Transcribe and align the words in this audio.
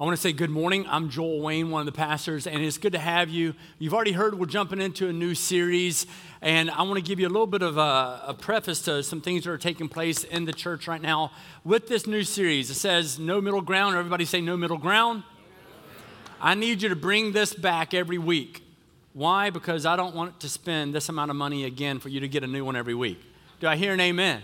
I 0.00 0.04
want 0.04 0.16
to 0.16 0.22
say 0.22 0.32
good 0.32 0.50
morning. 0.50 0.86
I'm 0.88 1.10
Joel 1.10 1.40
Wayne, 1.40 1.70
one 1.70 1.80
of 1.80 1.86
the 1.86 1.90
pastors, 1.90 2.46
and 2.46 2.62
it's 2.62 2.78
good 2.78 2.92
to 2.92 3.00
have 3.00 3.28
you. 3.28 3.56
You've 3.80 3.92
already 3.92 4.12
heard 4.12 4.38
we're 4.38 4.46
jumping 4.46 4.80
into 4.80 5.08
a 5.08 5.12
new 5.12 5.34
series, 5.34 6.06
and 6.40 6.70
I 6.70 6.82
want 6.82 6.98
to 6.98 7.02
give 7.02 7.18
you 7.18 7.26
a 7.26 7.28
little 7.28 7.48
bit 7.48 7.62
of 7.62 7.78
a, 7.78 8.22
a, 8.28 8.36
preface 8.38 8.80
to 8.82 9.02
some 9.02 9.20
things 9.20 9.42
that 9.42 9.50
are 9.50 9.58
taking 9.58 9.88
place 9.88 10.22
in 10.22 10.44
the 10.44 10.52
church 10.52 10.86
right 10.86 11.02
now 11.02 11.32
with 11.64 11.88
this 11.88 12.06
new 12.06 12.22
series. 12.22 12.70
It 12.70 12.74
says 12.74 13.18
no 13.18 13.40
middle 13.40 13.60
ground. 13.60 13.96
Everybody 13.96 14.24
say 14.24 14.40
no 14.40 14.56
middle 14.56 14.78
ground. 14.78 15.24
I 16.40 16.54
need 16.54 16.80
you 16.80 16.90
to 16.90 16.96
bring 16.96 17.32
this 17.32 17.52
back 17.52 17.92
every 17.92 18.18
week. 18.18 18.62
Why? 19.14 19.50
Because 19.50 19.84
I 19.84 19.96
don't 19.96 20.14
want 20.14 20.38
to 20.38 20.48
spend 20.48 20.94
this 20.94 21.08
amount 21.08 21.32
of 21.32 21.36
money 21.36 21.64
again 21.64 21.98
for 21.98 22.08
you 22.08 22.20
to 22.20 22.28
get 22.28 22.44
a 22.44 22.46
new 22.46 22.64
one 22.64 22.76
every 22.76 22.94
week. 22.94 23.20
Do 23.58 23.66
I 23.66 23.74
hear 23.74 23.94
an 23.94 24.00
amen? 24.00 24.36
amen. 24.36 24.42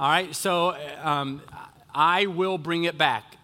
All 0.00 0.08
right, 0.08 0.34
so 0.34 0.76
um, 1.04 1.40
I 1.94 2.26
will 2.26 2.58
bring 2.58 2.82
it 2.82 2.98
back 2.98 3.36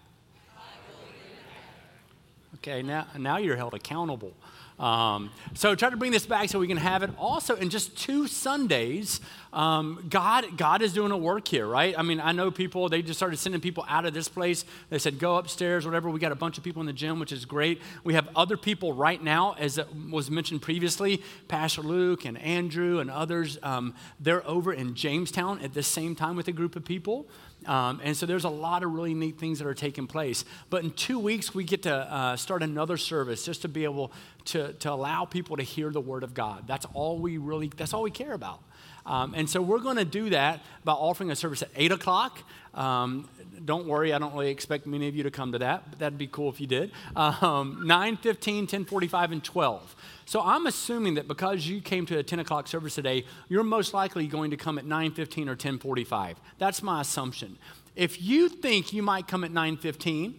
Okay, 2.66 2.82
now, 2.82 3.06
now 3.16 3.36
you're 3.36 3.54
held 3.54 3.74
accountable. 3.74 4.32
Um, 4.80 5.30
so 5.54 5.76
try 5.76 5.88
to 5.88 5.96
bring 5.96 6.10
this 6.10 6.26
back 6.26 6.48
so 6.48 6.58
we 6.58 6.66
can 6.66 6.76
have 6.76 7.04
it. 7.04 7.10
Also, 7.16 7.54
in 7.54 7.70
just 7.70 7.96
two 7.96 8.26
Sundays, 8.26 9.20
um, 9.52 10.04
God, 10.10 10.58
God 10.58 10.82
is 10.82 10.92
doing 10.92 11.12
a 11.12 11.16
work 11.16 11.46
here, 11.46 11.64
right? 11.64 11.94
I 11.96 12.02
mean, 12.02 12.20
I 12.20 12.32
know 12.32 12.50
people, 12.50 12.88
they 12.88 13.02
just 13.02 13.20
started 13.20 13.38
sending 13.38 13.60
people 13.60 13.86
out 13.88 14.04
of 14.04 14.14
this 14.14 14.28
place. 14.28 14.64
They 14.90 14.98
said, 14.98 15.20
go 15.20 15.36
upstairs, 15.36 15.86
whatever. 15.86 16.10
We 16.10 16.18
got 16.18 16.32
a 16.32 16.34
bunch 16.34 16.58
of 16.58 16.64
people 16.64 16.80
in 16.80 16.86
the 16.86 16.92
gym, 16.92 17.20
which 17.20 17.30
is 17.30 17.44
great. 17.44 17.80
We 18.02 18.14
have 18.14 18.28
other 18.34 18.56
people 18.56 18.92
right 18.92 19.22
now, 19.22 19.54
as 19.60 19.78
was 20.10 20.28
mentioned 20.28 20.60
previously, 20.60 21.22
Pastor 21.46 21.82
Luke 21.82 22.24
and 22.24 22.36
Andrew 22.36 22.98
and 22.98 23.12
others. 23.12 23.58
Um, 23.62 23.94
they're 24.18 24.44
over 24.44 24.72
in 24.72 24.96
Jamestown 24.96 25.60
at 25.60 25.72
the 25.72 25.84
same 25.84 26.16
time 26.16 26.34
with 26.34 26.48
a 26.48 26.52
group 26.52 26.74
of 26.74 26.84
people. 26.84 27.28
Um, 27.66 28.00
and 28.02 28.16
so 28.16 28.26
there's 28.26 28.44
a 28.44 28.50
lot 28.50 28.82
of 28.82 28.92
really 28.92 29.14
neat 29.14 29.38
things 29.38 29.58
that 29.58 29.66
are 29.66 29.74
taking 29.74 30.06
place. 30.06 30.44
But 30.70 30.84
in 30.84 30.90
two 30.92 31.18
weeks, 31.18 31.54
we 31.54 31.64
get 31.64 31.82
to 31.82 31.94
uh, 31.94 32.36
start 32.36 32.62
another 32.62 32.96
service 32.96 33.44
just 33.44 33.62
to 33.62 33.68
be 33.68 33.84
able 33.84 34.12
to, 34.46 34.72
to 34.74 34.92
allow 34.92 35.24
people 35.24 35.56
to 35.56 35.62
hear 35.62 35.90
the 35.90 36.00
word 36.00 36.22
of 36.22 36.34
God. 36.34 36.64
That's 36.66 36.86
all 36.94 37.18
we 37.18 37.38
really, 37.38 37.70
that's 37.76 37.92
all 37.92 38.02
we 38.02 38.10
care 38.10 38.32
about. 38.32 38.60
Um, 39.04 39.34
and 39.36 39.48
so 39.48 39.62
we're 39.62 39.78
going 39.78 39.96
to 39.96 40.04
do 40.04 40.30
that 40.30 40.60
by 40.84 40.92
offering 40.92 41.30
a 41.30 41.36
service 41.36 41.62
at 41.62 41.70
8 41.76 41.92
o'clock. 41.92 42.42
Um, 42.74 43.28
don't 43.64 43.86
worry, 43.86 44.12
I 44.12 44.18
don't 44.18 44.32
really 44.34 44.50
expect 44.50 44.86
many 44.86 45.08
of 45.08 45.16
you 45.16 45.22
to 45.22 45.30
come 45.30 45.52
to 45.52 45.58
that, 45.58 45.90
but 45.90 45.98
that'd 45.98 46.18
be 46.18 46.26
cool 46.26 46.50
if 46.50 46.60
you 46.60 46.66
did. 46.66 46.92
Um, 47.14 47.82
9, 47.84 48.16
15, 48.18 48.66
10, 48.66 48.84
45, 48.84 49.32
and 49.32 49.44
12. 49.44 49.96
So 50.26 50.40
I'm 50.40 50.66
assuming 50.66 51.14
that 51.14 51.28
because 51.28 51.66
you 51.66 51.80
came 51.80 52.04
to 52.06 52.18
a 52.18 52.22
10 52.22 52.40
o'clock 52.40 52.68
service 52.68 52.94
today, 52.94 53.24
you're 53.48 53.62
most 53.62 53.94
likely 53.94 54.26
going 54.26 54.50
to 54.50 54.56
come 54.56 54.78
at 54.78 54.84
9:15 54.84 55.48
or 55.48 55.56
10:45. 55.56 56.36
That's 56.58 56.82
my 56.82 57.00
assumption. 57.00 57.58
If 57.94 58.20
you 58.20 58.48
think 58.48 58.92
you 58.92 59.02
might 59.02 59.28
come 59.28 59.44
at 59.44 59.52
9:15, 59.52 60.34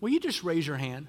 will 0.00 0.10
you 0.10 0.20
just 0.20 0.44
raise 0.44 0.66
your 0.66 0.76
hand? 0.76 1.08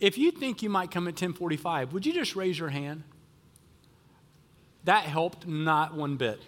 If 0.00 0.18
you 0.18 0.32
think 0.32 0.62
you 0.62 0.68
might 0.68 0.90
come 0.90 1.08
at 1.08 1.14
10:45, 1.14 1.92
would 1.92 2.04
you 2.04 2.12
just 2.12 2.36
raise 2.36 2.58
your 2.58 2.70
hand? 2.70 3.04
That 4.84 5.04
helped 5.04 5.46
not 5.46 5.94
one 5.94 6.16
bit. 6.16 6.40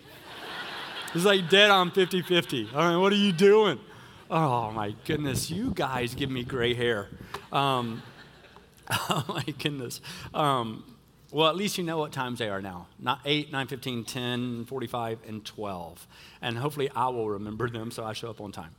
It's 1.14 1.24
like 1.24 1.48
dead 1.48 1.70
on 1.70 1.90
50 1.90 2.22
50. 2.22 2.68
All 2.74 2.80
right, 2.80 2.96
what 2.96 3.12
are 3.12 3.16
you 3.16 3.32
doing? 3.32 3.78
Oh 4.30 4.70
my 4.72 4.94
goodness, 5.04 5.50
you 5.50 5.70
guys 5.70 6.14
give 6.14 6.30
me 6.30 6.42
gray 6.42 6.74
hair. 6.74 7.08
Um, 7.52 8.02
Oh 8.90 9.24
my 9.28 9.44
goodness. 9.58 10.00
Um, 10.32 10.84
well, 11.32 11.48
at 11.48 11.56
least 11.56 11.76
you 11.76 11.84
know 11.84 11.98
what 11.98 12.12
times 12.12 12.38
they 12.38 12.48
are 12.48 12.62
now. 12.62 12.86
Not 13.00 13.20
8, 13.24 13.50
9, 13.50 13.66
15, 13.66 14.04
10, 14.04 14.64
45, 14.66 15.18
and 15.26 15.44
12. 15.44 16.06
And 16.40 16.56
hopefully 16.58 16.88
I 16.94 17.08
will 17.08 17.28
remember 17.28 17.68
them 17.68 17.90
so 17.90 18.04
I 18.04 18.12
show 18.12 18.30
up 18.30 18.40
on 18.40 18.52
time. 18.52 18.70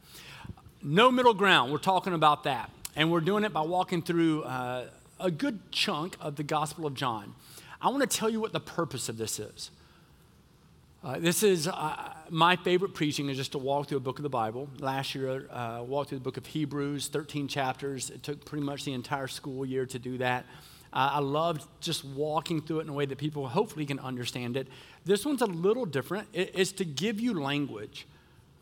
No 0.81 1.11
middle 1.11 1.33
ground. 1.33 1.71
We're 1.71 1.77
talking 1.77 2.13
about 2.13 2.43
that. 2.45 2.71
And 2.95 3.11
we're 3.11 3.21
doing 3.21 3.43
it 3.43 3.51
by 3.53 3.61
walking 3.61 4.01
through 4.01 4.43
uh, 4.43 4.85
a 5.19 5.29
good 5.29 5.71
chunk 5.71 6.15
of 6.21 6.35
the 6.35 6.43
Gospel 6.43 6.85
of 6.85 6.93
John. 6.93 7.35
I 7.81 7.89
want 7.89 8.09
to 8.09 8.17
tell 8.17 8.29
you 8.29 8.39
what 8.39 8.53
the 8.53 8.59
purpose 8.59 9.09
of 9.09 9.17
this 9.17 9.39
is. 9.39 9.69
Uh, 11.07 11.17
this 11.19 11.41
is 11.41 11.69
uh, 11.69 12.13
my 12.29 12.57
favorite 12.57 12.93
preaching 12.93 13.29
is 13.29 13.37
just 13.37 13.53
to 13.53 13.57
walk 13.57 13.87
through 13.87 13.97
a 13.97 14.01
book 14.01 14.19
of 14.19 14.23
the 14.23 14.29
Bible. 14.29 14.67
Last 14.79 15.15
year, 15.15 15.47
uh, 15.49 15.81
walked 15.81 16.09
through 16.09 16.17
the 16.17 16.23
book 16.23 16.35
of 16.35 16.45
Hebrews, 16.45 17.07
13 17.07 17.47
chapters. 17.47 18.09
It 18.09 18.23
took 18.23 18.43
pretty 18.43 18.65
much 18.65 18.83
the 18.83 18.91
entire 18.91 19.29
school 19.29 19.65
year 19.65 19.85
to 19.85 19.99
do 19.99 20.17
that. 20.17 20.43
Uh, 20.91 21.11
I 21.13 21.19
loved 21.19 21.65
just 21.79 22.03
walking 22.03 22.61
through 22.61 22.79
it 22.79 22.81
in 22.81 22.89
a 22.89 22.93
way 22.93 23.05
that 23.05 23.17
people 23.17 23.47
hopefully 23.47 23.85
can 23.85 23.99
understand 23.99 24.57
it. 24.57 24.67
This 25.05 25.25
one's 25.25 25.41
a 25.41 25.45
little 25.45 25.85
different. 25.85 26.27
It, 26.33 26.51
it's 26.53 26.73
to 26.73 26.83
give 26.83 27.21
you 27.21 27.39
language. 27.39 28.05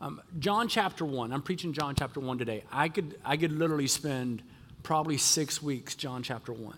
Um, 0.00 0.22
John 0.38 0.68
chapter 0.68 1.04
1, 1.04 1.32
I'm 1.32 1.42
preaching 1.42 1.72
John 1.72 1.96
chapter 1.96 2.20
1 2.20 2.38
today. 2.38 2.62
I 2.70 2.88
could, 2.90 3.18
I 3.24 3.36
could 3.36 3.50
literally 3.50 3.88
spend 3.88 4.44
probably 4.84 5.16
six 5.16 5.60
weeks, 5.60 5.96
John 5.96 6.22
chapter 6.22 6.52
1. 6.52 6.76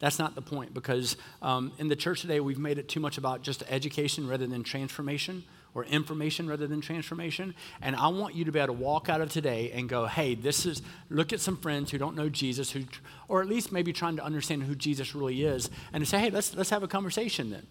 That's 0.00 0.18
not 0.18 0.34
the 0.34 0.42
point 0.42 0.74
because 0.74 1.16
um, 1.42 1.72
in 1.78 1.88
the 1.88 1.96
church 1.96 2.20
today, 2.20 2.40
we've 2.40 2.58
made 2.58 2.78
it 2.78 2.88
too 2.88 3.00
much 3.00 3.18
about 3.18 3.42
just 3.42 3.64
education 3.68 4.28
rather 4.28 4.46
than 4.46 4.62
transformation 4.62 5.44
or 5.74 5.84
information 5.84 6.48
rather 6.48 6.66
than 6.66 6.80
transformation. 6.80 7.54
And 7.82 7.96
I 7.96 8.08
want 8.08 8.34
you 8.34 8.44
to 8.44 8.52
be 8.52 8.58
able 8.58 8.74
to 8.74 8.80
walk 8.80 9.08
out 9.08 9.20
of 9.20 9.30
today 9.30 9.72
and 9.72 9.88
go, 9.88 10.06
hey, 10.06 10.34
this 10.34 10.66
is, 10.66 10.82
look 11.10 11.32
at 11.32 11.40
some 11.40 11.56
friends 11.56 11.90
who 11.90 11.98
don't 11.98 12.16
know 12.16 12.28
Jesus, 12.28 12.70
who, 12.70 12.84
or 13.26 13.42
at 13.42 13.48
least 13.48 13.72
maybe 13.72 13.92
trying 13.92 14.16
to 14.16 14.24
understand 14.24 14.62
who 14.62 14.74
Jesus 14.74 15.14
really 15.14 15.44
is, 15.44 15.68
and 15.92 16.02
to 16.02 16.08
say, 16.08 16.18
hey, 16.18 16.30
let's, 16.30 16.54
let's 16.54 16.70
have 16.70 16.82
a 16.82 16.88
conversation 16.88 17.50
then. 17.50 17.66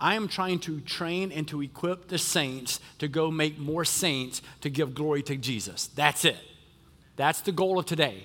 I 0.00 0.14
am 0.14 0.28
trying 0.28 0.60
to 0.60 0.80
train 0.80 1.32
and 1.32 1.48
to 1.48 1.60
equip 1.60 2.08
the 2.08 2.18
saints 2.18 2.78
to 2.98 3.08
go 3.08 3.30
make 3.30 3.58
more 3.58 3.84
saints 3.84 4.42
to 4.60 4.70
give 4.70 4.94
glory 4.94 5.22
to 5.24 5.36
Jesus. 5.36 5.88
That's 5.88 6.24
it. 6.24 6.38
That's 7.16 7.40
the 7.40 7.50
goal 7.50 7.80
of 7.80 7.86
today 7.86 8.24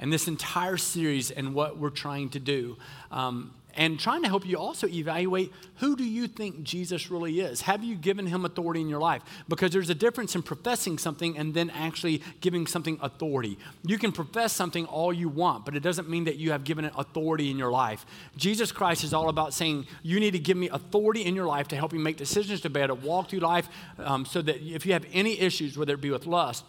and 0.00 0.12
this 0.12 0.28
entire 0.28 0.76
series 0.76 1.30
and 1.30 1.54
what 1.54 1.78
we're 1.78 1.90
trying 1.90 2.30
to 2.30 2.40
do. 2.40 2.76
Um, 3.10 3.54
and 3.78 3.98
trying 3.98 4.22
to 4.22 4.28
help 4.28 4.44
you 4.44 4.58
also 4.58 4.88
evaluate 4.88 5.52
who 5.76 5.94
do 5.94 6.02
you 6.02 6.26
think 6.26 6.64
Jesus 6.64 7.12
really 7.12 7.38
is? 7.38 7.60
Have 7.60 7.84
you 7.84 7.94
given 7.94 8.26
him 8.26 8.44
authority 8.44 8.80
in 8.80 8.88
your 8.88 8.98
life? 8.98 9.22
Because 9.48 9.70
there's 9.70 9.88
a 9.88 9.94
difference 9.94 10.34
in 10.34 10.42
professing 10.42 10.98
something 10.98 11.38
and 11.38 11.54
then 11.54 11.70
actually 11.70 12.20
giving 12.40 12.66
something 12.66 12.98
authority. 13.00 13.56
You 13.84 13.96
can 13.96 14.10
profess 14.10 14.52
something 14.52 14.84
all 14.86 15.12
you 15.12 15.28
want, 15.28 15.64
but 15.64 15.76
it 15.76 15.80
doesn't 15.84 16.10
mean 16.10 16.24
that 16.24 16.36
you 16.36 16.50
have 16.50 16.64
given 16.64 16.84
it 16.84 16.92
authority 16.96 17.52
in 17.52 17.56
your 17.56 17.70
life. 17.70 18.04
Jesus 18.36 18.72
Christ 18.72 19.04
is 19.04 19.14
all 19.14 19.28
about 19.28 19.54
saying, 19.54 19.86
You 20.02 20.18
need 20.18 20.32
to 20.32 20.40
give 20.40 20.56
me 20.56 20.68
authority 20.70 21.24
in 21.24 21.36
your 21.36 21.46
life 21.46 21.68
to 21.68 21.76
help 21.76 21.92
you 21.92 22.00
make 22.00 22.16
decisions, 22.16 22.60
to 22.62 22.70
be 22.70 22.80
able 22.80 22.96
to 22.96 23.06
walk 23.06 23.30
through 23.30 23.40
life, 23.40 23.68
um, 23.98 24.24
so 24.24 24.42
that 24.42 24.60
if 24.60 24.86
you 24.86 24.92
have 24.92 25.06
any 25.12 25.38
issues, 25.38 25.78
whether 25.78 25.94
it 25.94 26.00
be 26.00 26.10
with 26.10 26.26
lust, 26.26 26.64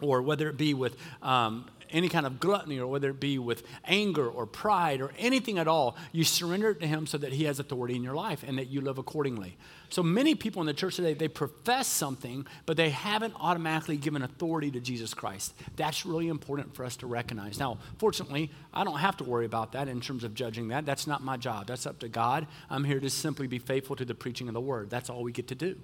or 0.00 0.22
whether 0.22 0.48
it 0.48 0.56
be 0.56 0.74
with 0.74 0.96
um, 1.22 1.66
any 1.96 2.08
kind 2.10 2.26
of 2.26 2.38
gluttony 2.38 2.78
or 2.78 2.86
whether 2.86 3.10
it 3.10 3.18
be 3.18 3.38
with 3.38 3.62
anger 3.86 4.28
or 4.28 4.44
pride 4.44 5.00
or 5.00 5.12
anything 5.18 5.58
at 5.58 5.66
all, 5.66 5.96
you 6.12 6.24
surrender 6.24 6.70
it 6.70 6.80
to 6.80 6.86
Him 6.86 7.06
so 7.06 7.16
that 7.18 7.32
He 7.32 7.44
has 7.44 7.58
authority 7.58 7.96
in 7.96 8.04
your 8.04 8.14
life 8.14 8.44
and 8.46 8.58
that 8.58 8.68
you 8.68 8.82
live 8.82 8.98
accordingly. 8.98 9.56
So 9.88 10.02
many 10.02 10.34
people 10.34 10.60
in 10.60 10.66
the 10.66 10.74
church 10.74 10.96
today, 10.96 11.14
they 11.14 11.28
profess 11.28 11.86
something, 11.86 12.46
but 12.66 12.76
they 12.76 12.90
haven't 12.90 13.34
automatically 13.40 13.96
given 13.96 14.22
authority 14.22 14.70
to 14.72 14.80
Jesus 14.80 15.14
Christ. 15.14 15.54
That's 15.76 16.04
really 16.04 16.28
important 16.28 16.74
for 16.74 16.84
us 16.84 16.96
to 16.96 17.06
recognize. 17.06 17.58
Now, 17.58 17.78
fortunately, 17.98 18.50
I 18.74 18.84
don't 18.84 18.98
have 18.98 19.16
to 19.18 19.24
worry 19.24 19.46
about 19.46 19.72
that 19.72 19.88
in 19.88 20.00
terms 20.00 20.22
of 20.22 20.34
judging 20.34 20.68
that. 20.68 20.84
That's 20.84 21.06
not 21.06 21.22
my 21.22 21.36
job. 21.36 21.66
That's 21.68 21.86
up 21.86 21.98
to 22.00 22.08
God. 22.08 22.46
I'm 22.68 22.84
here 22.84 23.00
to 23.00 23.08
simply 23.08 23.46
be 23.46 23.58
faithful 23.58 23.96
to 23.96 24.04
the 24.04 24.14
preaching 24.14 24.48
of 24.48 24.54
the 24.54 24.60
word. 24.60 24.90
That's 24.90 25.08
all 25.08 25.22
we 25.22 25.32
get 25.32 25.48
to 25.48 25.54
do. 25.54 25.76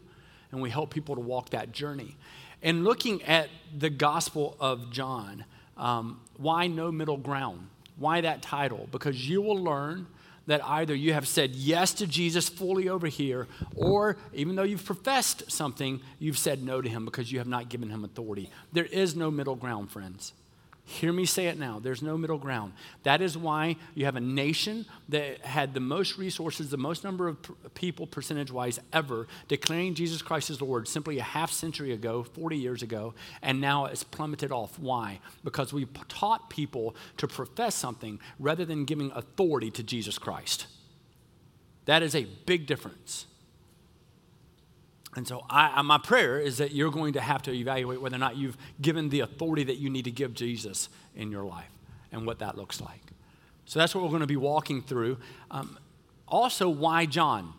And 0.50 0.60
we 0.60 0.68
help 0.68 0.92
people 0.92 1.14
to 1.14 1.22
walk 1.22 1.50
that 1.50 1.72
journey. 1.72 2.16
And 2.62 2.84
looking 2.84 3.22
at 3.22 3.48
the 3.76 3.90
Gospel 3.90 4.56
of 4.60 4.90
John, 4.90 5.44
um, 5.77 6.21
why 6.37 6.66
no 6.66 6.93
middle 6.93 7.16
ground? 7.16 7.69
Why 7.97 8.21
that 8.21 8.43
title? 8.43 8.88
Because 8.91 9.28
you 9.28 9.43
will 9.43 9.62
learn 9.62 10.06
that 10.47 10.65
either 10.65 10.94
you 10.94 11.12
have 11.12 11.28
said 11.28 11.55
yes 11.55 11.93
to 11.94 12.06
Jesus 12.06 12.49
fully 12.49 12.88
over 12.88 13.06
here, 13.06 13.47
or 13.77 14.16
even 14.33 14.56
though 14.56 14.62
you've 14.65 14.84
professed 14.84 15.50
something, 15.50 16.00
you've 16.19 16.38
said 16.38 16.62
no 16.62 16.81
to 16.81 16.88
him 16.88 17.05
because 17.05 17.31
you 17.31 17.38
have 17.38 17.47
not 17.47 17.69
given 17.69 17.91
him 17.91 18.05
authority. 18.05 18.50
There 18.72 18.84
is 18.84 19.15
no 19.15 19.31
middle 19.31 19.55
ground, 19.55 19.91
friends. 19.91 20.33
Hear 20.84 21.12
me 21.12 21.24
say 21.26 21.46
it 21.46 21.58
now. 21.58 21.78
There's 21.78 22.02
no 22.02 22.18
middle 22.18 22.38
ground. 22.38 22.72
That 23.04 23.22
is 23.22 23.38
why 23.38 23.76
you 23.94 24.04
have 24.04 24.16
a 24.16 24.20
nation 24.20 24.84
that 25.08 25.40
had 25.40 25.74
the 25.74 25.80
most 25.80 26.18
resources, 26.18 26.70
the 26.70 26.76
most 26.76 27.04
number 27.04 27.28
of 27.28 27.38
people, 27.74 28.06
percentage 28.06 28.50
wise, 28.50 28.80
ever 28.92 29.28
declaring 29.46 29.94
Jesus 29.94 30.22
Christ 30.22 30.50
as 30.50 30.60
Lord 30.60 30.88
simply 30.88 31.18
a 31.18 31.22
half 31.22 31.52
century 31.52 31.92
ago, 31.92 32.24
40 32.24 32.56
years 32.56 32.82
ago, 32.82 33.14
and 33.42 33.60
now 33.60 33.84
it's 33.86 34.02
plummeted 34.02 34.50
off. 34.50 34.76
Why? 34.78 35.20
Because 35.44 35.72
we 35.72 35.86
taught 36.08 36.50
people 36.50 36.96
to 37.16 37.28
profess 37.28 37.76
something 37.76 38.18
rather 38.40 38.64
than 38.64 38.84
giving 38.84 39.12
authority 39.12 39.70
to 39.70 39.84
Jesus 39.84 40.18
Christ. 40.18 40.66
That 41.84 42.02
is 42.02 42.14
a 42.16 42.24
big 42.24 42.66
difference. 42.66 43.26
And 45.14 45.28
so, 45.28 45.44
I, 45.50 45.82
my 45.82 45.98
prayer 45.98 46.38
is 46.38 46.59
that 46.59 46.72
you're 46.72 46.91
going 46.91 47.12
to 47.14 47.20
have 47.20 47.42
to 47.42 47.53
evaluate 47.53 48.00
whether 48.00 48.16
or 48.16 48.18
not 48.18 48.36
you've 48.36 48.56
given 48.80 49.10
the 49.10 49.20
authority 49.20 49.64
that 49.64 49.76
you 49.76 49.91
need 49.91 50.04
to 50.06 50.10
give 50.10 50.32
Jesus 50.32 50.88
in 51.14 51.30
your 51.30 51.44
life 51.44 51.68
and 52.12 52.26
what 52.26 52.38
that 52.38 52.56
looks 52.56 52.80
like. 52.80 53.03
So, 53.66 53.78
that's 53.78 53.94
what 53.94 54.03
we're 54.04 54.10
going 54.10 54.22
to 54.22 54.26
be 54.26 54.36
walking 54.36 54.82
through. 54.82 55.18
Um, 55.50 55.78
also, 56.26 56.68
why 56.68 57.04
John? 57.04 57.53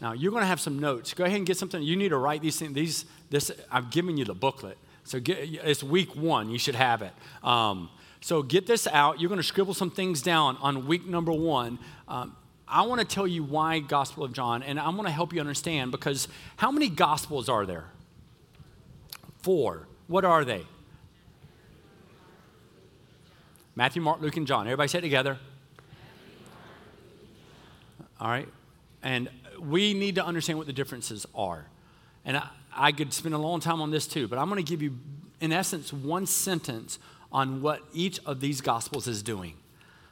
Now, 0.00 0.12
you're 0.12 0.30
going 0.30 0.42
to 0.42 0.46
have 0.46 0.60
some 0.60 0.78
notes. 0.78 1.14
Go 1.14 1.24
ahead 1.24 1.36
and 1.36 1.46
get 1.46 1.56
something. 1.56 1.82
You 1.82 1.96
need 1.96 2.10
to 2.10 2.18
write 2.18 2.42
these 2.42 2.58
things. 2.58 2.74
These, 2.74 3.04
this, 3.28 3.50
I've 3.70 3.90
given 3.90 4.16
you 4.16 4.24
the 4.24 4.34
booklet. 4.34 4.78
So 5.04 5.20
get, 5.20 5.38
it's 5.40 5.82
week 5.82 6.14
one. 6.14 6.50
You 6.50 6.58
should 6.58 6.74
have 6.74 7.02
it. 7.02 7.12
Um, 7.42 7.90
so 8.20 8.42
get 8.42 8.66
this 8.66 8.86
out. 8.86 9.20
You're 9.20 9.28
going 9.28 9.40
to 9.40 9.46
scribble 9.46 9.74
some 9.74 9.90
things 9.90 10.22
down 10.22 10.56
on 10.60 10.86
week 10.86 11.06
number 11.06 11.32
one. 11.32 11.78
Um, 12.08 12.36
I 12.70 12.82
want 12.82 13.00
to 13.00 13.06
tell 13.06 13.26
you 13.26 13.42
why 13.42 13.80
Gospel 13.80 14.24
of 14.24 14.32
John, 14.32 14.62
and 14.62 14.78
I 14.78 14.88
want 14.90 15.06
to 15.06 15.12
help 15.12 15.32
you 15.32 15.40
understand 15.40 15.90
because 15.90 16.28
how 16.56 16.70
many 16.70 16.88
Gospels 16.88 17.48
are 17.48 17.66
there? 17.66 17.86
Four. 19.42 19.88
What 20.06 20.24
are 20.24 20.44
they? 20.44 20.66
Matthew, 23.74 24.02
Mark, 24.02 24.20
Luke, 24.20 24.36
and 24.36 24.46
John. 24.46 24.66
Everybody 24.66 24.88
say 24.88 24.98
it 24.98 25.02
together. 25.02 25.38
All 28.20 28.28
right? 28.28 28.48
And 29.02 29.30
we 29.58 29.94
need 29.94 30.16
to 30.16 30.24
understand 30.24 30.58
what 30.58 30.66
the 30.66 30.72
differences 30.72 31.26
are. 31.34 31.66
And 32.24 32.36
I, 32.36 32.48
I 32.74 32.92
could 32.92 33.12
spend 33.12 33.34
a 33.34 33.38
long 33.38 33.60
time 33.60 33.80
on 33.80 33.90
this 33.90 34.06
too, 34.06 34.28
but 34.28 34.38
I'm 34.38 34.48
going 34.48 34.62
to 34.62 34.68
give 34.68 34.82
you, 34.82 34.98
in 35.40 35.52
essence, 35.52 35.92
one 35.92 36.26
sentence 36.26 36.98
on 37.32 37.62
what 37.62 37.82
each 37.92 38.20
of 38.26 38.40
these 38.40 38.60
gospels 38.60 39.06
is 39.06 39.22
doing. 39.22 39.54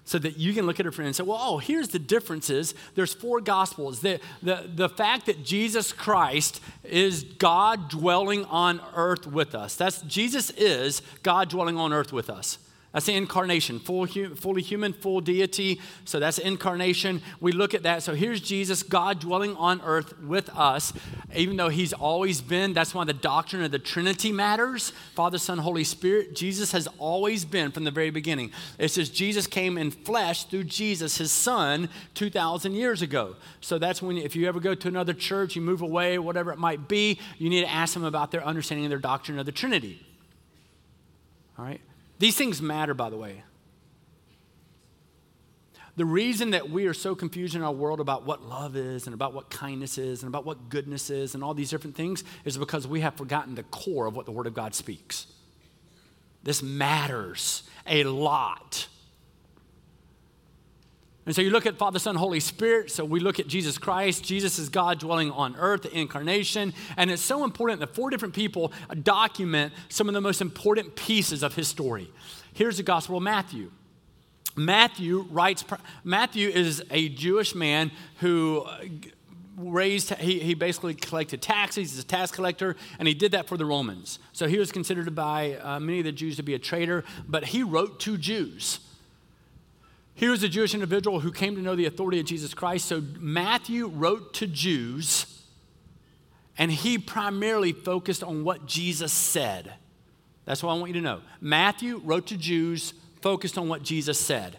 So 0.09 0.19
that 0.21 0.39
you 0.39 0.55
can 0.55 0.65
look 0.65 0.81
at 0.81 0.87
it 0.87 0.99
and 0.99 1.15
say, 1.15 1.23
well, 1.23 1.39
oh, 1.39 1.59
here's 1.59 1.89
the 1.89 1.99
differences. 1.99 2.75
There's 2.95 3.13
four 3.13 3.43
gospels. 3.43 4.01
The, 4.01 4.21
the, 4.43 4.65
the 4.75 4.89
fact 4.89 5.27
that 5.27 5.45
Jesus 5.45 5.93
Christ 5.93 6.63
is 6.83 7.25
God 7.25 7.91
dwelling 7.91 8.47
on 8.47 8.81
earth 8.95 9.27
with 9.27 9.55
us. 9.55 9.77
That's 9.77 10.01
Jesus 10.01 10.49
is 10.53 11.03
God 11.23 11.51
dwelling 11.51 11.77
on 11.77 11.93
earth 11.93 12.11
with 12.11 12.31
us. 12.31 12.57
That's 12.99 13.07
the 13.07 13.15
incarnation, 13.15 13.79
full, 13.79 14.09
fully 14.09 14.61
human, 14.61 14.93
full 14.93 15.21
deity. 15.21 15.81
So 16.05 16.19
that's 16.19 16.39
incarnation. 16.39 17.23
We 17.39 17.53
look 17.53 17.73
at 17.73 17.85
that. 17.85 18.03
So 18.03 18.13
here's 18.13 18.41
Jesus, 18.41 18.83
God 18.83 19.21
dwelling 19.21 19.55
on 19.55 19.81
earth 19.83 20.19
with 20.19 20.51
us, 20.51 20.93
even 21.33 21.57
though 21.57 21.69
he's 21.69 21.93
always 21.93 22.41
been. 22.41 22.73
That's 22.73 22.97
why 22.97 23.05
the 23.05 23.13
doctrine 23.13 23.63
of 23.63 23.71
the 23.71 23.79
Trinity 23.79 24.33
matters 24.33 24.91
Father, 25.15 25.39
Son, 25.39 25.59
Holy 25.59 25.85
Spirit. 25.85 26.35
Jesus 26.35 26.73
has 26.73 26.89
always 26.99 27.45
been 27.45 27.71
from 27.71 27.85
the 27.85 27.93
very 27.93 28.11
beginning. 28.11 28.51
It 28.81 28.89
says 28.89 29.11
Jesus 29.11 29.47
came 29.47 29.79
in 29.79 29.93
flesh 29.93 30.47
through 30.47 30.65
Jesus, 30.65 31.19
his 31.19 31.31
son, 31.31 31.91
2,000 32.15 32.73
years 32.73 33.01
ago. 33.01 33.37
So 33.61 33.79
that's 33.79 34.03
when, 34.03 34.19
if 34.19 34.35
you 34.35 34.49
ever 34.49 34.59
go 34.59 34.75
to 34.75 34.89
another 34.89 35.15
church, 35.15 35.55
you 35.55 35.63
move 35.63 35.83
away, 35.83 36.19
whatever 36.19 36.51
it 36.51 36.59
might 36.59 36.89
be, 36.89 37.21
you 37.39 37.49
need 37.49 37.61
to 37.61 37.71
ask 37.71 37.95
them 37.95 38.03
about 38.03 38.33
their 38.33 38.45
understanding 38.45 38.87
of 38.87 38.91
their 38.91 38.99
doctrine 38.99 39.39
of 39.39 39.47
the 39.47 39.53
Trinity. 39.53 40.05
All 41.57 41.65
right? 41.65 41.81
These 42.19 42.37
things 42.37 42.61
matter, 42.61 42.95
by 42.95 43.11
the 43.11 43.17
way. 43.17 43.43
The 45.97 46.05
reason 46.05 46.51
that 46.51 46.71
we 46.71 46.87
are 46.87 46.95
so 46.95 47.17
confused 47.17 47.57
in 47.57 47.63
our 47.63 47.73
world 47.73 47.99
about 47.99 48.25
what 48.25 48.43
love 48.43 48.77
is 48.77 49.07
and 49.07 49.15
about 49.15 49.35
what 49.35 49.51
kindness 49.51 49.99
is 49.99 50.23
and 50.23 50.29
about 50.29 50.45
what 50.45 50.69
goodness 50.69 51.11
is 51.11 51.35
and 51.35 51.43
all 51.43 51.55
these 51.55 51.71
different 51.71 51.97
things 51.97 52.23
is 52.45 52.57
because 52.57 52.87
we 52.87 53.01
have 53.01 53.17
forgotten 53.17 53.57
the 53.57 53.65
core 53.65 54.07
of 54.07 54.15
what 54.15 54.25
the 54.25 54.31
Word 54.31 54.47
of 54.47 54.55
God 54.55 54.77
speaks. 54.77 55.27
This 56.45 56.63
matters 56.63 57.65
a 57.85 58.05
lot. 58.05 58.87
And 61.29 61.37
so 61.37 61.43
you 61.43 61.51
look 61.51 61.67
at 61.67 61.77
Father, 61.77 61.99
Son, 61.99 62.17
Holy 62.17 62.41
Spirit. 62.41 62.91
So 62.91 63.05
we 63.05 63.21
look 63.21 63.39
at 63.39 63.47
Jesus 63.47 63.77
Christ. 63.77 64.25
Jesus 64.25 64.59
is 64.59 64.71
God 64.71 64.99
dwelling 64.99 65.31
on 65.31 65.57
earth, 65.57 65.83
the 65.83 65.95
incarnation. 65.95 66.73
And 66.97 67.11
it's 67.11 67.21
so 67.21 67.45
important 67.45 67.81
that 67.81 67.95
four 67.95 68.09
different 68.09 68.33
people 68.33 68.73
document 69.03 69.75
some 69.91 70.09
of 70.09 70.15
the 70.15 70.23
most 70.23 70.41
important 70.41 70.97
pieces 70.97 71.43
of 71.43 71.55
his 71.55 71.69
story. 71.69 72.11
Here's 72.55 72.79
the 72.79 72.83
Gospel 72.83 73.19
of 73.19 73.23
Matthew. 73.25 73.71
Matthew 74.57 75.27
writes, 75.31 75.67
Matthew 76.03 76.49
is 76.49 76.83
a 76.91 77.11
Jewish 77.11 77.55
man 77.55 77.91
who 78.21 78.63
uh, 78.63 78.79
raised, 79.59 80.15
he, 80.15 80.39
he 80.39 80.55
basically 80.55 80.95
collected 80.95 81.43
taxes, 81.43 81.91
he's 81.91 81.99
a 81.99 82.07
tax 82.07 82.31
collector, 82.31 82.75
and 82.99 83.07
he 83.07 83.13
did 83.13 83.33
that 83.33 83.47
for 83.47 83.59
the 83.59 83.67
Romans. 83.67 84.19
So 84.33 84.47
he 84.47 84.57
was 84.57 84.73
considered 84.73 85.15
by 85.15 85.57
uh, 85.57 85.79
many 85.79 85.99
of 85.99 86.07
the 86.07 86.13
Jews 86.13 86.37
to 86.37 86.43
be 86.43 86.55
a 86.55 86.59
traitor, 86.59 87.05
but 87.29 87.45
he 87.45 87.63
wrote 87.63 88.01
to 88.01 88.17
Jews. 88.17 88.81
He 90.19 90.29
was 90.29 90.43
a 90.43 90.49
Jewish 90.49 90.75
individual 90.75 91.21
who 91.21 91.31
came 91.31 91.55
to 91.55 91.63
know 91.63 91.77
the 91.77 91.87
authority 91.87 92.19
of 92.19 92.27
Jesus 92.27 92.53
Christ. 92.53 92.87
So 92.87 93.03
Matthew 93.19 93.87
wrote 93.87 94.35
to 94.35 94.47
Jews, 94.47 95.43
and 96.59 96.73
he 96.73 96.99
primarily 96.99 97.73
focused 97.73 98.25
on 98.25 98.43
what 98.43 98.67
Jesus 98.67 99.13
said. 99.13 99.75
That's 100.45 100.63
what 100.63 100.73
I 100.73 100.75
want 100.75 100.89
you 100.89 100.95
to 100.95 101.01
know. 101.01 101.21
Matthew 101.41 102.01
wrote 102.05 102.27
to 102.27 102.37
Jews, 102.37 102.95
focused 103.23 103.57
on 103.57 103.69
what 103.69 103.83
Jesus 103.83 104.19
said 104.19 104.59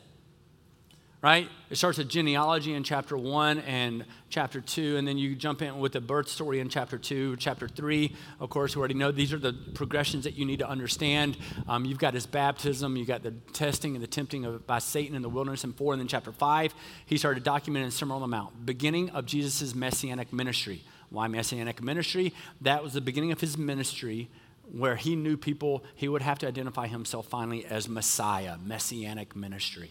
right? 1.21 1.49
It 1.69 1.75
starts 1.75 1.97
with 1.97 2.09
genealogy 2.09 2.73
in 2.73 2.83
chapter 2.83 3.17
one 3.17 3.59
and 3.59 4.05
chapter 4.29 4.61
two, 4.61 4.97
and 4.97 5.07
then 5.07 5.17
you 5.17 5.35
jump 5.35 5.61
in 5.61 5.79
with 5.79 5.93
the 5.93 6.01
birth 6.01 6.29
story 6.29 6.59
in 6.59 6.69
chapter 6.69 6.97
two, 6.97 7.35
chapter 7.37 7.67
three. 7.67 8.15
Of 8.39 8.49
course, 8.49 8.75
we 8.75 8.79
already 8.79 8.93
know 8.93 9.11
these 9.11 9.33
are 9.33 9.39
the 9.39 9.53
progressions 9.73 10.23
that 10.23 10.35
you 10.35 10.45
need 10.45 10.59
to 10.59 10.69
understand. 10.69 11.37
Um, 11.67 11.85
you've 11.85 11.99
got 11.99 12.13
his 12.13 12.25
baptism, 12.25 12.95
you've 12.95 13.07
got 13.07 13.23
the 13.23 13.31
testing 13.53 13.95
and 13.95 14.03
the 14.03 14.07
tempting 14.07 14.45
of, 14.45 14.65
by 14.67 14.79
Satan 14.79 15.15
in 15.15 15.21
the 15.21 15.29
wilderness 15.29 15.63
in 15.63 15.73
four, 15.73 15.93
and 15.93 15.99
then 15.99 16.07
chapter 16.07 16.31
five, 16.31 16.73
he 17.05 17.17
started 17.17 17.43
documenting 17.43 17.91
Sermon 17.91 18.15
on 18.15 18.21
the 18.21 18.27
Mount, 18.27 18.65
beginning 18.65 19.09
of 19.11 19.25
Jesus' 19.25 19.73
messianic 19.73 20.31
ministry. 20.31 20.83
Why 21.09 21.27
messianic 21.27 21.81
ministry? 21.81 22.33
That 22.61 22.83
was 22.83 22.93
the 22.93 23.01
beginning 23.01 23.31
of 23.31 23.41
his 23.41 23.57
ministry 23.57 24.29
where 24.71 24.95
he 24.95 25.15
knew 25.15 25.35
people, 25.35 25.83
he 25.95 26.07
would 26.07 26.21
have 26.21 26.37
to 26.39 26.47
identify 26.47 26.85
himself 26.85 27.27
finally 27.27 27.65
as 27.65 27.89
Messiah, 27.89 28.57
messianic 28.63 29.35
ministry. 29.35 29.89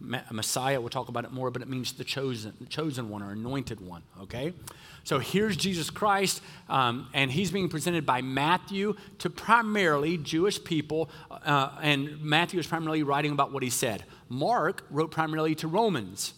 Messiah, 0.00 0.80
we'll 0.80 0.90
talk 0.90 1.08
about 1.08 1.24
it 1.24 1.32
more, 1.32 1.50
but 1.50 1.60
it 1.60 1.68
means 1.68 1.92
the 1.92 2.04
chosen, 2.04 2.54
chosen 2.68 3.08
one 3.08 3.22
or 3.22 3.32
anointed 3.32 3.80
one, 3.80 4.02
okay? 4.20 4.52
So 5.02 5.18
here's 5.18 5.56
Jesus 5.56 5.90
Christ, 5.90 6.40
um, 6.68 7.08
and 7.14 7.32
he's 7.32 7.50
being 7.50 7.68
presented 7.68 8.06
by 8.06 8.22
Matthew 8.22 8.94
to 9.18 9.30
primarily 9.30 10.16
Jewish 10.16 10.62
people, 10.62 11.10
uh, 11.30 11.70
and 11.82 12.22
Matthew 12.22 12.60
is 12.60 12.66
primarily 12.66 13.02
writing 13.02 13.32
about 13.32 13.52
what 13.52 13.62
he 13.62 13.70
said. 13.70 14.04
Mark 14.28 14.84
wrote 14.90 15.10
primarily 15.10 15.54
to 15.56 15.66
Romans. 15.66 16.34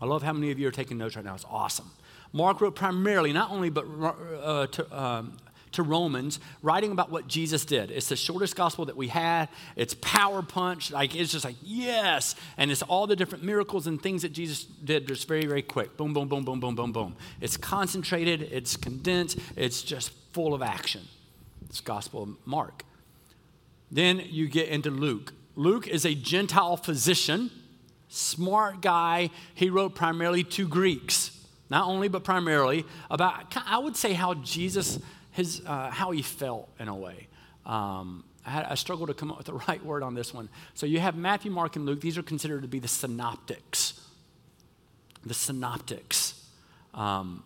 I 0.00 0.06
love 0.06 0.22
how 0.22 0.32
many 0.32 0.50
of 0.50 0.58
you 0.58 0.66
are 0.68 0.72
taking 0.72 0.96
notes 0.96 1.16
right 1.16 1.24
now. 1.24 1.34
It's 1.34 1.44
awesome. 1.50 1.90
Mark 2.32 2.60
wrote 2.60 2.74
primarily, 2.74 3.32
not 3.32 3.50
only 3.50 3.68
but 3.68 3.84
uh, 3.84 4.66
to, 4.68 4.98
um, 4.98 5.36
to 5.72 5.82
Romans, 5.82 6.40
writing 6.62 6.90
about 6.92 7.10
what 7.10 7.28
Jesus 7.28 7.64
did. 7.64 7.90
It's 7.90 8.08
the 8.08 8.16
shortest 8.16 8.56
gospel 8.56 8.86
that 8.86 8.96
we 8.96 9.08
had. 9.08 9.48
It's 9.76 9.94
power 10.00 10.42
punch. 10.42 10.90
Like 10.90 11.14
it's 11.14 11.32
just 11.32 11.44
like, 11.44 11.56
yes. 11.62 12.34
And 12.56 12.70
it's 12.70 12.82
all 12.82 13.06
the 13.06 13.16
different 13.16 13.44
miracles 13.44 13.86
and 13.86 14.02
things 14.02 14.22
that 14.22 14.32
Jesus 14.32 14.64
did 14.64 15.06
just 15.06 15.28
very, 15.28 15.46
very 15.46 15.62
quick. 15.62 15.96
Boom, 15.96 16.12
boom, 16.12 16.28
boom, 16.28 16.44
boom, 16.44 16.60
boom, 16.60 16.74
boom, 16.74 16.92
boom. 16.92 17.16
It's 17.40 17.56
concentrated, 17.56 18.42
it's 18.42 18.76
condensed, 18.76 19.38
it's 19.56 19.82
just 19.82 20.10
full 20.32 20.54
of 20.54 20.62
action. 20.62 21.02
It's 21.68 21.80
Gospel 21.80 22.22
of 22.24 22.30
Mark. 22.44 22.84
Then 23.90 24.22
you 24.28 24.48
get 24.48 24.68
into 24.68 24.90
Luke. 24.90 25.32
Luke 25.54 25.86
is 25.86 26.04
a 26.04 26.14
Gentile 26.14 26.76
physician, 26.76 27.50
smart 28.08 28.80
guy. 28.80 29.30
He 29.54 29.70
wrote 29.70 29.94
primarily 29.94 30.42
to 30.44 30.66
Greeks, 30.66 31.36
not 31.68 31.86
only, 31.86 32.08
but 32.08 32.24
primarily 32.24 32.84
about, 33.10 33.56
I 33.66 33.78
would 33.78 33.96
say, 33.96 34.14
how 34.14 34.34
Jesus 34.34 34.98
his, 35.40 35.62
uh, 35.66 35.90
how 35.90 36.10
he 36.10 36.22
felt 36.22 36.68
in 36.78 36.88
a 36.88 36.94
way. 36.94 37.26
Um, 37.64 38.24
I, 38.44 38.50
had, 38.50 38.66
I 38.66 38.74
struggled 38.74 39.08
to 39.08 39.14
come 39.14 39.30
up 39.30 39.38
with 39.38 39.46
the 39.46 39.54
right 39.68 39.84
word 39.84 40.02
on 40.02 40.14
this 40.14 40.32
one. 40.34 40.48
So 40.74 40.86
you 40.86 41.00
have 41.00 41.16
Matthew, 41.16 41.50
Mark, 41.50 41.76
and 41.76 41.86
Luke. 41.86 42.00
These 42.00 42.18
are 42.18 42.22
considered 42.22 42.62
to 42.62 42.68
be 42.68 42.78
the 42.78 42.88
synoptics. 42.88 44.00
The 45.24 45.34
synoptics. 45.34 46.34
Um, 46.94 47.42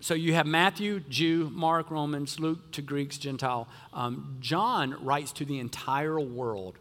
so 0.00 0.14
you 0.14 0.34
have 0.34 0.46
Matthew, 0.46 1.00
Jew, 1.00 1.50
Mark, 1.52 1.90
Romans, 1.90 2.40
Luke 2.40 2.72
to 2.72 2.82
Greeks, 2.82 3.16
Gentile. 3.18 3.68
Um, 3.92 4.36
John 4.40 4.96
writes 5.04 5.32
to 5.32 5.44
the 5.44 5.58
entire 5.58 6.20
world, 6.20 6.78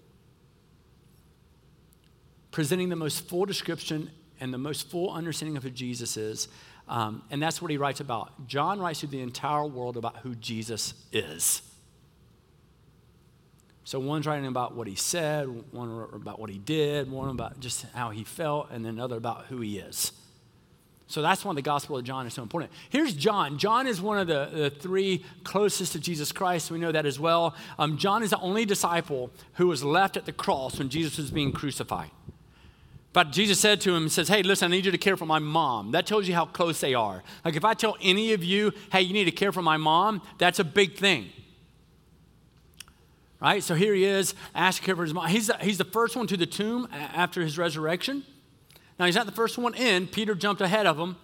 presenting 2.52 2.90
the 2.90 2.96
most 2.96 3.28
full 3.28 3.46
description 3.46 4.12
and 4.40 4.54
the 4.54 4.58
most 4.58 4.90
full 4.90 5.10
understanding 5.12 5.56
of 5.58 5.64
who 5.64 5.70
Jesus 5.70 6.18
is. 6.18 6.48
Um, 6.94 7.24
and 7.32 7.42
that's 7.42 7.60
what 7.60 7.72
he 7.72 7.78
writes 7.78 8.02
about. 8.02 8.48
John 8.48 8.80
writes 8.80 9.00
to 9.00 9.08
the 9.08 9.20
entire 9.20 9.66
world 9.66 9.98
about 9.98 10.18
who 10.18 10.36
Jesus 10.36 10.94
is. 11.12 11.64
So 13.84 14.00
one's 14.00 14.28
writing 14.28 14.46
about 14.46 14.76
what 14.76 14.88
he 14.88 14.94
said, 14.94 15.48
one 15.74 16.08
about 16.14 16.40
what 16.40 16.52
he 16.52 16.60
did, 16.60 17.10
one 17.10 17.30
about 17.30 17.60
just 17.60 17.88
how 17.96 18.12
he 18.12 18.24
felt, 18.24 18.70
and 18.70 18.86
then 18.86 18.94
another 18.94 19.18
about 19.18 19.48
who 19.48 19.60
he 19.60 19.80
is. 19.80 20.12
So 21.08 21.24
that's 21.24 21.44
why 21.44 21.56
the 21.56 21.64
Gospel 21.64 21.98
of 21.98 22.04
John 22.04 22.28
is 22.28 22.36
so 22.36 22.44
important. 22.44 22.72
Here's 22.92 23.16
John. 23.16 23.58
John 23.58 23.88
is 23.88 24.00
one 24.00 24.20
of 24.20 24.28
the, 24.28 24.50
the 24.54 24.70
three 24.70 25.26
closest 25.44 25.94
to 25.94 26.00
Jesus 26.00 26.32
Christ. 26.32 26.70
We 26.70 26.78
know 26.78 26.92
that 26.92 27.08
as 27.08 27.20
well. 27.20 27.56
Um, 27.80 27.98
John 27.98 28.22
is 28.22 28.30
the 28.30 28.40
only 28.40 28.66
disciple 28.66 29.32
who 29.54 29.66
was 29.66 29.84
left 29.84 30.16
at 30.16 30.28
the 30.28 30.32
cross 30.32 30.78
when 30.78 30.90
Jesus 30.90 31.18
was 31.18 31.32
being 31.32 31.54
crucified. 31.54 32.12
But 33.14 33.32
Jesus 33.32 33.60
said 33.60 33.80
to 33.82 33.96
him, 33.96 34.04
He 34.04 34.10
says, 34.10 34.28
Hey, 34.28 34.42
listen, 34.42 34.72
I 34.72 34.76
need 34.76 34.86
you 34.86 34.92
to 34.92 34.98
care 34.98 35.16
for 35.16 35.28
my 35.28 35.40
mom. 35.40 35.92
That 35.92 36.08
tells 36.08 36.28
you 36.28 36.34
how 36.34 36.46
close 36.46 36.82
they 36.82 36.96
are. 36.96 37.24
Like 37.46 37.56
if 37.56 37.64
I 37.64 37.76
tell 37.76 37.96
any 38.02 38.34
of 38.34 38.44
you, 38.44 38.74
hey, 38.92 39.02
you 39.04 39.14
need 39.14 39.26
to 39.26 39.32
care 39.32 39.52
for 39.52 39.62
my 39.62 39.78
mom, 39.78 40.22
that's 40.40 40.60
a 40.60 40.64
big 40.64 40.98
thing. 40.98 41.30
Right? 43.40 43.62
So 43.62 43.76
here 43.76 43.94
he 43.94 44.06
is, 44.06 44.34
to 44.56 44.82
care 44.82 44.96
for 44.96 45.04
his 45.04 45.14
mom. 45.14 45.28
He's 45.28 45.48
the, 45.48 45.58
he's 45.58 45.78
the 45.78 45.86
first 45.86 46.16
one 46.16 46.28
to 46.28 46.38
the 46.38 46.46
tomb 46.46 46.88
after 46.92 47.42
his 47.42 47.58
resurrection. 47.58 48.24
Now 48.98 49.06
he's 49.06 49.16
not 49.16 49.26
the 49.26 49.34
first 49.34 49.58
one 49.58 49.76
in. 49.76 50.08
Peter 50.08 50.34
jumped 50.34 50.62
ahead 50.62 50.88
of 50.88 50.98
him. 50.98 51.18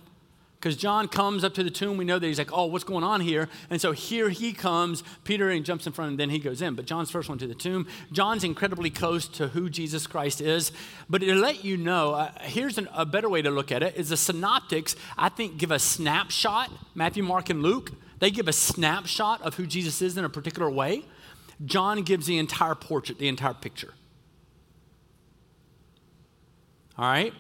Because 0.59 0.75
John 0.75 1.07
comes 1.07 1.45
up 1.45 1.53
to 1.53 1.63
the 1.63 1.69
tomb. 1.69 1.95
We 1.95 2.03
know 2.03 2.19
that 2.19 2.27
he's 2.27 2.37
like, 2.37 2.51
oh, 2.51 2.65
what's 2.65 2.83
going 2.83 3.03
on 3.03 3.21
here? 3.21 3.47
And 3.69 3.79
so 3.79 3.93
here 3.93 4.27
he 4.27 4.51
comes. 4.51 5.03
Peter 5.23 5.49
and 5.49 5.63
jumps 5.63 5.87
in 5.87 5.93
front, 5.93 6.11
and 6.11 6.19
then 6.19 6.29
he 6.29 6.37
goes 6.37 6.61
in. 6.61 6.75
But 6.75 6.85
John's 6.85 7.09
first 7.09 7.29
one 7.29 7.37
to 7.37 7.47
the 7.47 7.55
tomb. 7.55 7.87
John's 8.11 8.43
incredibly 8.43 8.89
close 8.89 9.25
to 9.29 9.47
who 9.47 9.69
Jesus 9.69 10.05
Christ 10.05 10.41
is. 10.41 10.73
But 11.09 11.21
to 11.21 11.33
let 11.33 11.63
you 11.63 11.77
know, 11.77 12.11
uh, 12.11 12.31
here's 12.41 12.77
an, 12.77 12.89
a 12.93 13.05
better 13.05 13.29
way 13.29 13.41
to 13.41 13.49
look 13.49 13.71
at 13.71 13.83
it: 13.83 13.95
is 13.95 14.09
the 14.09 14.17
synoptics. 14.17 14.97
I 15.17 15.29
think 15.29 15.57
give 15.57 15.71
a 15.71 15.79
snapshot. 15.79 16.69
Matthew, 16.93 17.23
Mark, 17.23 17.49
and 17.49 17.63
Luke. 17.63 17.91
They 18.19 18.29
give 18.29 18.49
a 18.49 18.53
snapshot 18.53 19.41
of 19.41 19.55
who 19.55 19.65
Jesus 19.65 20.01
is 20.01 20.17
in 20.17 20.25
a 20.25 20.29
particular 20.29 20.69
way. 20.69 21.05
John 21.63 22.01
gives 22.01 22.25
the 22.25 22.37
entire 22.37 22.75
portrait, 22.75 23.17
the 23.17 23.29
entire 23.29 23.53
picture. 23.53 23.93
All 26.97 27.09
right. 27.09 27.33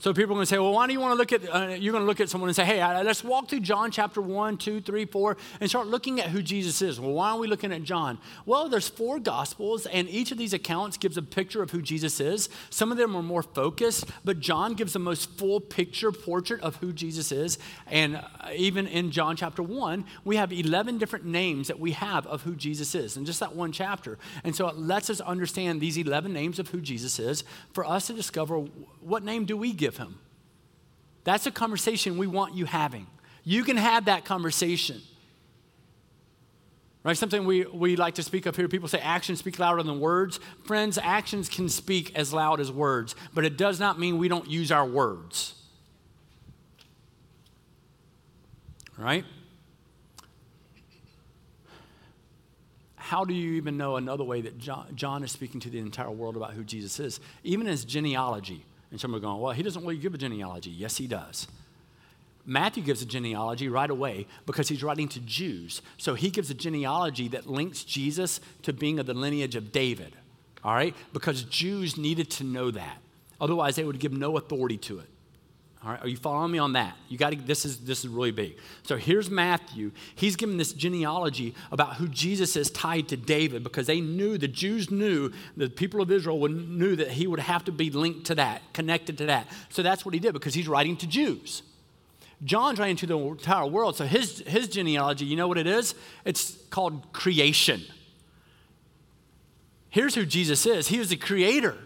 So 0.00 0.14
people 0.14 0.32
are 0.32 0.36
going 0.36 0.46
to 0.46 0.46
say, 0.46 0.58
well, 0.58 0.72
why 0.72 0.86
do 0.86 0.94
you 0.94 1.00
want 1.00 1.12
to 1.12 1.16
look 1.16 1.30
at, 1.30 1.54
uh, 1.54 1.74
you're 1.74 1.92
going 1.92 2.02
to 2.02 2.08
look 2.08 2.20
at 2.20 2.30
someone 2.30 2.48
and 2.48 2.56
say, 2.56 2.64
hey, 2.64 2.82
let's 3.04 3.22
walk 3.22 3.50
through 3.50 3.60
John 3.60 3.90
chapter 3.90 4.22
1, 4.22 4.56
2, 4.56 4.80
3, 4.80 5.04
4, 5.04 5.36
and 5.60 5.68
start 5.68 5.88
looking 5.88 6.20
at 6.20 6.30
who 6.30 6.40
Jesus 6.40 6.80
is. 6.80 6.98
Well, 6.98 7.12
why 7.12 7.32
are 7.32 7.38
we 7.38 7.46
looking 7.46 7.70
at 7.70 7.82
John? 7.82 8.16
Well, 8.46 8.70
there's 8.70 8.88
four 8.88 9.18
gospels, 9.20 9.84
and 9.84 10.08
each 10.08 10.32
of 10.32 10.38
these 10.38 10.54
accounts 10.54 10.96
gives 10.96 11.18
a 11.18 11.22
picture 11.22 11.62
of 11.62 11.72
who 11.72 11.82
Jesus 11.82 12.18
is. 12.18 12.48
Some 12.70 12.90
of 12.90 12.96
them 12.96 13.14
are 13.14 13.22
more 13.22 13.42
focused, 13.42 14.06
but 14.24 14.40
John 14.40 14.72
gives 14.72 14.94
the 14.94 14.98
most 14.98 15.36
full 15.36 15.60
picture 15.60 16.12
portrait 16.12 16.62
of 16.62 16.76
who 16.76 16.94
Jesus 16.94 17.30
is. 17.30 17.58
And 17.86 18.16
uh, 18.16 18.22
even 18.56 18.86
in 18.86 19.10
John 19.10 19.36
chapter 19.36 19.62
1, 19.62 20.06
we 20.24 20.36
have 20.36 20.50
11 20.50 20.96
different 20.96 21.26
names 21.26 21.68
that 21.68 21.78
we 21.78 21.92
have 21.92 22.26
of 22.26 22.40
who 22.40 22.56
Jesus 22.56 22.94
is 22.94 23.18
in 23.18 23.26
just 23.26 23.40
that 23.40 23.54
one 23.54 23.70
chapter. 23.70 24.16
And 24.44 24.56
so 24.56 24.66
it 24.68 24.78
lets 24.78 25.10
us 25.10 25.20
understand 25.20 25.78
these 25.78 25.98
11 25.98 26.32
names 26.32 26.58
of 26.58 26.68
who 26.68 26.80
Jesus 26.80 27.18
is 27.18 27.44
for 27.74 27.84
us 27.84 28.06
to 28.06 28.14
discover 28.14 28.60
what 29.02 29.22
name 29.22 29.44
do 29.44 29.58
we 29.58 29.74
give 29.74 29.89
give 29.90 29.98
him? 29.98 30.18
That's 31.24 31.46
a 31.46 31.50
conversation 31.50 32.16
we 32.16 32.26
want 32.26 32.54
you 32.54 32.64
having. 32.64 33.06
You 33.44 33.64
can 33.64 33.76
have 33.76 34.06
that 34.06 34.24
conversation. 34.24 35.00
Right? 37.02 37.16
Something 37.16 37.46
we, 37.46 37.64
we 37.64 37.96
like 37.96 38.14
to 38.16 38.22
speak 38.22 38.46
of 38.46 38.56
here. 38.56 38.68
People 38.68 38.88
say 38.88 39.00
actions 39.00 39.38
speak 39.38 39.58
louder 39.58 39.82
than 39.82 40.00
words. 40.00 40.38
Friends, 40.64 40.98
actions 41.02 41.48
can 41.48 41.68
speak 41.68 42.14
as 42.14 42.32
loud 42.32 42.60
as 42.60 42.70
words, 42.70 43.16
but 43.34 43.44
it 43.44 43.56
does 43.56 43.80
not 43.80 43.98
mean 43.98 44.18
we 44.18 44.28
don't 44.28 44.48
use 44.48 44.70
our 44.70 44.86
words. 44.86 45.54
Right? 48.98 49.24
How 52.96 53.24
do 53.24 53.34
you 53.34 53.54
even 53.54 53.76
know 53.76 53.96
another 53.96 54.22
way 54.22 54.42
that 54.42 54.58
John, 54.58 54.86
John 54.94 55.24
is 55.24 55.32
speaking 55.32 55.58
to 55.60 55.70
the 55.70 55.78
entire 55.78 56.10
world 56.10 56.36
about 56.36 56.52
who 56.52 56.62
Jesus 56.62 57.00
is? 57.00 57.18
Even 57.42 57.66
his 57.66 57.84
genealogy. 57.84 58.64
And 58.90 59.00
some 59.00 59.14
are 59.14 59.20
going, 59.20 59.40
well, 59.40 59.52
he 59.52 59.62
doesn't 59.62 59.82
really 59.82 59.98
give 59.98 60.14
a 60.14 60.18
genealogy. 60.18 60.70
Yes, 60.70 60.96
he 60.96 61.06
does. 61.06 61.46
Matthew 62.44 62.82
gives 62.82 63.02
a 63.02 63.06
genealogy 63.06 63.68
right 63.68 63.90
away 63.90 64.26
because 64.46 64.68
he's 64.68 64.82
writing 64.82 65.08
to 65.08 65.20
Jews. 65.20 65.82
So 65.98 66.14
he 66.14 66.30
gives 66.30 66.50
a 66.50 66.54
genealogy 66.54 67.28
that 67.28 67.48
links 67.48 67.84
Jesus 67.84 68.40
to 68.62 68.72
being 68.72 68.98
of 68.98 69.06
the 69.06 69.14
lineage 69.14 69.54
of 69.54 69.70
David, 69.70 70.16
all 70.64 70.74
right? 70.74 70.94
Because 71.12 71.42
Jews 71.44 71.96
needed 71.96 72.30
to 72.32 72.44
know 72.44 72.70
that. 72.72 72.98
Otherwise, 73.40 73.76
they 73.76 73.84
would 73.84 74.00
give 74.00 74.12
no 74.12 74.36
authority 74.36 74.76
to 74.78 74.98
it. 74.98 75.08
All 75.82 75.90
right, 75.90 76.02
are 76.02 76.08
you 76.08 76.16
following 76.18 76.52
me 76.52 76.58
on 76.58 76.74
that? 76.74 76.94
You 77.08 77.16
got 77.16 77.30
to. 77.30 77.36
This 77.36 77.64
is 77.64 77.78
this 77.78 78.00
is 78.00 78.08
really 78.08 78.32
big. 78.32 78.58
So 78.82 78.96
here's 78.96 79.30
Matthew. 79.30 79.92
He's 80.14 80.36
given 80.36 80.58
this 80.58 80.74
genealogy 80.74 81.54
about 81.72 81.94
who 81.94 82.06
Jesus 82.06 82.54
is 82.54 82.70
tied 82.70 83.08
to 83.08 83.16
David 83.16 83.64
because 83.64 83.86
they 83.86 84.02
knew 84.02 84.36
the 84.36 84.46
Jews 84.46 84.90
knew 84.90 85.32
the 85.56 85.70
people 85.70 86.02
of 86.02 86.10
Israel 86.10 86.38
would, 86.40 86.52
knew 86.52 86.96
that 86.96 87.12
he 87.12 87.26
would 87.26 87.40
have 87.40 87.64
to 87.64 87.72
be 87.72 87.90
linked 87.90 88.26
to 88.26 88.34
that, 88.34 88.60
connected 88.74 89.16
to 89.18 89.26
that. 89.26 89.46
So 89.70 89.82
that's 89.82 90.04
what 90.04 90.12
he 90.12 90.20
did 90.20 90.34
because 90.34 90.52
he's 90.52 90.68
writing 90.68 90.98
to 90.98 91.06
Jews. 91.06 91.62
John's 92.44 92.78
writing 92.78 92.96
to 92.96 93.06
the 93.06 93.18
entire 93.18 93.66
world. 93.66 93.96
So 93.96 94.04
his 94.04 94.40
his 94.40 94.68
genealogy, 94.68 95.24
you 95.24 95.36
know 95.36 95.48
what 95.48 95.56
it 95.56 95.66
is? 95.66 95.94
It's 96.26 96.58
called 96.68 97.10
creation. 97.14 97.82
Here's 99.88 100.14
who 100.14 100.26
Jesus 100.26 100.66
is. 100.66 100.88
He 100.88 100.98
is 100.98 101.08
the 101.08 101.16
creator. 101.16 101.78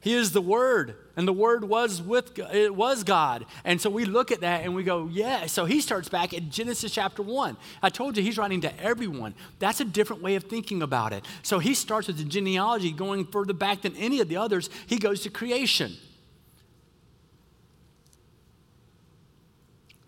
He 0.00 0.14
is 0.14 0.32
the 0.32 0.40
Word, 0.40 0.96
and 1.18 1.26
the 1.26 1.32
Word 1.32 1.64
was 1.64 2.00
with 2.00 2.38
it 2.38 2.72
was 2.72 3.02
God. 3.02 3.44
And 3.64 3.80
so 3.80 3.90
we 3.90 4.04
look 4.04 4.30
at 4.30 4.42
that 4.42 4.62
and 4.62 4.72
we 4.72 4.84
go, 4.84 5.08
yeah. 5.08 5.46
So 5.46 5.64
he 5.64 5.80
starts 5.80 6.08
back 6.08 6.32
in 6.32 6.48
Genesis 6.48 6.92
chapter 6.92 7.24
one. 7.24 7.56
I 7.82 7.90
told 7.90 8.16
you 8.16 8.22
he's 8.22 8.38
writing 8.38 8.60
to 8.60 8.80
everyone. 8.80 9.34
That's 9.58 9.80
a 9.80 9.84
different 9.84 10.22
way 10.22 10.36
of 10.36 10.44
thinking 10.44 10.80
about 10.80 11.12
it. 11.12 11.24
So 11.42 11.58
he 11.58 11.74
starts 11.74 12.06
with 12.06 12.18
the 12.18 12.24
genealogy 12.24 12.92
going 12.92 13.26
further 13.26 13.52
back 13.52 13.82
than 13.82 13.96
any 13.96 14.20
of 14.20 14.28
the 14.28 14.36
others. 14.36 14.70
He 14.86 14.96
goes 14.96 15.22
to 15.22 15.28
creation. 15.28 15.96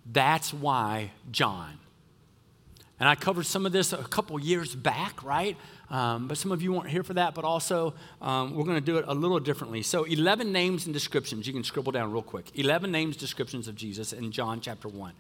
That's 0.07 0.55
why 0.55 1.11
John. 1.33 1.81
And 3.01 3.09
I 3.09 3.17
covered 3.17 3.47
some 3.47 3.67
of 3.67 3.73
this 3.73 3.93
a 3.93 3.97
couple 3.97 4.39
years 4.39 4.77
back, 4.77 5.25
right? 5.25 5.57
Um, 5.91 6.29
but 6.29 6.39
some 6.39 6.53
of 6.53 6.63
you 6.63 6.73
weren't 6.73 6.89
here 6.89 7.03
for 7.03 7.15
that, 7.15 7.35
but 7.35 7.45
also 7.45 7.95
um, 8.23 8.55
we're 8.55 8.65
going 8.65 8.77
to 8.77 8.81
do 8.81 8.99
it 8.99 9.05
a 9.09 9.15
little 9.15 9.41
differently. 9.41 9.83
So, 9.83 10.05
11 10.05 10.53
names 10.53 10.87
and 10.87 10.95
descriptions. 10.95 11.47
You 11.47 11.53
can 11.53 11.65
scribble 11.65 11.93
down 11.93 12.13
real 12.13 12.23
quick. 12.23 12.47
11 12.55 12.93
names, 12.93 13.17
descriptions 13.17 13.67
of 13.67 13.75
Jesus 13.75 14.13
in 14.13 14.31
John 14.31 14.61
chapter 14.61 14.89
1. 14.89 15.13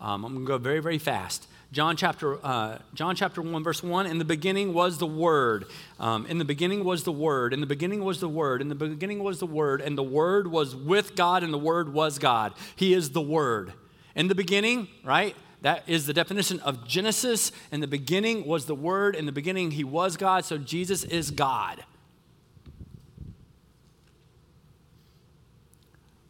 Um, 0.00 0.24
I'm 0.24 0.32
going 0.34 0.44
to 0.44 0.48
go 0.48 0.58
very, 0.58 0.80
very 0.80 0.98
fast. 0.98 1.48
John 1.72 1.96
chapter, 1.96 2.44
uh, 2.44 2.78
John 2.94 3.16
chapter 3.16 3.40
1, 3.40 3.64
verse 3.64 3.82
1 3.82 4.06
In 4.06 4.18
the 4.18 4.24
beginning 4.24 4.74
was 4.74 4.98
the 4.98 5.06
Word. 5.06 5.66
Um, 5.98 6.26
in 6.26 6.38
the 6.38 6.44
beginning 6.44 6.84
was 6.84 7.04
the 7.04 7.12
Word. 7.12 7.52
In 7.52 7.60
the 7.60 7.66
beginning 7.66 8.04
was 8.04 8.20
the 8.20 8.28
Word. 8.28 8.60
In 8.60 8.68
the 8.68 8.74
beginning 8.74 9.22
was 9.22 9.38
the 9.38 9.46
Word. 9.46 9.80
And 9.80 9.96
the 9.96 10.02
Word 10.02 10.48
was 10.48 10.76
with 10.76 11.16
God, 11.16 11.42
and 11.42 11.52
the 11.52 11.58
Word 11.58 11.92
was 11.92 12.18
God. 12.18 12.52
He 12.74 12.92
is 12.92 13.10
the 13.10 13.22
Word. 13.22 13.72
In 14.14 14.28
the 14.28 14.34
beginning, 14.34 14.88
right? 15.04 15.36
That 15.66 15.82
is 15.88 16.06
the 16.06 16.12
definition 16.12 16.60
of 16.60 16.86
Genesis. 16.86 17.50
In 17.72 17.80
the 17.80 17.88
beginning 17.88 18.46
was 18.46 18.66
the 18.66 18.74
Word. 18.76 19.16
In 19.16 19.26
the 19.26 19.32
beginning, 19.32 19.72
He 19.72 19.82
was 19.82 20.16
God. 20.16 20.44
So 20.44 20.58
Jesus 20.58 21.02
is 21.02 21.32
God. 21.32 21.82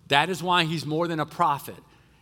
That 0.08 0.30
is 0.30 0.42
why 0.42 0.64
He's 0.64 0.86
more 0.86 1.06
than 1.06 1.20
a 1.20 1.26
prophet. 1.26 1.76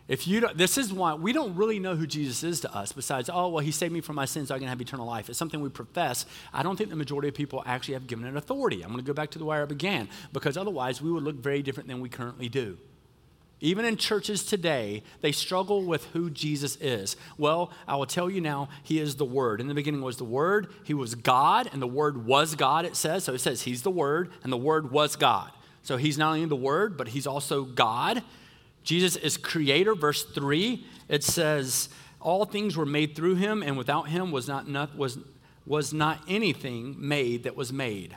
If 0.09 0.26
you 0.26 0.40
don't, 0.40 0.59
this 0.59 0.76
is 0.76 0.92
why 0.92 1.14
we 1.14 1.33
don't 1.33 1.54
really 1.54 1.78
know 1.78 1.94
who 1.94 2.04
Jesus 2.04 2.42
is 2.42 2.59
to 2.62 2.75
us, 2.75 2.90
besides, 2.90 3.30
oh, 3.33 3.49
well, 3.50 3.64
he 3.64 3.71
saved 3.71 3.92
me 3.92 4.00
from 4.00 4.16
my 4.16 4.25
sins 4.25 4.49
so 4.49 4.56
I 4.56 4.59
can 4.59 4.66
have 4.66 4.80
eternal 4.80 5.06
life. 5.06 5.30
It's 5.30 5.38
something 5.38 5.61
we 5.61 5.68
profess. 5.68 6.26
I 6.52 6.64
don't 6.64 6.75
think 6.75 6.90
the 6.90 6.97
majority 6.97 7.28
of 7.28 7.35
people 7.37 7.62
actually 7.64 7.94
have 7.94 8.09
given 8.09 8.26
it 8.26 8.37
authority. 8.37 8.83
I'm 8.83 8.88
going 8.88 8.99
to 8.99 9.06
go 9.06 9.14
back 9.14 9.30
to 9.30 9.38
the 9.38 9.44
where 9.44 9.62
I 9.62 9.66
began, 9.66 10.09
because 10.33 10.56
otherwise 10.56 11.00
we 11.00 11.12
would 11.12 11.23
look 11.23 11.37
very 11.37 11.62
different 11.62 11.88
than 11.88 12.00
we 12.00 12.09
currently 12.09 12.49
do. 12.49 12.76
Even 13.64 13.87
in 13.87 13.97
churches 13.97 14.44
today, 14.44 15.02
they 15.23 15.33
struggle 15.33 15.87
with 15.87 16.04
who 16.12 16.28
Jesus 16.28 16.76
is. 16.83 17.16
Well, 17.38 17.73
I 17.88 17.97
will 17.97 18.04
tell 18.04 18.28
you 18.28 18.42
now, 18.42 18.68
He 18.83 19.00
is 19.00 19.16
the 19.16 19.25
Word. 19.25 19.59
In 19.59 19.68
the 19.68 19.75
beginning 19.75 20.02
was 20.02 20.18
the 20.18 20.25
Word, 20.25 20.68
He 20.85 20.92
was 20.92 21.14
God, 21.14 21.71
and 21.73 21.80
the 21.80 21.87
Word 21.87 22.26
was 22.26 22.56
God, 22.56 22.85
it 22.85 22.94
says. 22.94 23.25
So 23.25 23.33
it 23.33 23.38
says 23.38 23.62
He's 23.62 23.80
the 23.80 23.90
Word, 23.90 24.30
and 24.42 24.52
the 24.52 24.59
Word 24.59 24.90
was 24.90 25.16
God. 25.16 25.50
So 25.83 25.97
He's 25.97 26.18
not 26.18 26.35
only 26.35 26.44
the 26.44 26.54
Word, 26.54 26.99
but 26.99 27.09
He's 27.09 27.26
also 27.26 27.64
God. 27.64 28.23
Jesus 28.83 29.16
is 29.16 29.38
Creator. 29.38 29.94
Verse 29.94 30.25
3, 30.25 30.85
it 31.09 31.25
says, 31.25 31.88
All 32.21 32.44
things 32.44 32.76
were 32.76 32.85
made 32.85 33.16
through 33.16 33.37
Him, 33.37 33.62
and 33.62 33.78
without 33.78 34.11
Him 34.11 34.30
was 34.30 34.47
not, 34.47 34.68
not, 34.68 34.94
was, 34.94 35.16
was 35.64 35.90
not 35.94 36.21
anything 36.28 36.97
made 36.99 37.44
that 37.44 37.56
was 37.56 37.73
made. 37.73 38.14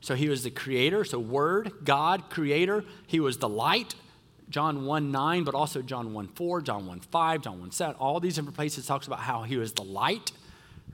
So 0.00 0.14
He 0.14 0.28
was 0.28 0.44
the 0.44 0.50
Creator, 0.50 1.06
so 1.06 1.18
Word, 1.18 1.72
God, 1.82 2.30
Creator. 2.30 2.84
He 3.08 3.18
was 3.18 3.38
the 3.38 3.48
light. 3.48 3.96
John 4.50 4.84
1 4.84 5.10
9, 5.10 5.44
but 5.44 5.54
also 5.54 5.82
John 5.82 6.12
1 6.12 6.28
4, 6.28 6.60
John 6.60 6.86
1 6.86 7.00
5, 7.00 7.42
John 7.42 7.60
1 7.60 7.70
7, 7.72 7.96
all 7.96 8.20
these 8.20 8.36
different 8.36 8.56
places 8.56 8.86
talks 8.86 9.06
about 9.06 9.20
how 9.20 9.42
he 9.42 9.56
was 9.56 9.72
the 9.72 9.84
light, 9.84 10.32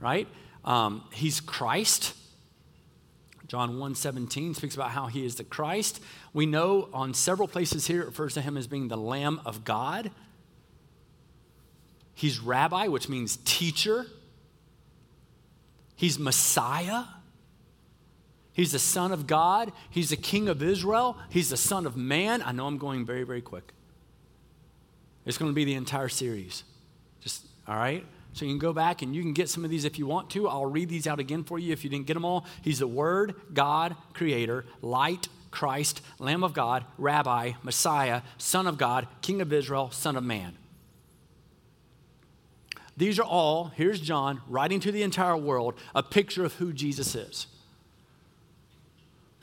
right? 0.00 0.28
Um, 0.64 1.04
he's 1.12 1.40
Christ. 1.40 2.14
John 3.48 3.80
1 3.80 3.96
17 3.96 4.54
speaks 4.54 4.76
about 4.76 4.92
how 4.92 5.06
he 5.06 5.24
is 5.24 5.34
the 5.34 5.44
Christ. 5.44 6.00
We 6.32 6.46
know 6.46 6.88
on 6.92 7.14
several 7.14 7.48
places 7.48 7.88
here 7.88 8.02
it 8.02 8.06
refers 8.06 8.34
to 8.34 8.40
him 8.40 8.56
as 8.56 8.68
being 8.68 8.86
the 8.86 8.96
Lamb 8.96 9.40
of 9.44 9.64
God. 9.64 10.12
He's 12.14 12.38
rabbi, 12.38 12.86
which 12.86 13.08
means 13.08 13.38
teacher. 13.44 14.06
He's 15.96 16.18
Messiah. 16.18 17.04
He's 18.52 18.72
the 18.72 18.78
Son 18.78 19.12
of 19.12 19.26
God. 19.26 19.72
He's 19.90 20.10
the 20.10 20.16
King 20.16 20.48
of 20.48 20.62
Israel. 20.62 21.16
He's 21.30 21.50
the 21.50 21.56
Son 21.56 21.86
of 21.86 21.96
Man. 21.96 22.42
I 22.42 22.52
know 22.52 22.66
I'm 22.66 22.78
going 22.78 23.06
very, 23.06 23.22
very 23.22 23.40
quick. 23.40 23.72
It's 25.24 25.38
going 25.38 25.50
to 25.50 25.54
be 25.54 25.64
the 25.64 25.74
entire 25.74 26.08
series. 26.08 26.64
Just, 27.20 27.46
all 27.68 27.76
right? 27.76 28.04
So 28.32 28.44
you 28.44 28.52
can 28.52 28.58
go 28.58 28.72
back 28.72 29.02
and 29.02 29.14
you 29.14 29.22
can 29.22 29.32
get 29.32 29.48
some 29.48 29.64
of 29.64 29.70
these 29.70 29.84
if 29.84 29.98
you 29.98 30.06
want 30.06 30.30
to. 30.30 30.48
I'll 30.48 30.66
read 30.66 30.88
these 30.88 31.06
out 31.06 31.20
again 31.20 31.44
for 31.44 31.58
you 31.58 31.72
if 31.72 31.84
you 31.84 31.90
didn't 31.90 32.06
get 32.06 32.14
them 32.14 32.24
all. 32.24 32.46
He's 32.62 32.78
the 32.78 32.86
Word, 32.86 33.34
God, 33.52 33.96
Creator, 34.14 34.64
Light, 34.82 35.28
Christ, 35.50 36.00
Lamb 36.18 36.44
of 36.44 36.52
God, 36.52 36.84
Rabbi, 36.96 37.52
Messiah, 37.62 38.22
Son 38.38 38.66
of 38.66 38.78
God, 38.78 39.08
King 39.20 39.40
of 39.40 39.52
Israel, 39.52 39.90
Son 39.90 40.16
of 40.16 40.24
Man. 40.24 40.56
These 42.96 43.18
are 43.18 43.24
all, 43.24 43.72
here's 43.76 44.00
John 44.00 44.42
writing 44.46 44.80
to 44.80 44.92
the 44.92 45.02
entire 45.02 45.36
world, 45.36 45.74
a 45.94 46.02
picture 46.02 46.44
of 46.44 46.54
who 46.54 46.72
Jesus 46.72 47.14
is. 47.14 47.46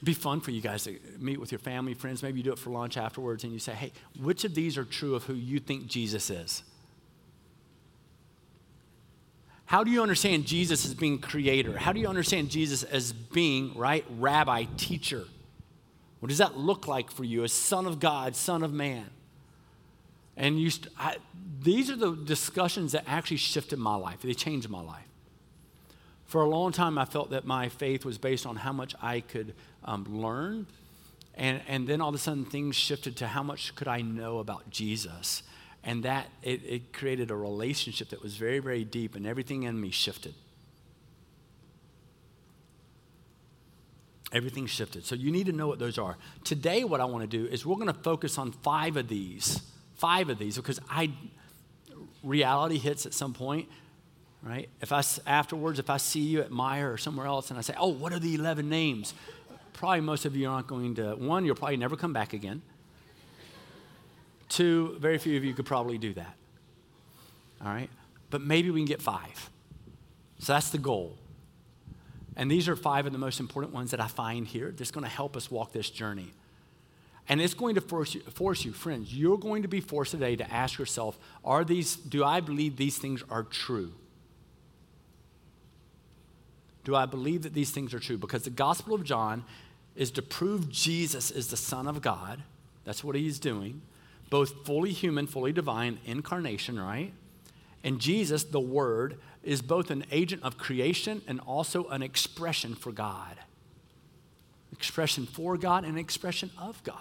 Be 0.08 0.14
fun 0.14 0.42
for 0.42 0.52
you 0.52 0.62
guys 0.62 0.86
to 0.86 0.98
meet 1.20 1.40
with 1.40 1.52
your 1.52 1.60
family, 1.60 1.94
friends. 1.94 2.24
Maybe 2.24 2.40
you 2.40 2.44
do 2.44 2.52
it 2.52 2.60
for 2.60 2.72
lunch 2.72 2.98
afterwards 2.98 3.44
and 3.44 3.54
you 3.54 3.60
say, 3.60 3.74
hey, 3.74 3.92
which 4.20 4.44
of 4.44 4.56
these 4.56 4.78
are 4.78 4.86
true 4.86 5.14
of 5.14 5.26
who 5.26 5.34
you 5.34 5.60
think 5.60 5.86
Jesus 5.86 6.30
is? 6.30 6.64
How 9.66 9.84
do 9.84 9.92
you 9.92 10.02
understand 10.02 10.46
Jesus 10.46 10.86
as 10.86 10.94
being 10.94 11.20
creator? 11.20 11.78
How 11.78 11.92
do 11.92 12.00
you 12.00 12.08
understand 12.08 12.50
Jesus 12.50 12.84
as 12.84 13.12
being, 13.12 13.78
right, 13.78 14.06
rabbi, 14.18 14.64
teacher? 14.78 15.26
What 16.22 16.30
does 16.30 16.38
that 16.38 16.58
look 16.58 16.88
like 16.88 17.12
for 17.12 17.26
you 17.26 17.44
as 17.44 17.52
Son 17.52 17.86
of 17.86 18.00
God, 18.00 18.36
Son 18.36 18.64
of 18.64 18.72
Man? 18.74 19.10
And 20.38 20.60
you, 20.60 20.70
st- 20.70 20.94
I, 20.98 21.18
these 21.62 21.90
are 21.90 21.98
the 21.98 22.16
discussions 22.16 22.94
that 22.94 23.04
actually 23.08 23.38
shifted 23.38 23.78
my 23.78 23.96
life. 23.96 24.22
They 24.22 24.34
changed 24.34 24.70
my 24.70 24.82
life. 24.82 25.07
For 26.28 26.42
a 26.42 26.50
long 26.50 26.74
time, 26.74 26.98
I 26.98 27.06
felt 27.06 27.30
that 27.32 27.46
my 27.46 27.70
faith 27.70 28.04
was 28.04 28.18
based 28.18 28.46
on 28.46 28.58
how 28.58 28.74
much 28.74 28.94
I 29.02 29.22
could 29.22 29.56
um, 29.86 30.04
learn. 30.22 30.68
And, 31.36 31.62
and 31.68 31.88
then 31.88 32.02
all 32.02 32.10
of 32.10 32.16
a 32.16 32.18
sudden, 32.18 32.44
things 32.44 32.76
shifted 32.76 33.16
to 33.18 33.28
how 33.28 33.44
much 33.44 33.76
could 33.76 33.88
I 33.88 34.02
know 34.02 34.40
about 34.40 34.70
Jesus. 34.70 35.44
And 35.84 36.04
that, 36.04 36.28
it, 36.44 36.62
it 36.66 36.94
created 36.94 37.32
a 37.32 37.36
relationship 37.36 38.10
that 38.10 38.22
was 38.22 38.36
very, 38.36 38.60
very 38.60 38.84
deep, 38.84 39.16
and 39.16 39.26
everything 39.26 39.64
in 39.64 39.80
me 39.80 39.90
shifted. 39.90 40.34
Everything 44.34 44.66
shifted. 44.66 45.06
So 45.06 45.16
you 45.16 45.32
need 45.32 45.46
to 45.46 45.54
know 45.54 45.68
what 45.68 45.80
those 45.80 45.98
are. 45.98 46.18
Today, 46.44 46.84
what 46.84 47.00
I 47.00 47.06
want 47.06 47.30
to 47.30 47.38
do 47.38 47.46
is 47.46 47.66
we're 47.66 47.76
going 47.76 47.88
to 47.88 47.94
focus 47.94 48.38
on 48.38 48.52
five 48.52 48.98
of 48.98 49.08
these. 49.08 49.62
Five 49.96 50.30
of 50.30 50.38
these, 50.38 50.58
because 50.58 50.82
I 50.90 51.14
reality 52.22 52.78
hits 52.78 53.06
at 53.06 53.14
some 53.14 53.34
point, 53.34 53.70
right? 54.48 54.70
If 54.82 54.92
I 54.92 55.04
afterwards, 55.26 55.80
if 55.80 55.90
I 55.90 55.98
see 55.98 56.22
you 56.22 56.42
at 56.42 56.50
Meijer 56.50 56.94
or 56.94 56.98
somewhere 56.98 57.28
else, 57.28 57.50
and 57.50 57.58
I 57.58 57.62
say, 57.62 57.74
"Oh, 57.78 57.90
what 57.90 58.14
are 58.14 58.20
the 58.20 58.36
eleven 58.36 58.70
names?" 58.70 59.14
Probably 59.74 60.02
most 60.02 60.26
of 60.26 60.36
you 60.36 60.50
aren't 60.50 60.68
going 60.68 60.96
to. 60.96 61.16
One, 61.16 61.46
you'll 61.46 61.56
probably 61.56 61.78
never 61.78 61.96
come 61.96 62.14
back 62.14 62.34
again. 62.34 62.62
Two, 64.50 64.98
very 65.00 65.18
few 65.18 65.38
of 65.38 65.44
you 65.44 65.54
could 65.54 65.66
probably 65.66 65.98
do 65.98 66.14
that. 66.14 66.36
All 67.62 67.68
right, 67.68 67.90
but 68.30 68.42
maybe 68.42 68.72
we 68.72 68.80
can 68.80 68.88
get 68.88 69.02
five. 69.02 69.50
So 70.40 70.54
that's 70.54 70.70
the 70.70 70.78
goal. 70.78 71.18
And 72.36 72.52
these 72.52 72.70
are 72.70 72.76
five 72.76 73.08
of 73.08 73.12
the 73.12 73.18
most 73.18 73.40
important 73.40 73.74
ones 73.74 73.90
that 73.92 74.00
I 74.00 74.08
find 74.08 74.48
here 74.48 74.72
that's 74.72 74.92
going 74.92 75.04
to 75.04 75.10
help 75.10 75.36
us 75.36 75.50
walk 75.50 75.72
this 75.72 75.90
journey. 75.90 76.32
And 77.28 77.42
it's 77.42 77.56
going 77.56 77.76
to 77.76 77.82
force 77.82 78.14
you, 78.14 78.22
force 78.22 78.64
you, 78.64 78.72
friends, 78.72 79.14
you're 79.14 79.40
going 79.40 79.64
to 79.64 79.68
be 79.68 79.82
forced 79.82 80.12
today 80.12 80.36
to 80.36 80.54
ask 80.54 80.78
yourself, 80.78 81.18
are 81.44 81.66
these, 81.66 81.96
do 81.96 82.24
I 82.24 82.40
believe 82.40 82.78
these 82.78 83.00
things 83.00 83.24
are 83.30 83.44
true? 83.44 83.92
Do 86.88 86.96
I 86.96 87.06
believe 87.06 87.42
that 87.44 87.54
these 87.54 87.72
things 87.72 87.94
are 87.94 88.00
true? 88.00 88.18
Because 88.18 88.44
the 88.44 88.50
Gospel 88.50 88.94
of 88.94 89.04
John 89.04 89.44
is 89.98 90.10
to 90.12 90.22
prove 90.22 90.70
Jesus 90.70 91.32
is 91.32 91.50
the 91.50 91.58
Son 91.58 91.86
of 91.86 92.02
God. 92.02 92.42
That's 92.86 93.04
what 93.04 93.18
he's 93.18 93.40
doing. 93.40 93.82
Both 94.30 94.66
fully 94.66 94.94
human, 94.94 95.28
fully 95.28 95.52
divine, 95.52 96.00
incarnation, 96.06 96.80
right? 96.80 97.12
And 97.84 98.00
Jesus, 98.00 98.46
the 98.46 98.62
Word, 98.62 99.20
is 99.44 99.62
both 99.62 99.92
an 99.92 100.06
agent 100.14 100.44
of 100.44 100.58
creation 100.58 101.22
and 101.28 101.42
also 101.42 101.90
an 101.90 102.02
expression 102.02 102.74
for 102.74 102.94
God. 102.94 103.36
Expression 104.72 105.26
for 105.26 105.58
God 105.58 105.84
and 105.84 106.00
expression 106.00 106.52
of 106.58 106.82
God. 106.86 106.96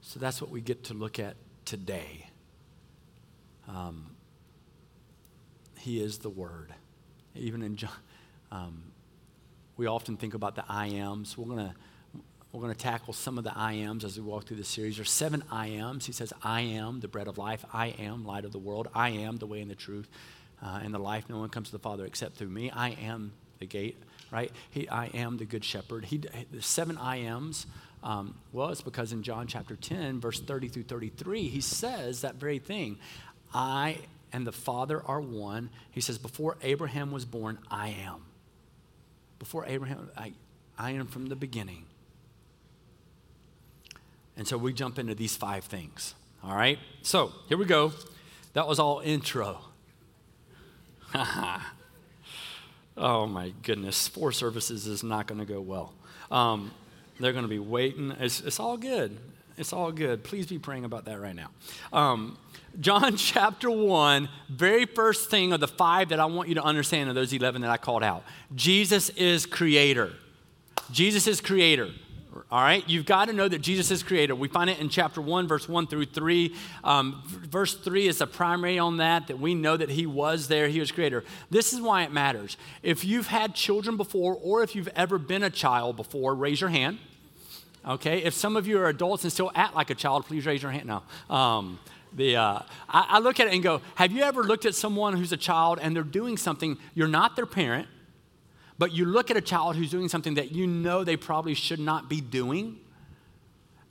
So 0.00 0.20
that's 0.20 0.40
what 0.40 0.52
we 0.52 0.60
get 0.60 0.84
to 0.84 0.94
look 0.94 1.18
at 1.18 1.34
today. 1.64 2.28
Um, 3.66 4.12
he 5.82 6.00
is 6.00 6.18
the 6.18 6.30
Word. 6.30 6.72
Even 7.34 7.62
in 7.62 7.76
John, 7.76 7.90
um, 8.50 8.82
we 9.76 9.86
often 9.86 10.16
think 10.16 10.34
about 10.34 10.54
the 10.54 10.64
I 10.68 10.86
ams. 10.86 11.36
We're 11.36 11.46
going 11.46 11.68
to 11.68 11.74
we're 12.52 12.60
going 12.60 12.74
to 12.74 12.78
tackle 12.78 13.14
some 13.14 13.38
of 13.38 13.44
the 13.44 13.56
I 13.56 13.72
ams 13.72 14.04
as 14.04 14.18
we 14.18 14.22
walk 14.22 14.44
through 14.44 14.58
the 14.58 14.64
series. 14.64 14.96
There's 14.96 15.10
seven 15.10 15.42
I 15.50 15.68
ams. 15.68 16.04
He 16.04 16.12
says, 16.12 16.34
I 16.42 16.60
am 16.60 17.00
the 17.00 17.08
bread 17.08 17.26
of 17.26 17.38
life. 17.38 17.64
I 17.72 17.88
am 17.98 18.26
light 18.26 18.44
of 18.44 18.52
the 18.52 18.58
world. 18.58 18.88
I 18.94 19.08
am 19.08 19.38
the 19.38 19.46
way 19.46 19.62
and 19.62 19.70
the 19.70 19.74
truth 19.74 20.10
uh, 20.62 20.80
and 20.82 20.92
the 20.92 20.98
life. 20.98 21.30
No 21.30 21.38
one 21.38 21.48
comes 21.48 21.68
to 21.68 21.72
the 21.72 21.78
Father 21.78 22.04
except 22.04 22.36
through 22.36 22.50
me. 22.50 22.70
I 22.70 22.90
am 22.90 23.32
the 23.58 23.64
gate, 23.66 23.96
right? 24.30 24.52
He, 24.70 24.86
I 24.86 25.06
am 25.06 25.38
the 25.38 25.46
good 25.46 25.64
shepherd. 25.64 26.04
He, 26.04 26.18
the 26.18 26.60
seven 26.60 26.98
I 26.98 27.16
ams. 27.16 27.66
Um, 28.02 28.34
well, 28.52 28.68
it's 28.68 28.82
because 28.82 29.12
in 29.12 29.22
John 29.22 29.46
chapter 29.46 29.74
10, 29.74 30.20
verse 30.20 30.38
30 30.38 30.68
through 30.68 30.82
33, 30.84 31.48
he 31.48 31.60
says 31.62 32.20
that 32.20 32.34
very 32.34 32.58
thing. 32.58 32.98
I 33.54 33.96
and 34.32 34.46
the 34.46 34.52
Father 34.52 35.02
are 35.04 35.20
one. 35.20 35.70
He 35.90 36.00
says, 36.00 36.18
Before 36.18 36.56
Abraham 36.62 37.10
was 37.10 37.24
born, 37.24 37.58
I 37.70 37.88
am. 37.88 38.22
Before 39.38 39.66
Abraham, 39.66 40.10
I, 40.16 40.32
I 40.78 40.92
am 40.92 41.06
from 41.06 41.26
the 41.26 41.36
beginning. 41.36 41.84
And 44.36 44.48
so 44.48 44.56
we 44.56 44.72
jump 44.72 44.98
into 44.98 45.14
these 45.14 45.36
five 45.36 45.64
things. 45.64 46.14
All 46.42 46.54
right? 46.54 46.78
So 47.02 47.32
here 47.48 47.58
we 47.58 47.66
go. 47.66 47.92
That 48.54 48.66
was 48.66 48.78
all 48.78 49.00
intro. 49.00 49.58
oh 52.96 53.26
my 53.26 53.52
goodness. 53.62 54.08
Four 54.08 54.32
services 54.32 54.86
is 54.86 55.02
not 55.02 55.26
going 55.26 55.40
to 55.40 55.46
go 55.46 55.60
well. 55.60 55.92
Um, 56.30 56.72
they're 57.20 57.32
going 57.32 57.44
to 57.44 57.48
be 57.48 57.58
waiting. 57.58 58.10
It's, 58.12 58.40
it's, 58.40 58.58
all 58.58 58.76
good. 58.76 59.18
It's 59.56 59.72
all 59.72 59.92
good. 59.92 60.24
Please 60.24 60.46
be 60.46 60.58
praying 60.58 60.84
about 60.84 61.04
that 61.04 61.20
right 61.20 61.36
now. 61.36 61.50
Um, 61.92 62.38
John 62.80 63.16
chapter 63.16 63.70
1, 63.70 64.28
very 64.48 64.86
first 64.86 65.30
thing 65.30 65.52
of 65.52 65.60
the 65.60 65.68
five 65.68 66.08
that 66.08 66.20
I 66.20 66.26
want 66.26 66.48
you 66.48 66.54
to 66.56 66.62
understand 66.62 67.08
of 67.08 67.14
those 67.14 67.32
11 67.32 67.62
that 67.62 67.70
I 67.70 67.76
called 67.76 68.02
out 68.02 68.24
Jesus 68.54 69.08
is 69.10 69.46
creator. 69.46 70.12
Jesus 70.90 71.26
is 71.26 71.40
creator. 71.40 71.90
All 72.50 72.62
right, 72.62 72.86
you've 72.88 73.04
got 73.04 73.26
to 73.26 73.34
know 73.34 73.46
that 73.46 73.60
Jesus 73.60 73.90
is 73.90 74.02
creator. 74.02 74.34
We 74.34 74.48
find 74.48 74.70
it 74.70 74.78
in 74.78 74.88
chapter 74.88 75.20
1, 75.20 75.48
verse 75.48 75.68
1 75.68 75.86
through 75.86 76.06
3. 76.06 76.54
Um, 76.82 77.22
verse 77.26 77.74
3 77.74 78.08
is 78.08 78.18
the 78.18 78.26
primary 78.26 78.78
on 78.78 78.98
that, 78.98 79.26
that 79.26 79.38
we 79.38 79.54
know 79.54 79.76
that 79.76 79.90
he 79.90 80.06
was 80.06 80.48
there, 80.48 80.68
he 80.68 80.80
was 80.80 80.90
creator. 80.90 81.24
This 81.50 81.72
is 81.72 81.80
why 81.80 82.04
it 82.04 82.12
matters. 82.12 82.56
If 82.82 83.04
you've 83.04 83.26
had 83.26 83.54
children 83.54 83.96
before, 83.96 84.34
or 84.34 84.62
if 84.62 84.74
you've 84.74 84.88
ever 84.88 85.18
been 85.18 85.42
a 85.42 85.50
child 85.50 85.96
before, 85.96 86.34
raise 86.34 86.60
your 86.60 86.70
hand. 86.70 86.98
Okay, 87.86 88.22
if 88.22 88.32
some 88.32 88.56
of 88.56 88.66
you 88.66 88.78
are 88.78 88.88
adults 88.88 89.24
and 89.24 89.32
still 89.32 89.50
act 89.54 89.74
like 89.74 89.90
a 89.90 89.94
child, 89.94 90.26
please 90.26 90.46
raise 90.46 90.62
your 90.62 90.70
hand. 90.70 90.86
now. 90.86 91.02
Um, 91.28 91.80
the, 92.14 92.36
uh, 92.36 92.58
I, 92.88 93.06
I 93.08 93.18
look 93.18 93.40
at 93.40 93.48
it 93.48 93.54
and 93.54 93.62
go, 93.62 93.80
Have 93.96 94.12
you 94.12 94.22
ever 94.22 94.44
looked 94.44 94.66
at 94.66 94.74
someone 94.74 95.16
who's 95.16 95.32
a 95.32 95.36
child 95.36 95.78
and 95.82 95.96
they're 95.96 96.02
doing 96.02 96.36
something, 96.36 96.78
you're 96.94 97.08
not 97.08 97.34
their 97.36 97.46
parent? 97.46 97.88
But 98.78 98.92
you 98.92 99.04
look 99.04 99.30
at 99.30 99.36
a 99.36 99.40
child 99.40 99.76
who's 99.76 99.90
doing 99.90 100.08
something 100.08 100.34
that 100.34 100.52
you 100.52 100.66
know 100.66 101.04
they 101.04 101.16
probably 101.16 101.54
should 101.54 101.80
not 101.80 102.08
be 102.08 102.20
doing. 102.20 102.78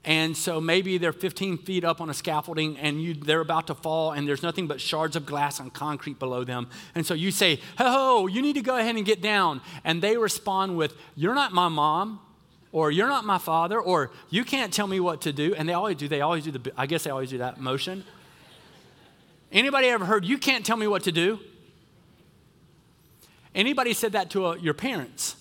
And 0.03 0.35
so 0.35 0.59
maybe 0.59 0.97
they're 0.97 1.13
15 1.13 1.59
feet 1.59 1.83
up 1.83 2.01
on 2.01 2.09
a 2.09 2.13
scaffolding 2.13 2.77
and 2.77 3.01
you, 3.01 3.13
they're 3.13 3.41
about 3.41 3.67
to 3.67 3.75
fall 3.75 4.11
and 4.11 4.27
there's 4.27 4.41
nothing 4.41 4.65
but 4.65 4.81
shards 4.81 5.15
of 5.15 5.27
glass 5.27 5.59
and 5.59 5.71
concrete 5.71 6.17
below 6.17 6.43
them. 6.43 6.69
And 6.95 7.05
so 7.05 7.13
you 7.13 7.29
say, 7.29 7.59
Ho, 7.77 8.25
you 8.25 8.41
need 8.41 8.53
to 8.53 8.61
go 8.61 8.75
ahead 8.77 8.95
and 8.95 9.05
get 9.05 9.21
down. 9.21 9.61
And 9.83 10.01
they 10.01 10.17
respond 10.17 10.75
with, 10.75 10.95
You're 11.15 11.35
not 11.35 11.53
my 11.53 11.67
mom, 11.67 12.19
or 12.71 12.91
You're 12.91 13.07
not 13.07 13.25
my 13.25 13.37
father, 13.37 13.79
or 13.79 14.11
You 14.29 14.43
can't 14.43 14.73
tell 14.73 14.87
me 14.87 14.99
what 14.99 15.21
to 15.21 15.33
do. 15.33 15.53
And 15.55 15.67
they 15.67 15.73
always 15.73 15.97
do, 15.97 16.07
they 16.07 16.21
always 16.21 16.43
do 16.43 16.51
the, 16.51 16.71
I 16.77 16.85
guess 16.85 17.03
they 17.03 17.09
always 17.09 17.29
do 17.29 17.39
that 17.39 17.59
motion. 17.59 18.03
Anybody 19.51 19.87
ever 19.87 20.05
heard, 20.05 20.25
You 20.25 20.37
can't 20.37 20.65
tell 20.65 20.77
me 20.77 20.87
what 20.87 21.03
to 21.03 21.11
do? 21.11 21.39
Anybody 23.53 23.93
said 23.93 24.13
that 24.13 24.29
to 24.31 24.45
uh, 24.45 24.55
your 24.55 24.73
parents? 24.73 25.35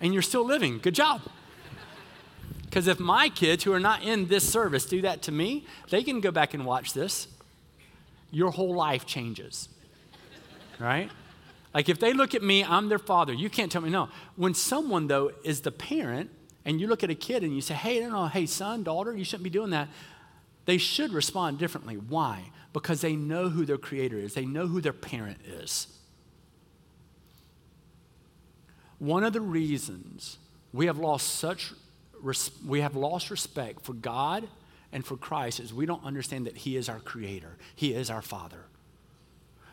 And 0.00 0.12
you're 0.12 0.22
still 0.22 0.44
living. 0.44 0.78
Good 0.78 0.94
job. 0.94 1.22
Because 2.64 2.86
if 2.86 3.00
my 3.00 3.28
kids 3.28 3.64
who 3.64 3.72
are 3.72 3.80
not 3.80 4.02
in 4.02 4.28
this 4.28 4.46
service 4.48 4.84
do 4.84 5.00
that 5.00 5.22
to 5.22 5.32
me, 5.32 5.66
they 5.88 6.02
can 6.02 6.20
go 6.20 6.30
back 6.30 6.52
and 6.52 6.66
watch 6.66 6.92
this. 6.92 7.28
Your 8.30 8.50
whole 8.50 8.74
life 8.74 9.06
changes. 9.06 9.68
Right? 10.78 11.10
Like 11.76 11.90
if 11.90 12.00
they 12.00 12.14
look 12.14 12.34
at 12.34 12.42
me, 12.42 12.64
I'm 12.64 12.88
their 12.88 12.98
father. 12.98 13.34
You 13.34 13.50
can't 13.50 13.70
tell 13.70 13.82
me 13.82 13.90
no. 13.90 14.08
When 14.34 14.54
someone, 14.54 15.08
though, 15.08 15.32
is 15.44 15.60
the 15.60 15.70
parent, 15.70 16.30
and 16.64 16.80
you 16.80 16.86
look 16.86 17.04
at 17.04 17.10
a 17.10 17.14
kid 17.14 17.42
and 17.42 17.54
you 17.54 17.60
say, 17.60 17.74
hey, 17.74 18.00
no, 18.00 18.08
no, 18.08 18.26
hey, 18.28 18.46
son, 18.46 18.82
daughter, 18.82 19.14
you 19.14 19.26
shouldn't 19.26 19.44
be 19.44 19.50
doing 19.50 19.68
that, 19.72 19.90
they 20.64 20.78
should 20.78 21.12
respond 21.12 21.58
differently. 21.58 21.96
Why? 21.96 22.50
Because 22.72 23.02
they 23.02 23.14
know 23.14 23.50
who 23.50 23.66
their 23.66 23.76
creator 23.76 24.16
is, 24.16 24.32
they 24.32 24.46
know 24.46 24.66
who 24.66 24.80
their 24.80 24.94
parent 24.94 25.36
is. 25.44 25.88
One 28.98 29.22
of 29.22 29.34
the 29.34 29.42
reasons 29.42 30.38
we 30.72 30.86
have 30.86 30.96
lost 30.96 31.34
such 31.34 31.74
we 32.66 32.80
have 32.80 32.96
lost 32.96 33.28
respect 33.28 33.84
for 33.84 33.92
God 33.92 34.48
and 34.92 35.04
for 35.04 35.18
Christ 35.18 35.60
is 35.60 35.74
we 35.74 35.84
don't 35.84 36.02
understand 36.06 36.46
that 36.46 36.56
He 36.56 36.78
is 36.78 36.88
our 36.88 37.00
creator. 37.00 37.58
He 37.74 37.92
is 37.92 38.08
our 38.08 38.22
Father. 38.22 38.64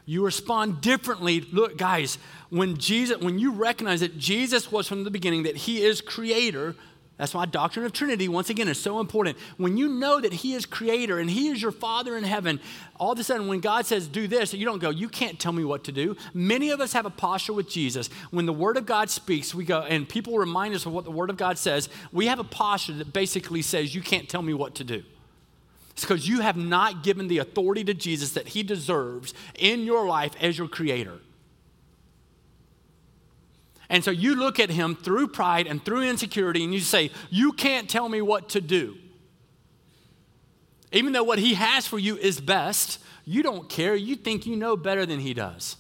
You 0.06 0.26
respond 0.26 0.82
differently. 0.82 1.42
Look, 1.42 1.78
guys, 1.78 2.18
when 2.50 2.78
Jesus, 2.78 3.20
when 3.20 3.40
you 3.40 3.52
recognize 3.52 4.02
that 4.02 4.18
Jesus 4.18 4.72
was 4.72 4.88
from 4.88 5.04
the 5.04 5.12
beginning, 5.12 5.44
that 5.44 5.56
He 5.56 5.82
is 5.84 6.02
creator, 6.02 6.76
That's 7.18 7.34
why 7.34 7.46
doctrine 7.46 7.86
of 7.86 7.94
Trinity, 7.94 8.28
once 8.28 8.50
again, 8.50 8.68
is 8.68 8.80
so 8.80 9.00
important. 9.00 9.38
When 9.58 9.78
you 9.78 9.88
know 9.88 10.20
that 10.20 10.34
He 10.34 10.56
is 10.56 10.66
creator 10.66 11.20
and 11.20 11.30
He 11.30 11.50
is 11.50 11.62
your 11.62 11.72
Father 11.72 12.18
in 12.18 12.24
heaven, 12.24 12.60
all 13.00 13.12
of 13.12 13.20
a 13.20 13.24
sudden, 13.24 13.48
when 13.48 13.60
God 13.60 13.86
says, 13.86 14.08
do 14.08 14.28
this, 14.28 14.54
you 14.54 14.66
don't 14.66 14.80
go, 14.80 14.90
you 14.90 15.08
can't 15.08 15.40
tell 15.40 15.52
me 15.52 15.64
what 15.64 15.84
to 15.84 15.92
do. 15.92 16.18
Many 16.34 16.72
of 16.72 16.82
us 16.82 16.94
have 16.94 17.06
a 17.06 17.12
posture 17.12 17.54
with 17.54 17.70
Jesus. 17.70 18.10
When 18.32 18.48
the 18.48 18.54
Word 18.54 18.78
of 18.78 18.88
God 18.88 19.12
speaks, 19.12 19.54
we 19.54 19.64
go, 19.64 19.82
and 19.82 20.10
people 20.10 20.38
remind 20.38 20.74
us 20.74 20.88
of 20.88 20.92
what 20.92 21.06
the 21.06 21.12
Word 21.12 21.30
of 21.30 21.38
God 21.38 21.60
says, 21.60 21.88
we 22.12 22.26
have 22.26 22.40
a 22.40 22.44
posture 22.44 22.94
that 22.94 23.14
basically 23.14 23.62
says, 23.62 23.94
you 23.94 24.02
can't 24.02 24.28
tell 24.28 24.42
me 24.42 24.56
what 24.56 24.76
to 24.76 24.84
do. 24.84 25.04
It's 25.94 26.02
because 26.02 26.28
you 26.28 26.42
have 26.42 26.58
not 26.58 27.04
given 27.04 27.28
the 27.28 27.38
authority 27.38 27.84
to 27.86 27.94
Jesus 27.94 28.32
that 28.32 28.50
He 28.50 28.64
deserves 28.64 29.34
in 29.56 29.84
your 29.84 30.06
life 30.06 30.34
as 30.42 30.58
your 30.58 30.68
creator. 30.68 31.20
And 33.90 34.04
so 34.04 34.10
you 34.10 34.36
look 34.36 34.60
at 34.60 34.72
him 34.72 34.96
through 34.96 35.28
pride 35.28 35.68
and 35.68 35.84
through 35.86 36.02
insecurity 36.10 36.64
and 36.64 36.74
you 36.74 36.80
say, 36.80 37.12
You 37.30 37.52
can't 37.52 37.88
tell 37.88 38.10
me 38.10 38.22
what 38.22 38.50
to 38.50 38.62
do. 38.62 38.98
Even 40.92 41.14
though 41.14 41.24
what 41.24 41.38
he 41.38 41.54
has 41.54 41.86
for 41.86 42.00
you 42.00 42.18
is 42.18 42.42
best, 42.42 43.00
you 43.24 43.44
don't 43.44 43.70
care. 43.70 43.96
You 43.96 44.16
think 44.16 44.48
you 44.48 44.56
know 44.56 44.76
better 44.76 45.06
than 45.06 45.20
he 45.20 45.36
does. 45.36 45.76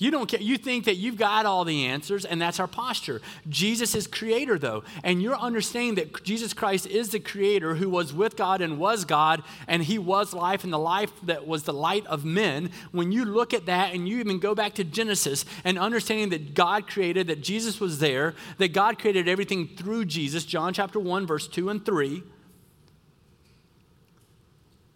You 0.00 0.10
don't 0.10 0.26
care. 0.30 0.40
You 0.40 0.56
think 0.56 0.86
that 0.86 0.96
you've 0.96 1.18
got 1.18 1.44
all 1.44 1.66
the 1.66 1.84
answers, 1.84 2.24
and 2.24 2.40
that's 2.40 2.58
our 2.58 2.66
posture. 2.66 3.20
Jesus 3.50 3.94
is 3.94 4.06
creator, 4.06 4.58
though. 4.58 4.82
And 5.04 5.22
you're 5.22 5.36
understanding 5.36 5.96
that 5.96 6.24
Jesus 6.24 6.54
Christ 6.54 6.86
is 6.86 7.10
the 7.10 7.20
creator 7.20 7.74
who 7.74 7.90
was 7.90 8.10
with 8.10 8.34
God 8.34 8.62
and 8.62 8.78
was 8.78 9.04
God, 9.04 9.42
and 9.68 9.84
he 9.84 9.98
was 9.98 10.32
life, 10.32 10.64
and 10.64 10.72
the 10.72 10.78
life 10.78 11.12
that 11.24 11.46
was 11.46 11.64
the 11.64 11.74
light 11.74 12.06
of 12.06 12.24
men. 12.24 12.70
When 12.92 13.12
you 13.12 13.26
look 13.26 13.52
at 13.52 13.66
that 13.66 13.92
and 13.92 14.08
you 14.08 14.20
even 14.20 14.38
go 14.38 14.54
back 14.54 14.72
to 14.76 14.84
Genesis 14.84 15.44
and 15.64 15.78
understanding 15.78 16.30
that 16.30 16.54
God 16.54 16.88
created, 16.88 17.26
that 17.26 17.42
Jesus 17.42 17.78
was 17.78 17.98
there, 17.98 18.34
that 18.56 18.72
God 18.72 18.98
created 18.98 19.28
everything 19.28 19.68
through 19.68 20.06
Jesus, 20.06 20.46
John 20.46 20.72
chapter 20.72 20.98
1, 20.98 21.26
verse 21.26 21.46
2 21.46 21.68
and 21.68 21.84
3, 21.84 22.22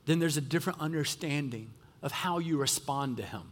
then 0.06 0.18
there's 0.18 0.38
a 0.38 0.42
different 0.42 0.80
understanding 0.80 1.74
of 2.00 2.10
how 2.10 2.38
you 2.38 2.56
respond 2.56 3.18
to 3.18 3.22
him 3.22 3.42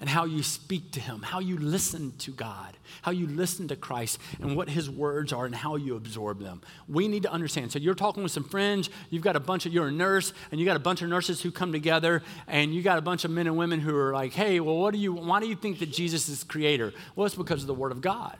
and 0.00 0.08
how 0.08 0.24
you 0.24 0.42
speak 0.42 0.92
to 0.92 1.00
Him, 1.00 1.22
how 1.22 1.40
you 1.40 1.58
listen 1.58 2.12
to 2.18 2.30
God, 2.30 2.76
how 3.02 3.10
you 3.10 3.26
listen 3.26 3.68
to 3.68 3.76
Christ, 3.76 4.18
and 4.40 4.56
what 4.56 4.68
His 4.68 4.88
words 4.88 5.32
are 5.32 5.44
and 5.44 5.54
how 5.54 5.76
you 5.76 5.96
absorb 5.96 6.40
them. 6.40 6.60
We 6.88 7.08
need 7.08 7.24
to 7.24 7.32
understand. 7.32 7.72
So 7.72 7.78
you're 7.78 7.94
talking 7.94 8.22
with 8.22 8.32
some 8.32 8.44
friends, 8.44 8.90
you've 9.10 9.22
got 9.22 9.36
a 9.36 9.40
bunch 9.40 9.66
of, 9.66 9.72
you're 9.72 9.88
a 9.88 9.92
nurse, 9.92 10.32
and 10.50 10.60
you 10.60 10.66
got 10.66 10.76
a 10.76 10.80
bunch 10.80 11.02
of 11.02 11.08
nurses 11.08 11.42
who 11.42 11.50
come 11.50 11.72
together, 11.72 12.22
and 12.46 12.72
you 12.72 12.82
got 12.82 12.98
a 12.98 13.02
bunch 13.02 13.24
of 13.24 13.30
men 13.30 13.46
and 13.46 13.56
women 13.56 13.80
who 13.80 13.96
are 13.96 14.12
like, 14.12 14.32
hey, 14.32 14.60
well, 14.60 14.76
what 14.76 14.92
do 14.92 15.00
you, 15.00 15.12
why 15.12 15.40
do 15.40 15.48
you 15.48 15.56
think 15.56 15.80
that 15.80 15.90
Jesus 15.90 16.28
is 16.28 16.44
creator? 16.44 16.92
Well, 17.16 17.26
it's 17.26 17.34
because 17.34 17.62
of 17.62 17.66
the 17.66 17.74
Word 17.74 17.92
of 17.92 18.00
God. 18.00 18.36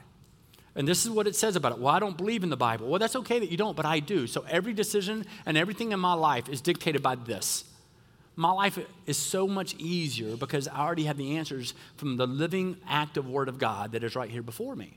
And 0.76 0.86
this 0.86 1.04
is 1.04 1.10
what 1.10 1.26
it 1.26 1.34
says 1.34 1.56
about 1.56 1.72
it. 1.72 1.78
Well, 1.80 1.92
I 1.92 1.98
don't 1.98 2.16
believe 2.16 2.44
in 2.44 2.50
the 2.50 2.56
Bible. 2.56 2.88
Well, 2.88 3.00
that's 3.00 3.16
okay 3.16 3.40
that 3.40 3.50
you 3.50 3.56
don't, 3.56 3.76
but 3.76 3.84
I 3.84 3.98
do. 3.98 4.28
So 4.28 4.44
every 4.48 4.72
decision 4.72 5.26
and 5.44 5.58
everything 5.58 5.90
in 5.90 5.98
my 5.98 6.12
life 6.14 6.48
is 6.48 6.60
dictated 6.60 7.02
by 7.02 7.16
this 7.16 7.64
my 8.38 8.52
life 8.52 8.78
is 9.04 9.16
so 9.16 9.48
much 9.48 9.74
easier 9.78 10.36
because 10.36 10.68
I 10.68 10.78
already 10.78 11.04
have 11.06 11.16
the 11.16 11.38
answers 11.38 11.74
from 11.96 12.16
the 12.16 12.26
living, 12.26 12.76
active 12.88 13.28
Word 13.28 13.48
of 13.48 13.58
God 13.58 13.90
that 13.92 14.04
is 14.04 14.14
right 14.14 14.30
here 14.30 14.44
before 14.44 14.76
me. 14.76 14.96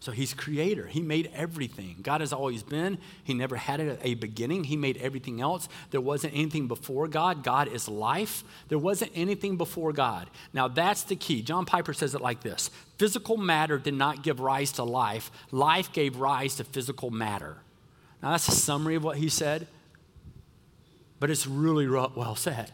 So 0.00 0.10
he's 0.10 0.32
creator. 0.32 0.86
He 0.86 1.02
made 1.02 1.30
everything. 1.34 1.96
God 2.00 2.22
has 2.22 2.32
always 2.32 2.62
been. 2.62 2.96
He 3.24 3.34
never 3.34 3.56
had 3.56 3.98
a 4.00 4.14
beginning. 4.14 4.64
He 4.64 4.78
made 4.78 4.96
everything 4.96 5.42
else. 5.42 5.68
There 5.90 6.00
wasn't 6.00 6.32
anything 6.32 6.66
before 6.66 7.08
God. 7.08 7.44
God 7.44 7.68
is 7.68 7.90
life. 7.90 8.42
There 8.68 8.78
wasn't 8.78 9.12
anything 9.14 9.58
before 9.58 9.92
God. 9.92 10.30
Now 10.54 10.66
that's 10.66 11.02
the 11.02 11.16
key. 11.16 11.42
John 11.42 11.66
Piper 11.66 11.92
says 11.92 12.14
it 12.14 12.22
like 12.22 12.40
this 12.40 12.70
Physical 12.96 13.36
matter 13.36 13.76
did 13.76 13.92
not 13.92 14.22
give 14.22 14.40
rise 14.40 14.72
to 14.72 14.82
life, 14.82 15.30
life 15.50 15.92
gave 15.92 16.16
rise 16.16 16.54
to 16.54 16.64
physical 16.64 17.10
matter. 17.10 17.58
Now, 18.22 18.32
that's 18.32 18.48
a 18.48 18.52
summary 18.52 18.96
of 18.96 19.04
what 19.04 19.18
he 19.18 19.28
said, 19.28 19.66
but 21.20 21.30
it's 21.30 21.46
really 21.46 21.88
well 21.88 22.34
said. 22.34 22.72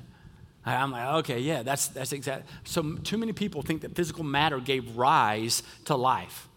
I'm 0.66 0.92
like, 0.92 1.07
okay, 1.16 1.40
yeah, 1.40 1.62
that's, 1.62 1.88
that's 1.88 2.12
exact. 2.12 2.48
So, 2.64 2.94
too 2.96 3.18
many 3.18 3.33
people 3.33 3.61
think 3.61 3.83
that 3.83 3.94
physical 3.94 4.24
matter 4.24 4.59
gave 4.61 4.96
rise 4.96 5.62
to 5.85 5.94
life. 5.94 6.48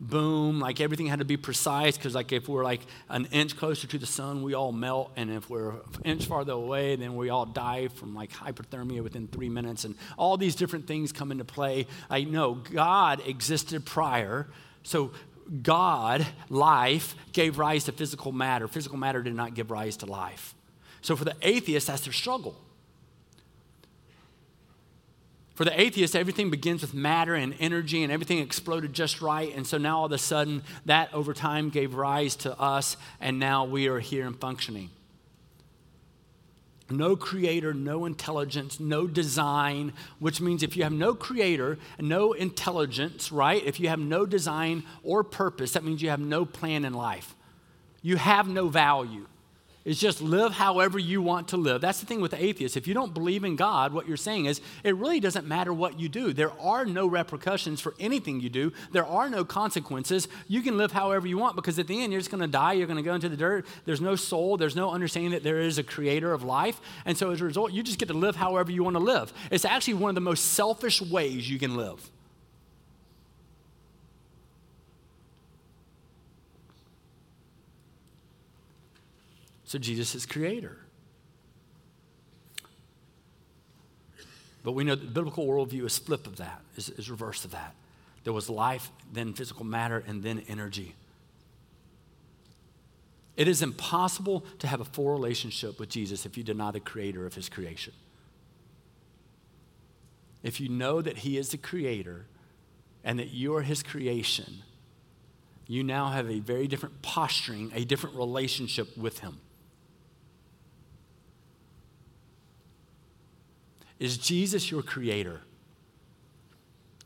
Boom, 0.00 0.58
like 0.58 0.80
everything 0.80 1.06
had 1.06 1.20
to 1.20 1.24
be 1.24 1.36
precise 1.36 1.96
because, 1.96 2.14
like, 2.14 2.32
if 2.32 2.48
we're 2.48 2.64
like 2.64 2.80
an 3.08 3.28
inch 3.30 3.56
closer 3.56 3.86
to 3.86 3.98
the 3.98 4.06
sun, 4.06 4.42
we 4.42 4.54
all 4.54 4.72
melt, 4.72 5.12
and 5.14 5.30
if 5.30 5.48
we're 5.48 5.70
an 5.70 5.80
inch 6.04 6.26
farther 6.26 6.52
away, 6.52 6.96
then 6.96 7.14
we 7.14 7.28
all 7.28 7.46
die 7.46 7.86
from 7.88 8.14
like 8.14 8.32
hypothermia 8.32 9.02
within 9.02 9.28
three 9.28 9.48
minutes, 9.48 9.84
and 9.84 9.94
all 10.16 10.36
these 10.36 10.56
different 10.56 10.88
things 10.88 11.12
come 11.12 11.30
into 11.30 11.44
play. 11.44 11.86
I 12.10 12.24
know 12.24 12.54
God 12.54 13.22
existed 13.24 13.84
prior, 13.84 14.48
so 14.82 15.12
God, 15.60 16.26
life, 16.48 17.14
gave 17.32 17.58
rise 17.58 17.84
to 17.84 17.92
physical 17.92 18.32
matter. 18.32 18.68
Physical 18.68 18.96
matter 18.96 19.22
did 19.22 19.34
not 19.34 19.54
give 19.54 19.70
rise 19.70 19.98
to 19.98 20.06
life. 20.06 20.54
So 21.02 21.16
for 21.16 21.24
the 21.24 21.34
atheist, 21.42 21.88
that's 21.88 22.02
their 22.02 22.12
struggle. 22.12 22.56
For 25.54 25.64
the 25.66 25.78
atheist, 25.78 26.16
everything 26.16 26.50
begins 26.50 26.80
with 26.80 26.94
matter 26.94 27.34
and 27.34 27.54
energy, 27.60 28.02
and 28.02 28.10
everything 28.10 28.38
exploded 28.38 28.94
just 28.94 29.20
right. 29.20 29.54
And 29.54 29.66
so 29.66 29.76
now 29.76 29.98
all 29.98 30.06
of 30.06 30.12
a 30.12 30.18
sudden, 30.18 30.62
that 30.86 31.12
over 31.12 31.34
time 31.34 31.68
gave 31.68 31.94
rise 31.94 32.36
to 32.36 32.58
us, 32.58 32.96
and 33.20 33.38
now 33.38 33.64
we 33.64 33.88
are 33.88 33.98
here 33.98 34.26
and 34.26 34.38
functioning 34.38 34.90
no 36.92 37.16
creator, 37.16 37.74
no 37.74 38.04
intelligence, 38.04 38.78
no 38.78 39.06
design, 39.06 39.92
which 40.18 40.40
means 40.40 40.62
if 40.62 40.76
you 40.76 40.82
have 40.84 40.92
no 40.92 41.14
creator, 41.14 41.78
no 41.98 42.32
intelligence, 42.32 43.32
right? 43.32 43.64
If 43.64 43.80
you 43.80 43.88
have 43.88 43.98
no 43.98 44.26
design 44.26 44.84
or 45.02 45.24
purpose, 45.24 45.72
that 45.72 45.84
means 45.84 46.02
you 46.02 46.10
have 46.10 46.20
no 46.20 46.44
plan 46.44 46.84
in 46.84 46.94
life. 46.94 47.34
You 48.02 48.16
have 48.16 48.48
no 48.48 48.68
value 48.68 49.26
is 49.84 49.98
just 49.98 50.20
live 50.20 50.52
however 50.52 50.98
you 50.98 51.20
want 51.20 51.48
to 51.48 51.56
live. 51.56 51.80
That's 51.80 52.00
the 52.00 52.06
thing 52.06 52.20
with 52.20 52.34
atheists. 52.34 52.76
If 52.76 52.86
you 52.86 52.94
don't 52.94 53.14
believe 53.14 53.44
in 53.44 53.56
God, 53.56 53.92
what 53.92 54.06
you're 54.06 54.16
saying 54.16 54.46
is 54.46 54.60
it 54.84 54.96
really 54.96 55.20
doesn't 55.20 55.46
matter 55.46 55.72
what 55.72 55.98
you 55.98 56.08
do. 56.08 56.32
There 56.32 56.52
are 56.60 56.84
no 56.84 57.06
repercussions 57.06 57.80
for 57.80 57.94
anything 57.98 58.40
you 58.40 58.50
do, 58.50 58.72
there 58.92 59.06
are 59.06 59.28
no 59.28 59.44
consequences. 59.44 60.28
You 60.48 60.62
can 60.62 60.76
live 60.76 60.92
however 60.92 61.26
you 61.26 61.38
want 61.38 61.56
because 61.56 61.78
at 61.78 61.86
the 61.86 62.02
end, 62.02 62.12
you're 62.12 62.20
just 62.20 62.30
going 62.30 62.42
to 62.42 62.46
die. 62.46 62.74
You're 62.74 62.86
going 62.86 62.96
to 62.96 63.02
go 63.02 63.14
into 63.14 63.28
the 63.28 63.36
dirt. 63.36 63.66
There's 63.84 64.00
no 64.00 64.16
soul, 64.16 64.56
there's 64.56 64.76
no 64.76 64.90
understanding 64.90 65.32
that 65.32 65.42
there 65.42 65.60
is 65.60 65.78
a 65.78 65.82
creator 65.82 66.32
of 66.32 66.42
life. 66.42 66.80
And 67.04 67.16
so 67.16 67.30
as 67.30 67.40
a 67.40 67.44
result, 67.44 67.72
you 67.72 67.82
just 67.82 67.98
get 67.98 68.08
to 68.08 68.14
live 68.14 68.36
however 68.36 68.70
you 68.70 68.84
want 68.84 68.94
to 68.94 69.02
live. 69.02 69.32
It's 69.50 69.64
actually 69.64 69.94
one 69.94 70.10
of 70.10 70.14
the 70.14 70.20
most 70.20 70.52
selfish 70.52 71.02
ways 71.02 71.48
you 71.50 71.58
can 71.58 71.76
live. 71.76 72.10
So 79.72 79.78
Jesus 79.78 80.14
is 80.14 80.26
creator. 80.26 80.76
But 84.62 84.72
we 84.72 84.84
know 84.84 84.94
the 84.94 85.06
biblical 85.06 85.46
worldview 85.46 85.86
is 85.86 85.96
flip 85.96 86.26
of 86.26 86.36
that, 86.36 86.60
is, 86.76 86.90
is 86.90 87.10
reverse 87.10 87.46
of 87.46 87.52
that. 87.52 87.74
There 88.24 88.34
was 88.34 88.50
life, 88.50 88.90
then 89.14 89.32
physical 89.32 89.64
matter, 89.64 90.04
and 90.06 90.22
then 90.22 90.42
energy. 90.46 90.94
It 93.34 93.48
is 93.48 93.62
impossible 93.62 94.44
to 94.58 94.66
have 94.66 94.82
a 94.82 94.84
full 94.84 95.08
relationship 95.08 95.80
with 95.80 95.88
Jesus 95.88 96.26
if 96.26 96.36
you 96.36 96.44
deny 96.44 96.70
the 96.70 96.78
creator 96.78 97.24
of 97.24 97.32
his 97.32 97.48
creation. 97.48 97.94
If 100.42 100.60
you 100.60 100.68
know 100.68 101.00
that 101.00 101.16
he 101.16 101.38
is 101.38 101.48
the 101.48 101.56
creator 101.56 102.26
and 103.02 103.18
that 103.18 103.30
you 103.30 103.56
are 103.56 103.62
his 103.62 103.82
creation, 103.82 104.64
you 105.66 105.82
now 105.82 106.10
have 106.10 106.28
a 106.28 106.40
very 106.40 106.68
different 106.68 107.00
posturing, 107.00 107.72
a 107.74 107.86
different 107.86 108.16
relationship 108.16 108.98
with 108.98 109.20
him. 109.20 109.40
Is 114.02 114.18
Jesus 114.18 114.68
your 114.68 114.82
creator? 114.82 115.42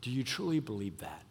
Do 0.01 0.09
you 0.09 0.23
truly 0.23 0.59
believe 0.59 0.97
that? 0.97 1.21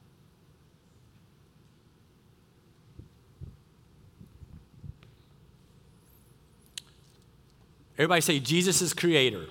Everybody 7.98 8.20
say, 8.20 8.38
Jesus 8.38 8.80
is 8.80 8.94
creator. 8.94 9.46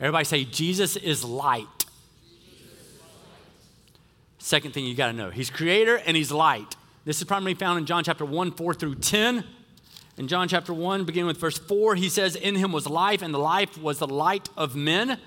Everybody 0.00 0.24
say, 0.24 0.44
Jesus 0.44 0.96
is 0.96 1.22
light. 1.22 1.66
Second 4.38 4.72
thing 4.72 4.86
you 4.86 4.94
got 4.94 5.08
to 5.08 5.12
know, 5.12 5.28
he's 5.28 5.50
creator 5.50 5.96
and 5.96 6.16
he's 6.16 6.32
light. 6.32 6.76
This 7.04 7.18
is 7.18 7.24
primarily 7.24 7.52
found 7.52 7.78
in 7.78 7.84
John 7.84 8.02
chapter 8.02 8.24
1, 8.24 8.52
4 8.52 8.72
through 8.72 8.94
10. 8.94 9.44
In 10.16 10.28
John 10.28 10.46
chapter 10.46 10.72
1, 10.72 11.04
beginning 11.04 11.26
with 11.26 11.38
verse 11.38 11.58
4, 11.58 11.96
he 11.96 12.08
says, 12.08 12.36
In 12.36 12.54
him 12.54 12.70
was 12.70 12.88
life, 12.88 13.20
and 13.20 13.34
the 13.34 13.38
life 13.38 13.76
was 13.76 13.98
the 13.98 14.06
light 14.06 14.48
of 14.56 14.76
men. 14.76 15.18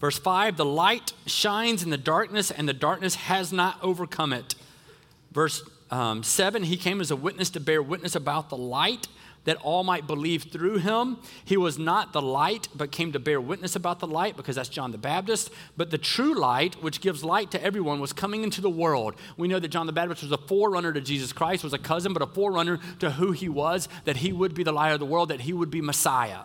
Verse 0.00 0.18
5, 0.18 0.56
the 0.56 0.64
light 0.64 1.12
shines 1.24 1.84
in 1.84 1.90
the 1.90 1.96
darkness, 1.96 2.50
and 2.50 2.68
the 2.68 2.72
darkness 2.72 3.14
has 3.14 3.52
not 3.52 3.78
overcome 3.82 4.32
it. 4.32 4.56
Verse 5.30 5.62
um, 5.92 6.24
7, 6.24 6.64
he 6.64 6.76
came 6.76 7.00
as 7.00 7.12
a 7.12 7.16
witness 7.16 7.50
to 7.50 7.60
bear 7.60 7.80
witness 7.80 8.16
about 8.16 8.50
the 8.50 8.56
light, 8.56 9.06
that 9.44 9.56
all 9.58 9.84
might 9.84 10.06
believe 10.06 10.44
through 10.44 10.78
him. 10.78 11.18
He 11.44 11.56
was 11.56 11.78
not 11.78 12.12
the 12.12 12.22
light, 12.22 12.68
but 12.74 12.90
came 12.90 13.12
to 13.12 13.18
bear 13.18 13.40
witness 13.40 13.76
about 13.76 14.00
the 14.00 14.06
light, 14.06 14.36
because 14.36 14.56
that's 14.56 14.68
John 14.68 14.90
the 14.90 14.98
Baptist. 14.98 15.50
But 15.76 15.90
the 15.90 15.98
true 15.98 16.34
light, 16.34 16.82
which 16.82 17.00
gives 17.00 17.22
light 17.22 17.50
to 17.52 17.62
everyone, 17.62 18.00
was 18.00 18.12
coming 18.12 18.42
into 18.42 18.60
the 18.60 18.70
world. 18.70 19.14
We 19.36 19.48
know 19.48 19.58
that 19.58 19.68
John 19.68 19.86
the 19.86 19.92
Baptist 19.92 20.22
was 20.22 20.32
a 20.32 20.38
forerunner 20.38 20.92
to 20.92 21.00
Jesus 21.00 21.32
Christ, 21.32 21.64
was 21.64 21.72
a 21.72 21.78
cousin, 21.78 22.12
but 22.12 22.22
a 22.22 22.26
forerunner 22.26 22.78
to 23.00 23.12
who 23.12 23.32
he 23.32 23.48
was, 23.48 23.88
that 24.04 24.18
he 24.18 24.32
would 24.32 24.54
be 24.54 24.62
the 24.62 24.72
light 24.72 24.92
of 24.92 25.00
the 25.00 25.06
world, 25.06 25.28
that 25.28 25.42
he 25.42 25.52
would 25.52 25.70
be 25.70 25.80
Messiah. 25.80 26.44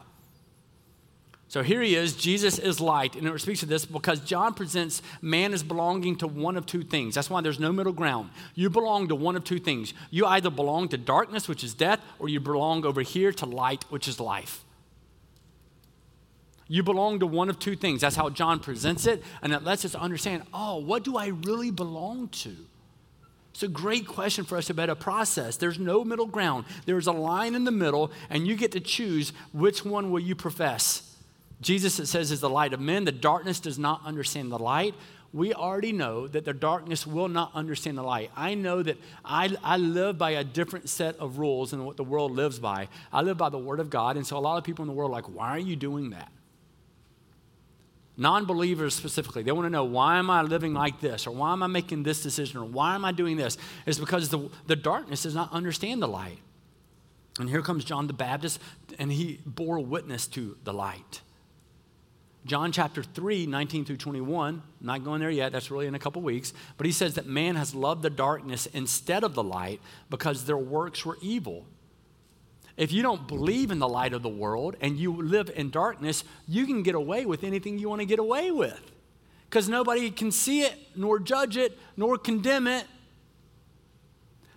So 1.50 1.64
here 1.64 1.82
he 1.82 1.96
is, 1.96 2.16
Jesus 2.16 2.60
is 2.60 2.80
light. 2.80 3.16
And 3.16 3.28
it 3.28 3.40
speaks 3.42 3.62
to 3.62 3.66
this 3.66 3.84
because 3.84 4.20
John 4.20 4.54
presents 4.54 5.02
man 5.20 5.52
as 5.52 5.64
belonging 5.64 6.16
to 6.18 6.28
one 6.28 6.56
of 6.56 6.68
two 6.68 6.84
things. 6.84 7.16
That's 7.16 7.30
why 7.30 7.42
there's 7.42 7.60
no 7.60 7.72
middle 7.72 7.92
ground. 7.92 8.30
You 8.54 8.70
belong 8.70 9.08
to 9.08 9.16
one 9.16 9.36
of 9.36 9.44
two 9.44 9.58
things. 9.58 9.96
You 10.12 10.28
either 10.28 10.52
belong 10.52 10.90
to 10.90 10.98
darkness, 10.98 11.48
which 11.48 11.64
is 11.64 11.74
death, 11.74 12.02
or 12.20 12.30
you 12.30 12.40
belong 12.40 12.86
over 12.86 13.02
here 13.02 13.32
to 13.32 13.48
light, 13.48 13.84
which 13.90 14.08
is 14.08 14.20
life. 14.20 14.64
You 16.68 16.84
belong 16.84 17.20
to 17.22 17.26
one 17.26 17.50
of 17.50 17.58
two 17.58 17.76
things. 17.76 18.02
That's 18.02 18.16
how 18.16 18.30
John 18.30 18.60
presents 18.60 19.08
it. 19.08 19.24
And 19.42 19.52
it 19.52 19.64
lets 19.64 19.84
us 19.84 19.96
understand 19.96 20.44
oh, 20.54 20.78
what 20.78 21.04
do 21.04 21.18
I 21.18 21.30
really 21.30 21.72
belong 21.72 22.28
to? 22.28 22.56
It's 23.56 23.64
a 23.64 23.68
great 23.68 24.08
question 24.08 24.46
for 24.46 24.56
us 24.56 24.68
to 24.68 24.76
better 24.76 24.94
process. 24.94 25.58
There's 25.58 25.80
no 25.80 26.04
middle 26.04 26.28
ground. 26.28 26.66
There's 26.86 27.08
a 27.08 27.12
line 27.12 27.56
in 27.56 27.64
the 27.64 27.72
middle, 27.72 28.12
and 28.30 28.46
you 28.46 28.56
get 28.56 28.72
to 28.74 28.80
choose 28.80 29.34
which 29.52 29.84
one 29.84 30.12
will 30.12 30.20
you 30.20 30.36
profess. 30.36 31.09
Jesus, 31.62 32.00
it 32.00 32.08
says, 32.08 32.32
is 32.32 32.40
the 32.40 32.50
light 32.50 32.74
of 32.74 32.80
men. 32.80 33.06
The 33.06 33.12
darkness 33.12 33.60
does 33.60 33.78
not 33.78 34.02
understand 34.06 34.52
the 34.52 34.60
light. 34.60 34.96
We 35.32 35.54
already 35.54 35.92
know 35.92 36.28
that 36.28 36.46
the 36.46 36.54
darkness 36.54 37.06
will 37.06 37.28
not 37.28 37.52
understand 37.54 37.98
the 37.98 38.04
light. 38.04 38.32
I 38.36 38.56
know 38.56 38.82
that 38.82 38.98
I, 39.24 39.56
I 39.64 39.78
live 39.78 40.18
by 40.18 40.32
a 40.32 40.44
different 40.44 40.90
set 40.90 41.18
of 41.18 41.38
rules 41.38 41.72
than 41.72 41.86
what 41.86 41.98
the 41.98 42.04
world 42.04 42.32
lives 42.32 42.60
by. 42.60 42.88
I 43.12 43.22
live 43.22 43.38
by 43.38 43.50
the 43.50 43.58
Word 43.58 43.80
of 43.80 43.90
God. 43.90 44.16
And 44.16 44.26
so 44.26 44.38
a 44.38 44.40
lot 44.40 44.58
of 44.58 44.64
people 44.64 44.84
in 44.84 44.88
the 44.88 44.94
world 44.94 45.12
are 45.12 45.14
like, 45.14 45.26
why 45.26 45.50
are 45.50 45.60
you 45.60 45.76
doing 45.76 46.12
that? 46.12 46.32
Non 48.18 48.46
believers 48.46 48.96
specifically, 48.96 49.44
they 49.44 49.52
want 49.54 49.66
to 49.66 49.70
know 49.70 49.86
why 49.86 50.18
am 50.18 50.30
I 50.30 50.42
living 50.42 50.74
like 50.74 51.00
this, 51.00 51.26
or 51.26 51.32
why 51.32 51.54
am 51.54 51.64
I 51.64 51.68
making 51.68 52.04
this 52.04 52.22
decision, 52.22 52.60
or 52.60 52.66
why 52.66 52.94
am 52.96 53.06
I 53.06 53.14
doing 53.14 53.38
this? 53.38 53.58
It's 53.86 53.98
because 53.98 54.28
the, 54.28 54.50
the 54.68 54.76
darkness 54.76 55.24
does 55.24 55.36
not 55.36 55.54
understand 55.54 56.02
the 56.02 56.08
light. 56.08 56.40
And 57.40 57.50
here 57.50 57.62
comes 57.62 57.86
John 57.86 58.08
the 58.08 58.14
Baptist, 58.14 58.60
and 58.98 59.10
he 59.10 59.40
bore 59.46 59.80
witness 59.80 60.28
to 60.28 60.58
the 60.66 60.74
light. 60.74 61.22
John 62.46 62.72
chapter 62.72 63.04
3, 63.04 63.46
19 63.48 63.86
through 63.86 63.98
21, 63.98 64.62
not 64.82 65.04
going 65.04 65.20
there 65.20 65.30
yet, 65.30 65.52
that's 65.52 65.70
really 65.70 65.88
in 65.88 65.96
a 65.96 66.00
couple 66.00 66.22
weeks, 66.22 66.54
but 66.78 66.86
he 66.86 66.92
says 66.92 67.16
that 67.16 67.28
man 67.28 67.56
has 67.56 67.76
loved 67.76 68.02
the 68.02 68.10
darkness 68.10 68.66
instead 68.68 69.24
of 69.24 69.34
the 69.34 69.44
light 69.44 69.82
because 70.10 70.46
their 70.46 70.58
works 70.58 71.06
were 71.06 71.18
evil. 71.22 71.66
If 72.78 72.94
you 72.94 73.04
don't 73.04 73.28
believe 73.28 73.72
in 73.72 73.80
the 73.80 73.90
light 73.90 74.14
of 74.14 74.24
the 74.24 74.30
world 74.30 74.78
and 74.80 74.98
you 74.98 75.22
live 75.22 75.52
in 75.54 75.70
darkness, 75.70 76.24
you 76.48 76.66
can 76.66 76.82
get 76.82 76.96
away 76.96 77.26
with 77.26 77.44
anything 77.44 77.78
you 77.78 77.90
want 77.90 78.00
to 78.00 78.06
get 78.06 78.20
away 78.20 78.52
with 78.52 78.80
because 79.50 79.68
nobody 79.68 80.10
can 80.12 80.32
see 80.32 80.62
it, 80.62 80.76
nor 80.96 81.20
judge 81.20 81.58
it, 81.58 81.78
nor 81.98 82.18
condemn 82.18 82.68
it, 82.68 82.86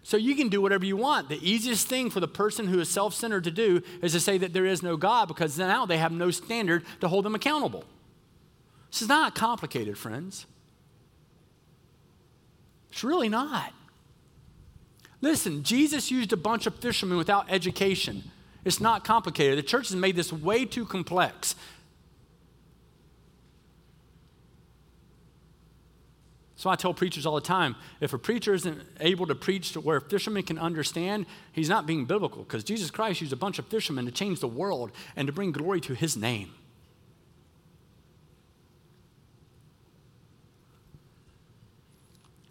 so 0.02 0.16
you 0.16 0.34
can 0.34 0.48
do 0.48 0.60
whatever 0.60 0.84
you 0.84 0.96
want. 0.96 1.28
The 1.28 1.48
easiest 1.48 1.86
thing 1.86 2.10
for 2.10 2.20
the 2.20 2.28
person 2.28 2.66
who 2.66 2.80
is 2.80 2.88
self 2.88 3.14
centered 3.14 3.44
to 3.44 3.50
do 3.50 3.82
is 4.02 4.12
to 4.12 4.20
say 4.20 4.38
that 4.38 4.52
there 4.52 4.66
is 4.66 4.82
no 4.82 4.96
God 4.96 5.28
because 5.28 5.58
now 5.58 5.86
they 5.86 5.98
have 5.98 6.12
no 6.12 6.30
standard 6.30 6.84
to 7.00 7.08
hold 7.08 7.24
them 7.24 7.34
accountable. 7.34 7.84
This 8.90 9.02
is 9.02 9.08
not 9.08 9.34
complicated, 9.34 9.96
friends. 9.96 10.46
It's 12.90 13.04
really 13.04 13.28
not. 13.28 13.72
Listen, 15.22 15.62
Jesus 15.62 16.10
used 16.10 16.32
a 16.32 16.36
bunch 16.36 16.66
of 16.66 16.74
fishermen 16.74 17.16
without 17.16 17.46
education. 17.48 18.24
It's 18.64 18.80
not 18.80 19.04
complicated. 19.04 19.56
The 19.56 19.62
church 19.62 19.88
has 19.88 19.96
made 19.96 20.16
this 20.16 20.32
way 20.32 20.64
too 20.64 20.84
complex. 20.84 21.54
So 26.62 26.70
I 26.70 26.76
tell 26.76 26.94
preachers 26.94 27.26
all 27.26 27.34
the 27.34 27.40
time 27.40 27.74
if 28.00 28.12
a 28.12 28.18
preacher 28.18 28.54
isn't 28.54 28.82
able 29.00 29.26
to 29.26 29.34
preach 29.34 29.72
to 29.72 29.80
where 29.80 29.98
fishermen 29.98 30.44
can 30.44 30.60
understand, 30.60 31.26
he's 31.50 31.68
not 31.68 31.88
being 31.88 32.04
biblical 32.04 32.44
because 32.44 32.62
Jesus 32.62 32.88
Christ 32.88 33.20
used 33.20 33.32
a 33.32 33.36
bunch 33.36 33.58
of 33.58 33.66
fishermen 33.66 34.04
to 34.04 34.12
change 34.12 34.38
the 34.38 34.46
world 34.46 34.92
and 35.16 35.26
to 35.26 35.32
bring 35.32 35.50
glory 35.50 35.80
to 35.80 35.94
his 35.94 36.16
name. 36.16 36.54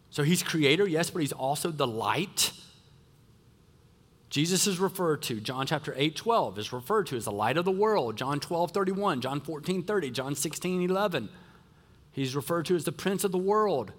So 0.10 0.24
he's 0.24 0.44
creator, 0.44 0.86
yes, 0.86 1.10
but 1.10 1.22
he's 1.22 1.32
also 1.32 1.72
the 1.72 1.88
light. 1.88 2.52
Jesus 4.30 4.68
is 4.68 4.78
referred 4.78 5.22
to, 5.22 5.40
John 5.40 5.66
chapter 5.66 5.94
8, 5.96 6.18
12 6.18 6.60
is 6.60 6.74
referred 6.74 7.08
to 7.08 7.16
as 7.16 7.24
the 7.24 7.32
light 7.32 7.56
of 7.56 7.64
the 7.64 7.72
world. 7.72 8.18
John 8.18 8.42
12, 8.42 8.72
31, 8.72 9.22
John 9.22 9.40
14, 9.40 9.84
30, 9.84 10.12
John 10.12 10.36
16, 10.36 10.82
11. 10.90 11.30
He's 12.12 12.36
referred 12.36 12.66
to 12.66 12.76
as 12.76 12.84
the 12.84 12.92
prince 12.92 13.24
of 13.24 13.32
the 13.32 13.38
world. 13.38 13.94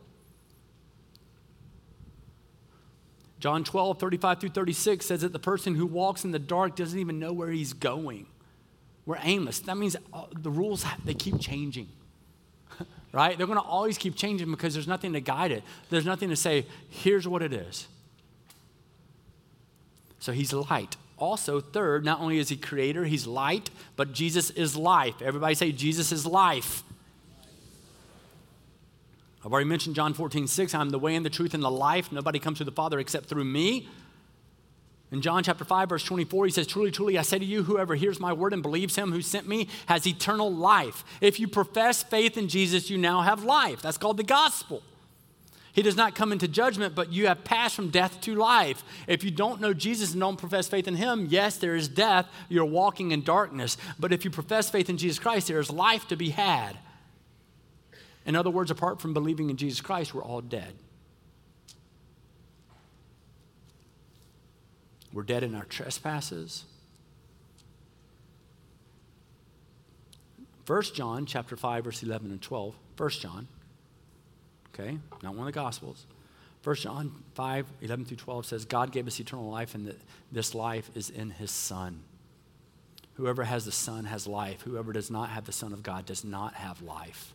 John 3.42 3.64
12, 3.64 3.98
35 3.98 4.38
through 4.38 4.50
36 4.50 5.05
says 5.05 5.22
that 5.22 5.33
the 5.33 5.38
person 5.40 5.74
who 5.74 5.85
walks 5.85 6.24
in 6.24 6.31
the 6.31 6.38
dark 6.38 6.76
doesn't 6.76 6.96
even 6.96 7.18
know 7.18 7.33
where 7.33 7.50
he's 7.50 7.72
going. 7.72 8.26
We're 9.05 9.18
aimless. 9.20 9.59
That 9.59 9.76
means 9.76 9.96
uh, 10.12 10.26
the 10.33 10.48
rules, 10.48 10.87
they 11.05 11.14
keep 11.14 11.40
changing. 11.40 11.88
right? 13.12 13.37
They're 13.37 13.48
going 13.48 13.59
to 13.59 13.64
always 13.64 13.98
keep 13.98 14.14
changing 14.14 14.48
because 14.48 14.74
there's 14.74 14.87
nothing 14.87 15.14
to 15.14 15.20
guide 15.20 15.50
it. 15.50 15.64
There's 15.90 16.07
nothing 16.07 16.28
to 16.28 16.37
say, 16.37 16.66
here's 16.88 17.26
what 17.26 17.42
it 17.42 17.52
is. 17.52 17.88
So 20.20 20.31
he's 20.31 20.52
light. 20.52 20.96
Also, 21.18 21.61
third, 21.61 22.05
not 22.05 22.20
only 22.20 22.38
is 22.38 22.48
he 22.48 22.57
creator, 22.57 23.05
he's 23.07 23.26
light, 23.26 23.70
but 23.96 24.12
Jesus 24.12 24.50
is 24.50 24.76
life. 24.76 25.20
Everybody 25.20 25.57
say, 25.57 25.72
Jesus 25.72 26.12
is 26.12 26.24
life. 26.24 26.85
I've 29.44 29.52
already 29.52 29.68
mentioned 29.68 29.96
John 29.96 30.14
14, 30.14 30.46
6. 30.46 30.74
I'm 30.74 30.90
the 30.90 30.98
way 30.98 31.16
and 31.16 31.26
the 31.26 31.31
truth 31.31 31.55
and 31.55 31.62
the 31.62 31.70
life. 31.70 32.12
Nobody 32.12 32.38
comes 32.38 32.59
to 32.59 32.64
the 32.64 32.72
Father 32.72 32.98
except 32.98 33.26
through 33.26 33.44
me. 33.44 33.88
In 35.11 35.20
John 35.20 35.42
chapter 35.42 35.64
5, 35.64 35.90
verse 35.90 36.05
24, 36.05 36.46
he 36.46 36.50
says, 36.52 36.66
Truly, 36.66 36.90
truly, 36.90 37.18
I 37.18 37.22
say 37.22 37.38
to 37.38 37.44
you, 37.44 37.64
whoever 37.64 37.94
hears 37.94 38.18
my 38.18 38.33
word 38.33 38.55
and 38.55 38.62
believes 38.62 38.96
him 38.96 39.12
who 39.12 39.20
sent 39.20 39.46
me 39.46 39.68
has 39.87 40.07
eternal 40.07 40.50
life. 40.50 41.05
If 41.20 41.38
you 41.38 41.48
profess 41.48 42.02
faith 42.02 42.38
in 42.38 42.48
Jesus, 42.48 42.88
you 42.88 42.96
now 42.96 43.20
have 43.20 43.44
life. 43.44 43.83
That's 43.83 43.98
called 43.98 44.16
the 44.16 44.22
gospel. 44.22 44.83
He 45.72 45.83
does 45.83 45.96
not 45.96 46.14
come 46.14 46.33
into 46.33 46.48
judgment, 46.48 46.94
but 46.94 47.12
you 47.12 47.26
have 47.26 47.44
passed 47.44 47.74
from 47.74 47.90
death 47.90 48.20
to 48.22 48.35
life. 48.35 48.85
If 49.07 49.24
you 49.24 49.31
don't 49.31 49.61
know 49.61 49.74
Jesus 49.74 50.12
and 50.12 50.20
don't 50.20 50.37
profess 50.37 50.68
faith 50.68 50.87
in 50.87 50.96
him, 50.96 51.26
yes, 51.28 51.57
there 51.57 51.74
is 51.74 51.88
death. 51.88 52.26
You're 52.48 52.64
walking 52.64 53.11
in 53.11 53.22
darkness. 53.22 53.76
But 53.98 54.12
if 54.12 54.24
you 54.24 54.31
profess 54.31 54.70
faith 54.70 54.88
in 54.88 54.98
Jesus 54.98 55.18
Christ, 55.18 55.48
there 55.48 55.61
is 55.61 55.70
life 55.70 56.09
to 56.09 56.16
be 56.16 56.31
had. 56.31 56.78
In 58.24 58.37
other 58.37 58.50
words, 58.50 58.70
apart 58.70 59.00
from 59.00 59.14
believing 59.14 59.50
in 59.50 59.56
Jesus 59.56 59.80
Christ, 59.80 60.14
we're 60.14 60.22
all 60.22 60.40
dead. 60.40 60.74
We're 65.12 65.22
dead 65.22 65.42
in 65.42 65.54
our 65.54 65.64
trespasses. 65.64 66.64
1 70.66 70.82
John 70.94 71.26
chapter 71.26 71.56
5, 71.56 71.85
verse 71.85 72.02
11 72.02 72.30
and 72.30 72.40
12. 72.40 72.74
1 72.96 73.11
John, 73.11 73.48
okay, 74.72 74.98
not 75.22 75.35
one 75.35 75.40
of 75.40 75.46
the 75.46 75.52
Gospels. 75.52 76.06
1 76.62 76.76
John 76.76 77.12
5, 77.35 77.66
11 77.80 78.04
through 78.04 78.16
12 78.18 78.46
says, 78.46 78.64
God 78.64 78.92
gave 78.92 79.08
us 79.08 79.18
eternal 79.18 79.50
life, 79.50 79.74
and 79.74 79.87
that 79.87 80.00
this 80.30 80.54
life 80.54 80.88
is 80.94 81.11
in 81.11 81.30
his 81.30 81.50
Son. 81.50 82.00
Whoever 83.14 83.42
has 83.44 83.64
the 83.64 83.72
Son 83.72 84.04
has 84.04 84.26
life. 84.26 84.62
Whoever 84.62 84.92
does 84.92 85.11
not 85.11 85.30
have 85.30 85.44
the 85.44 85.52
Son 85.52 85.72
of 85.72 85.82
God 85.82 86.06
does 86.06 86.24
not 86.24 86.54
have 86.54 86.80
life. 86.80 87.35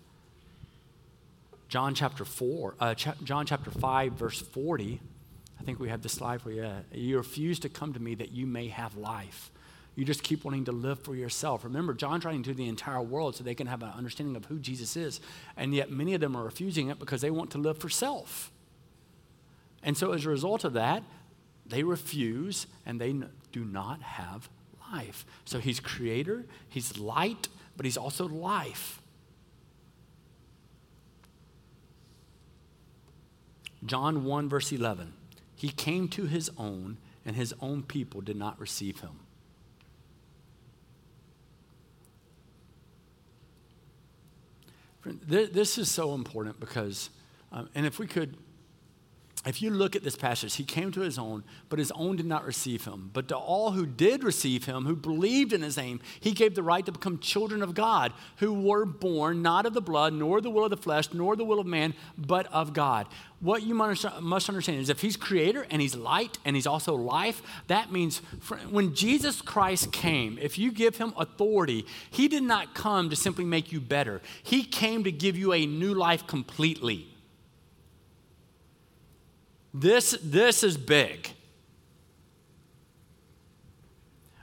John 1.69 1.93
chapter 1.93 2.23
4, 2.23 2.75
uh, 2.80 2.93
cha- 2.95 3.15
John 3.23 3.45
chapter 3.45 3.71
5, 3.71 4.13
verse 4.13 4.41
40. 4.41 5.01
I 5.60 5.63
think 5.63 5.80
we 5.80 5.89
have 5.89 6.01
the 6.01 6.10
slide 6.10 6.41
for 6.41 6.51
you. 6.51 6.69
You 6.93 7.17
refuse 7.17 7.60
to 7.60 7.69
come 7.69 7.93
to 7.93 7.99
me 7.99 8.15
that 8.15 8.32
you 8.32 8.45
may 8.45 8.69
have 8.69 8.95
life. 8.95 9.51
You 9.95 10.06
just 10.06 10.23
keep 10.23 10.45
wanting 10.45 10.65
to 10.65 10.71
live 10.71 10.99
for 10.99 11.15
yourself. 11.15 11.63
Remember, 11.63 11.93
John's 11.93 12.23
writing 12.23 12.43
to 12.43 12.53
the 12.53 12.67
entire 12.67 13.01
world 13.01 13.36
so 13.36 13.43
they 13.43 13.56
can 13.56 13.67
have 13.67 13.82
an 13.82 13.89
understanding 13.89 14.36
of 14.36 14.45
who 14.45 14.60
Jesus 14.60 14.95
is. 14.95 15.19
And 15.58 15.73
yet, 15.73 15.89
many 15.89 16.13
of 16.13 16.21
them 16.21 16.38
are 16.38 16.43
refusing 16.43 16.89
it 16.89 16.99
because 16.99 17.21
they 17.21 17.32
want 17.32 17.49
to 17.51 17.58
live 17.58 17.80
for 17.80 17.89
self. 17.89 18.51
And 19.82 19.97
so, 19.97 20.12
as 20.13 20.25
a 20.25 20.30
result 20.30 20.63
of 20.63 20.73
that, 20.73 21.01
they 21.65 21.82
refuse 21.84 22.67
and 22.86 23.01
they 23.01 23.15
do 23.51 23.65
not 23.65 24.01
have 24.03 24.49
life. 24.93 25.25
So, 25.45 25.58
he's 25.58 25.80
creator, 25.80 26.45
he's 26.69 26.99
light, 26.99 27.47
but 27.75 27.86
he's 27.86 27.97
also 27.97 28.27
life. 28.27 29.01
John 33.88 34.23
1, 34.23 34.50
verse 34.50 34.71
11. 34.71 35.13
He 35.56 35.69
came 35.69 36.08
to 36.10 36.26
his 36.26 36.52
own, 36.58 36.97
and 37.26 37.36
his 37.36 37.54
own 37.62 37.84
people 37.84 38.21
did 38.21 38.36
not 38.36 38.60
receive 38.60 39.00
him. 39.00 39.19
This 45.04 45.78
is 45.78 45.89
so 45.89 46.13
important 46.13 46.60
because, 46.60 47.10
um, 47.52 47.69
and 47.73 47.86
if 47.86 47.97
we 47.97 48.08
could, 48.08 48.36
if 49.47 49.62
you 49.62 49.69
look 49.69 49.95
at 49.95 50.03
this 50.03 50.15
passage, 50.15 50.55
he 50.55 50.63
came 50.63 50.91
to 50.91 51.01
his 51.01 51.17
own, 51.17 51.43
but 51.69 51.79
his 51.79 51.91
own 51.91 52.15
did 52.15 52.25
not 52.25 52.45
receive 52.45 52.86
him. 52.86 53.10
But 53.13 53.27
to 53.29 53.38
all 53.38 53.71
who 53.71 53.86
did 53.86 54.23
receive 54.23 54.65
him, 54.65 54.86
who 54.86 54.95
believed 54.95 55.53
in 55.53 55.62
his 55.62 55.77
name, 55.77 55.99
he 56.19 56.31
gave 56.31 56.55
the 56.55 56.63
right 56.63 56.86
to 56.86 56.91
become 56.91 57.19
children 57.19 57.62
of 57.62 57.73
God, 57.73 58.13
who 58.38 58.53
were 58.53 58.86
born 58.86 59.41
not 59.41 59.65
of 59.65 59.73
the 59.73 59.81
blood, 59.81 60.13
nor 60.13 60.41
the 60.41 60.49
will 60.49 60.63
of 60.63 60.69
the 60.69 60.77
flesh, 60.77 61.13
nor 61.13 61.36
the 61.36 61.45
will 61.45 61.60
of 61.60 61.67
man, 61.67 61.93
but 62.17 62.51
of 62.53 62.73
God. 62.73 63.07
What 63.39 63.62
you 63.63 63.75
must 63.75 64.49
understand 64.49 64.79
is 64.79 64.89
if 64.89 65.01
he's 65.01 65.15
creator 65.15 65.67
and 65.69 65.81
he's 65.81 65.95
light 65.95 66.39
and 66.43 66.55
he's 66.55 66.65
also 66.65 66.95
life, 66.95 67.41
that 67.67 67.91
means 67.91 68.19
when 68.69 68.95
Jesus 68.95 69.41
Christ 69.41 69.91
came, 69.91 70.39
if 70.41 70.57
you 70.57 70.71
give 70.71 70.97
him 70.97 71.13
authority, 71.15 71.86
he 72.10 72.27
did 72.27 72.43
not 72.43 72.73
come 72.73 73.10
to 73.12 73.15
simply 73.15 73.45
make 73.45 73.71
you 73.71 73.79
better, 73.79 74.21
he 74.41 74.63
came 74.63 75.03
to 75.03 75.12
give 75.12 75.38
you 75.38 75.53
a 75.53 75.65
new 75.65 75.93
life 75.93 76.25
completely. 76.25 77.07
This, 79.73 80.17
this 80.23 80.63
is 80.63 80.77
big. 80.77 81.30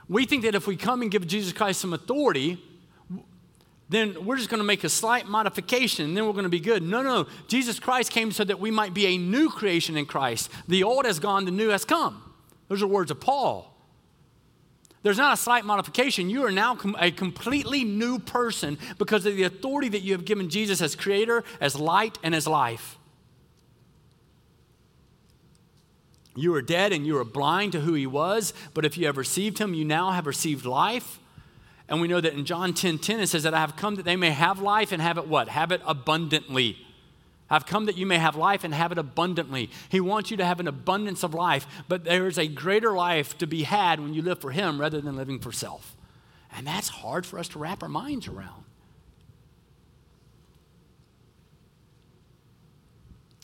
We 0.09 0.27
think 0.27 0.43
that 0.43 0.55
if 0.55 0.67
we 0.67 0.77
come 0.77 1.03
and 1.03 1.11
give 1.11 1.27
Jesus 1.27 1.53
Christ 1.53 1.81
some 1.81 1.93
authority, 1.93 2.63
then 3.89 4.25
we're 4.25 4.37
just 4.37 4.49
going 4.49 4.59
to 4.59 4.65
make 4.65 4.85
a 4.85 4.89
slight 4.89 5.27
modification 5.27 6.07
and 6.07 6.17
then 6.17 6.27
we're 6.27 6.33
going 6.33 6.45
to 6.45 6.49
be 6.51 6.61
good. 6.61 6.83
No, 6.83 7.03
no, 7.03 7.23
no. 7.23 7.31
Jesus 7.49 7.79
Christ 7.79 8.11
came 8.11 8.33
so 8.33 8.45
that 8.45 8.59
we 8.59 8.71
might 8.71 8.95
be 8.95 9.07
a 9.07 9.19
new 9.19 9.49
creation 9.49 9.97
in 9.97 10.07
Christ. 10.07 10.51
The 10.69 10.83
old 10.83 11.05
has 11.05 11.19
gone, 11.19 11.45
the 11.45 11.51
new 11.51 11.69
has 11.69 11.85
come. 11.85 12.23
Those 12.69 12.83
are 12.83 12.87
words 12.87 13.11
of 13.11 13.21
Paul. 13.21 13.71
There's 15.03 15.19
not 15.19 15.35
a 15.35 15.37
slight 15.37 15.67
modification. 15.67 16.31
You 16.31 16.47
are 16.47 16.51
now 16.51 16.79
a 16.99 17.11
completely 17.11 17.85
new 17.85 18.19
person 18.19 18.79
because 18.97 19.27
of 19.27 19.37
the 19.37 19.43
authority 19.43 19.91
that 19.91 20.01
you 20.01 20.13
have 20.13 20.25
given 20.25 20.49
Jesus 20.49 20.81
as 20.81 20.97
creator, 20.97 21.45
as 21.61 21.79
light, 21.79 22.19
and 22.23 22.35
as 22.35 22.47
life. 22.47 22.99
You 26.37 26.51
were 26.51 26.63
dead 26.63 26.93
and 26.93 27.07
you 27.07 27.15
were 27.15 27.25
blind 27.25 27.73
to 27.73 27.81
who 27.81 27.95
he 27.95 28.07
was, 28.07 28.53
but 28.73 28.85
if 28.85 28.99
you 28.99 29.07
have 29.07 29.17
received 29.17 29.59
him, 29.59 29.75
you 29.75 29.85
now 29.85 30.11
have 30.11 30.27
received 30.27 30.65
life. 30.65 31.21
And 31.89 32.01
we 32.01 32.09
know 32.09 32.21
that 32.21 32.33
in 32.33 32.45
John 32.45 32.75
10 32.75 32.99
10, 32.99 33.21
it 33.21 33.29
says 33.29 33.43
that 33.43 33.55
I 33.55 33.61
have 33.61 33.77
come 33.77 33.97
that 33.97 34.05
they 34.05 34.17
may 34.17 34.31
have 34.31 34.61
life 34.61 34.91
and 34.91 35.01
have 35.01 35.19
it 35.19 35.29
what? 35.29 35.49
Have 35.49 35.71
it 35.71 35.83
abundantly. 35.87 36.79
I've 37.51 37.67
come 37.67 37.87
that 37.87 37.97
you 37.97 38.07
may 38.07 38.19
have 38.19 38.37
life 38.37 38.65
and 38.65 38.73
have 38.75 38.91
it 38.91 38.99
abundantly. 38.99 39.71
He 39.91 40.01
wants 40.01 40.31
you 40.31 40.37
to 40.39 40.45
have 40.45 40.61
an 40.61 40.67
abundance 40.67 41.23
of 41.23 41.35
life, 41.35 41.67
but 41.89 42.05
there 42.05 42.27
is 42.27 42.39
a 42.39 42.49
greater 42.49 42.93
life 42.93 43.37
to 43.39 43.47
be 43.47 43.65
had 43.65 44.01
when 44.01 44.15
you 44.15 44.23
live 44.23 44.41
for 44.41 44.51
Him 44.51 44.81
rather 44.81 45.01
than 45.01 45.15
living 45.15 45.39
for 45.39 45.53
self. 45.53 45.95
And 46.57 46.67
that's 46.67 46.89
hard 46.89 47.27
for 47.27 47.39
us 47.39 47.49
to 47.49 47.59
wrap 47.59 47.83
our 47.83 47.89
minds 47.89 48.27
around. 48.27 48.65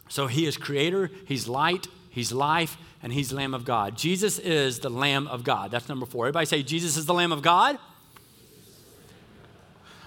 So 0.09 0.27
He 0.27 0.47
is 0.47 0.57
creator, 0.57 1.11
He's 1.27 1.47
light, 1.47 1.87
He's 2.11 2.33
life, 2.33 2.77
and 3.03 3.13
He's 3.13 3.33
Lamb 3.33 3.55
of 3.55 3.65
God. 3.65 3.97
Jesus 3.97 4.39
is 4.39 4.81
the 4.81 4.91
Lamb 4.91 5.27
of 5.29 5.45
God. 5.45 5.71
That's 5.71 5.89
number 5.89 6.07
four. 6.07 6.27
Everybody 6.27 6.47
say, 6.47 6.63
Jesus 6.63 6.97
is 6.97 7.07
the 7.07 7.15
Lamb 7.15 7.33
of 7.33 7.41
God? 7.41 7.79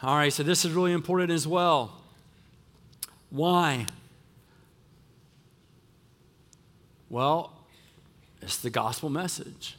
All 0.04 0.18
right, 0.18 0.32
so 0.32 0.44
this 0.44 0.66
is 0.66 0.72
really 0.74 0.92
important 0.92 1.32
as 1.32 1.48
well. 1.48 1.98
Why? 3.30 3.88
Well, 7.10 7.54
it's 8.42 8.58
the 8.58 8.70
gospel 8.70 9.10
message. 9.10 9.78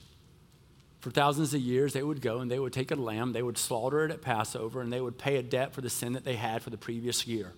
For 1.00 1.10
thousands 1.10 1.52
of 1.52 1.60
years, 1.60 1.92
they 1.92 2.02
would 2.02 2.22
go 2.22 2.38
and 2.38 2.50
they 2.50 2.58
would 2.58 2.72
take 2.72 2.90
a 2.90 2.94
lamb, 2.94 3.34
they 3.34 3.42
would 3.42 3.58
slaughter 3.58 4.06
it 4.06 4.10
at 4.10 4.22
Passover, 4.22 4.80
and 4.80 4.90
they 4.90 5.02
would 5.02 5.18
pay 5.18 5.36
a 5.36 5.42
debt 5.42 5.74
for 5.74 5.82
the 5.82 5.90
sin 5.90 6.14
that 6.14 6.24
they 6.24 6.36
had 6.36 6.62
for 6.62 6.70
the 6.70 6.78
previous 6.78 7.26
year. 7.26 7.52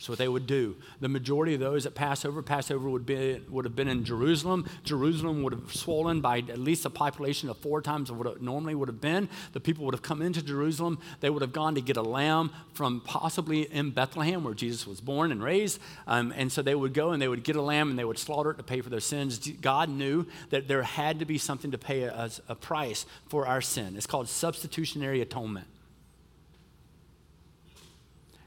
That's 0.00 0.08
what 0.08 0.16
they 0.16 0.28
would 0.28 0.46
do. 0.46 0.76
The 1.00 1.10
majority 1.10 1.52
of 1.52 1.60
those 1.60 1.84
at 1.84 1.94
Passover, 1.94 2.40
Passover 2.40 2.88
would, 2.88 3.04
be, 3.04 3.38
would 3.50 3.66
have 3.66 3.76
been 3.76 3.86
in 3.86 4.02
Jerusalem. 4.02 4.66
Jerusalem 4.82 5.42
would 5.42 5.52
have 5.52 5.74
swollen 5.74 6.22
by 6.22 6.38
at 6.38 6.56
least 6.56 6.86
a 6.86 6.90
population 6.90 7.50
of 7.50 7.58
four 7.58 7.82
times 7.82 8.10
what 8.10 8.26
it 8.26 8.40
normally 8.40 8.74
would 8.74 8.88
have 8.88 9.02
been. 9.02 9.28
The 9.52 9.60
people 9.60 9.84
would 9.84 9.92
have 9.92 10.00
come 10.00 10.22
into 10.22 10.42
Jerusalem. 10.42 11.00
They 11.20 11.28
would 11.28 11.42
have 11.42 11.52
gone 11.52 11.74
to 11.74 11.82
get 11.82 11.98
a 11.98 12.02
lamb 12.02 12.50
from 12.72 13.02
possibly 13.02 13.70
in 13.70 13.90
Bethlehem, 13.90 14.42
where 14.42 14.54
Jesus 14.54 14.86
was 14.86 15.02
born 15.02 15.32
and 15.32 15.42
raised. 15.42 15.78
Um, 16.06 16.32
and 16.34 16.50
so 16.50 16.62
they 16.62 16.74
would 16.74 16.94
go 16.94 17.10
and 17.10 17.20
they 17.20 17.28
would 17.28 17.44
get 17.44 17.56
a 17.56 17.62
lamb 17.62 17.90
and 17.90 17.98
they 17.98 18.04
would 18.06 18.18
slaughter 18.18 18.52
it 18.52 18.56
to 18.56 18.62
pay 18.62 18.80
for 18.80 18.88
their 18.88 19.00
sins. 19.00 19.38
God 19.60 19.90
knew 19.90 20.24
that 20.48 20.66
there 20.66 20.82
had 20.82 21.18
to 21.18 21.26
be 21.26 21.36
something 21.36 21.72
to 21.72 21.78
pay 21.78 22.04
a, 22.04 22.30
a 22.48 22.54
price 22.54 23.04
for 23.28 23.46
our 23.46 23.60
sin. 23.60 23.96
It's 23.98 24.06
called 24.06 24.30
substitutionary 24.30 25.20
atonement. 25.20 25.66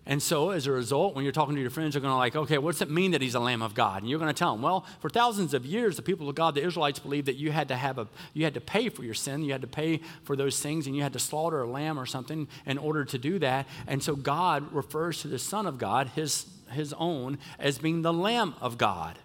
And 0.05 0.21
so, 0.21 0.49
as 0.49 0.67
a 0.67 0.71
result, 0.71 1.15
when 1.15 1.23
you're 1.23 1.31
talking 1.31 1.55
to 1.55 1.61
your 1.61 1.69
friends, 1.69 1.95
you're 1.95 2.01
going 2.01 2.11
to 2.11 2.17
like, 2.17 2.35
okay, 2.35 2.57
what's 2.57 2.81
it 2.81 2.89
mean 2.89 3.11
that 3.11 3.21
he's 3.21 3.35
a 3.35 3.39
Lamb 3.39 3.61
of 3.61 3.73
God? 3.73 4.01
And 4.01 4.09
you're 4.09 4.19
going 4.19 4.33
to 4.33 4.37
tell 4.37 4.51
them, 4.51 4.61
well, 4.61 4.85
for 4.99 5.09
thousands 5.09 5.53
of 5.53 5.65
years, 5.65 5.95
the 5.95 6.01
people 6.01 6.27
of 6.27 6.35
God, 6.35 6.55
the 6.55 6.63
Israelites, 6.63 6.99
believed 6.99 7.27
that 7.27 7.37
you 7.37 7.53
had 7.53 7.69
to 7.69 7.77
have 7.77 7.97
a, 7.97 8.07
you 8.33 8.43
had 8.43 8.53
to 8.55 8.61
pay 8.61 8.89
for 8.89 9.05
your 9.05 9.13
sin, 9.13 9.43
you 9.43 9.53
had 9.53 9.61
to 9.61 9.67
pay 9.67 10.01
for 10.23 10.35
those 10.35 10.59
things, 10.59 10.87
and 10.87 10.95
you 10.95 11.03
had 11.03 11.13
to 11.13 11.19
slaughter 11.19 11.61
a 11.61 11.67
lamb 11.67 11.97
or 11.97 12.05
something 12.05 12.49
in 12.65 12.77
order 12.77 13.05
to 13.05 13.17
do 13.17 13.39
that. 13.39 13.65
And 13.87 14.03
so, 14.03 14.17
God 14.17 14.73
refers 14.73 15.21
to 15.21 15.29
the 15.29 15.39
Son 15.39 15.65
of 15.65 15.77
God, 15.77 16.09
his 16.09 16.47
his 16.69 16.93
own, 16.97 17.37
as 17.59 17.77
being 17.77 18.01
the 18.01 18.11
Lamb 18.11 18.55
of 18.59 18.77
God, 18.77 19.19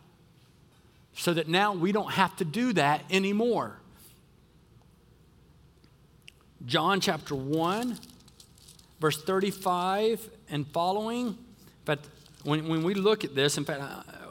so 1.14 1.34
that 1.34 1.48
now 1.48 1.72
we 1.72 1.90
don't 1.90 2.12
have 2.12 2.36
to 2.36 2.44
do 2.44 2.72
that 2.74 3.02
anymore. 3.10 3.80
John 6.66 7.00
chapter 7.00 7.34
one 7.34 7.98
verse 9.00 9.22
35 9.22 10.28
and 10.50 10.66
following. 10.68 11.36
But 11.84 12.00
when, 12.44 12.68
when 12.68 12.82
we 12.82 12.94
look 12.94 13.24
at 13.24 13.34
this, 13.34 13.58
in 13.58 13.64
fact, 13.64 13.82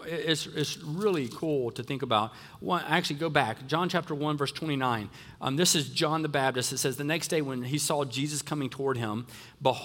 it's, 0.08 0.47
it's 0.47 0.77
really 0.77 1.27
cool 1.27 1.71
to 1.71 1.84
think 1.84 2.01
about. 2.01 2.32
One, 2.60 2.84
actually, 2.88 3.17
go 3.17 3.30
back. 3.30 3.67
John 3.67 3.89
chapter 3.89 4.15
1, 4.15 4.38
verse 4.38 4.51
29. 4.51 5.10
Um, 5.41 5.56
this 5.56 5.75
is 5.75 5.89
John 5.89 6.21
the 6.21 6.30
Baptist. 6.30 6.71
It 6.71 6.77
says, 6.77 6.97
The 6.97 7.03
next 7.03 7.27
day 7.27 7.41
when 7.41 7.63
he 7.63 7.77
saw 7.77 8.06
Jesus 8.06 8.41
coming 8.41 8.69
toward 8.69 8.97
him, 8.97 9.27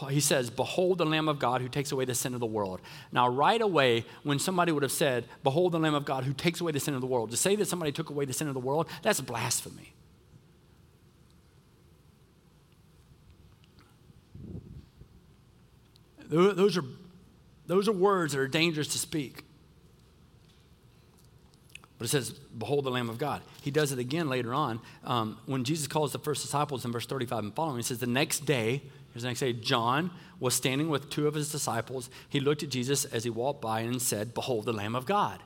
he 0.08 0.20
says, 0.20 0.50
Behold 0.50 0.98
the 0.98 1.06
Lamb 1.06 1.28
of 1.28 1.38
God 1.38 1.60
who 1.60 1.68
takes 1.68 1.92
away 1.92 2.04
the 2.04 2.14
sin 2.14 2.34
of 2.34 2.40
the 2.40 2.46
world. 2.46 2.80
Now, 3.10 3.28
right 3.28 3.60
away, 3.60 4.04
when 4.22 4.38
somebody 4.38 4.72
would 4.72 4.82
have 4.82 4.92
said, 4.92 5.26
Behold 5.42 5.72
the 5.72 5.80
Lamb 5.80 5.94
of 5.94 6.04
God 6.04 6.24
who 6.24 6.32
takes 6.32 6.60
away 6.60 6.72
the 6.72 6.80
sin 6.80 6.94
of 6.94 7.00
the 7.00 7.06
world, 7.06 7.30
to 7.32 7.36
say 7.36 7.56
that 7.56 7.66
somebody 7.66 7.92
took 7.92 8.10
away 8.10 8.24
the 8.24 8.32
sin 8.32 8.48
of 8.48 8.54
the 8.54 8.60
world, 8.60 8.86
that's 9.02 9.20
blasphemy. 9.20 9.92
Those 16.32 16.76
are, 16.78 16.84
those 17.66 17.88
are 17.88 17.92
words 17.92 18.32
that 18.32 18.40
are 18.40 18.48
dangerous 18.48 18.88
to 18.88 18.98
speak. 18.98 19.44
But 21.98 22.06
it 22.06 22.08
says, 22.08 22.30
Behold 22.30 22.84
the 22.84 22.90
Lamb 22.90 23.08
of 23.08 23.18
God. 23.18 23.42
He 23.60 23.70
does 23.70 23.92
it 23.92 23.98
again 23.98 24.28
later 24.28 24.54
on. 24.54 24.80
Um, 25.04 25.38
when 25.46 25.62
Jesus 25.62 25.86
calls 25.86 26.12
the 26.12 26.18
first 26.18 26.42
disciples 26.42 26.84
in 26.84 26.90
verse 26.90 27.06
35 27.06 27.38
and 27.44 27.54
following, 27.54 27.76
he 27.76 27.82
says, 27.82 27.98
The 27.98 28.06
next 28.06 28.40
day, 28.40 28.82
here's 29.12 29.22
the 29.22 29.28
next 29.28 29.40
day, 29.40 29.52
John 29.52 30.10
was 30.40 30.54
standing 30.54 30.88
with 30.88 31.10
two 31.10 31.28
of 31.28 31.34
his 31.34 31.52
disciples. 31.52 32.10
He 32.28 32.40
looked 32.40 32.62
at 32.62 32.70
Jesus 32.70 33.04
as 33.04 33.24
he 33.24 33.30
walked 33.30 33.60
by 33.60 33.80
and 33.80 34.02
said, 34.02 34.34
Behold 34.34 34.64
the 34.64 34.72
Lamb 34.72 34.96
of 34.96 35.06
God. 35.06 35.40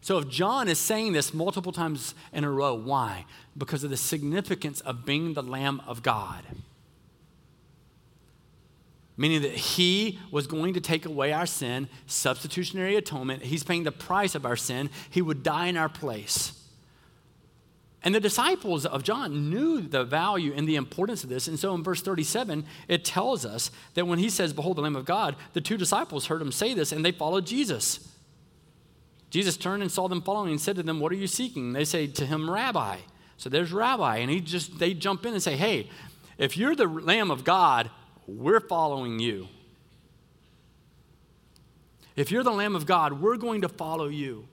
So 0.00 0.18
if 0.18 0.28
John 0.28 0.68
is 0.68 0.78
saying 0.78 1.14
this 1.14 1.32
multiple 1.32 1.72
times 1.72 2.14
in 2.34 2.44
a 2.44 2.50
row, 2.50 2.74
why? 2.74 3.24
Because 3.56 3.84
of 3.84 3.88
the 3.88 3.96
significance 3.96 4.80
of 4.80 5.06
being 5.06 5.32
the 5.32 5.42
Lamb 5.42 5.80
of 5.86 6.02
God 6.02 6.44
meaning 9.16 9.42
that 9.42 9.52
he 9.52 10.18
was 10.30 10.46
going 10.46 10.74
to 10.74 10.80
take 10.80 11.06
away 11.06 11.32
our 11.32 11.46
sin, 11.46 11.88
substitutionary 12.06 12.96
atonement. 12.96 13.42
He's 13.42 13.62
paying 13.62 13.84
the 13.84 13.92
price 13.92 14.34
of 14.34 14.44
our 14.44 14.56
sin. 14.56 14.90
He 15.10 15.22
would 15.22 15.42
die 15.42 15.66
in 15.66 15.76
our 15.76 15.88
place. 15.88 16.60
And 18.04 18.14
the 18.14 18.20
disciples 18.20 18.84
of 18.84 19.02
John 19.02 19.48
knew 19.48 19.80
the 19.80 20.04
value 20.04 20.52
and 20.54 20.68
the 20.68 20.76
importance 20.76 21.24
of 21.24 21.30
this. 21.30 21.48
And 21.48 21.58
so 21.58 21.74
in 21.74 21.82
verse 21.82 22.02
37, 22.02 22.66
it 22.86 23.02
tells 23.02 23.46
us 23.46 23.70
that 23.94 24.06
when 24.06 24.18
he 24.18 24.28
says, 24.28 24.52
Behold 24.52 24.76
the 24.76 24.82
Lamb 24.82 24.94
of 24.94 25.06
God, 25.06 25.36
the 25.54 25.62
two 25.62 25.78
disciples 25.78 26.26
heard 26.26 26.42
him 26.42 26.52
say 26.52 26.74
this 26.74 26.92
and 26.92 27.02
they 27.02 27.12
followed 27.12 27.46
Jesus. 27.46 28.10
Jesus 29.30 29.56
turned 29.56 29.82
and 29.82 29.90
saw 29.90 30.06
them 30.06 30.20
following 30.20 30.50
and 30.50 30.60
said 30.60 30.76
to 30.76 30.82
them, 30.82 31.00
What 31.00 31.12
are 31.12 31.16
you 31.16 31.26
seeking? 31.26 31.72
They 31.72 31.86
say 31.86 32.06
to 32.06 32.26
him, 32.26 32.50
Rabbi. 32.50 32.98
So 33.38 33.48
there's 33.48 33.72
Rabbi. 33.72 34.18
And 34.18 34.30
he 34.30 34.40
just 34.40 34.78
they 34.78 34.92
jump 34.92 35.24
in 35.24 35.32
and 35.32 35.42
say, 35.42 35.56
Hey, 35.56 35.88
if 36.36 36.58
you're 36.58 36.76
the 36.76 36.86
Lamb 36.86 37.30
of 37.30 37.42
God, 37.42 37.90
we're 38.26 38.60
following 38.60 39.18
you. 39.18 39.48
If 42.16 42.30
you're 42.30 42.42
the 42.42 42.52
Lamb 42.52 42.76
of 42.76 42.86
God, 42.86 43.20
we're 43.20 43.36
going 43.36 43.62
to 43.62 43.68
follow 43.68 44.06
you. 44.06 44.46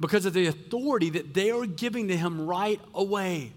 Because 0.00 0.24
of 0.24 0.32
the 0.32 0.46
authority 0.46 1.10
that 1.10 1.34
they 1.34 1.50
are 1.50 1.66
giving 1.66 2.08
to 2.08 2.16
him 2.16 2.46
right 2.46 2.80
away. 2.94 3.52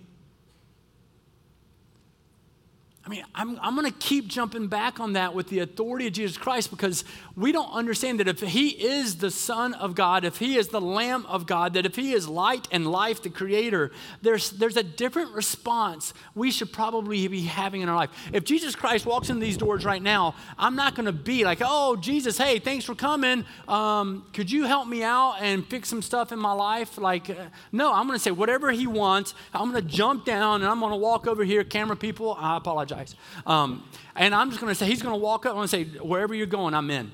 I 3.03 3.03
mean, 3.13 3.26
I'm, 3.36 3.60
I'm 3.62 3.75
going 3.75 3.92
to 3.92 3.98
keep 4.00 4.27
jumping 4.27 4.67
back 4.67 5.00
on 5.00 5.13
that 5.13 5.35
with 5.35 5.48
the 5.50 5.60
authority 5.60 6.08
of 6.08 6.13
Jesus 6.13 6.35
Christ 6.35 6.71
because 6.71 7.04
we 7.35 7.52
don't 7.52 7.71
understand 7.71 8.19
that 8.19 8.27
if 8.27 8.40
He 8.40 8.69
is 8.69 9.17
the 9.17 9.29
Son 9.29 9.73
of 9.75 9.94
God, 9.94 10.25
if 10.25 10.37
He 10.37 10.58
is 10.58 10.69
the 10.69 10.81
Lamb 10.81 11.25
of 11.27 11.46
God, 11.46 11.75
that 11.75 11.85
if 11.85 11.96
He 11.96 12.13
is 12.13 12.27
light 12.27 12.67
and 12.71 12.87
life, 12.87 13.21
the 13.21 13.29
Creator, 13.29 13.92
there's, 14.21 14.50
there's 14.52 14.77
a 14.77 14.83
different 14.83 15.31
response 15.31 16.13
we 16.33 16.50
should 16.50 16.73
probably 16.73 17.27
be 17.27 17.44
having 17.44 17.81
in 17.81 17.90
our 17.90 17.96
life. 17.96 18.10
If 18.31 18.46
Jesus 18.46 18.75
Christ 18.75 19.06
walks 19.06 19.29
in 19.29 19.40
these 19.40 19.58
doors 19.58 19.85
right 19.85 20.02
now, 20.02 20.33
I'm 20.58 20.75
not 20.75 20.96
going 20.96 21.06
to 21.06 21.12
be 21.12 21.44
like, 21.44 21.60
oh, 21.62 21.96
Jesus, 21.96 22.37
hey, 22.37 22.58
thanks 22.58 22.83
for 22.83 22.96
coming. 22.96 23.46
Um, 23.67 24.25
could 24.33 24.50
you 24.50 24.65
help 24.65 24.87
me 24.87 25.04
out 25.04 25.35
and 25.40 25.65
fix 25.67 25.90
some 25.90 26.02
stuff 26.02 26.31
in 26.31 26.40
my 26.40 26.54
life? 26.54 26.98
Like, 26.98 27.29
uh, 27.29 27.35
no, 27.71 27.94
I'm 27.94 28.08
going 28.08 28.17
to 28.17 28.23
say 28.23 28.31
whatever 28.31 28.71
He 28.71 28.87
wants. 28.87 29.35
I'm 29.54 29.71
going 29.71 29.83
to 29.83 29.87
jump 29.87 30.25
down 30.25 30.62
and 30.62 30.69
I'm 30.69 30.79
going 30.79 30.92
to 30.92 30.98
walk 30.98 31.27
over 31.27 31.44
here, 31.44 31.63
camera 31.63 31.96
people. 31.96 32.35
I 32.40 32.58
apologize 32.58 33.02
Um, 33.45 33.83
and 34.15 34.33
I'm 34.33 34.49
just 34.49 34.62
going 34.62 34.71
to 34.71 34.75
say, 34.75 34.85
he's 34.85 35.01
going 35.01 35.13
to 35.13 35.19
walk 35.19 35.45
up 35.45 35.56
and 35.56 35.69
say, 35.69 35.85
wherever 35.85 36.33
you're 36.33 36.45
going, 36.45 36.73
I'm 36.73 36.89
in. 36.89 37.12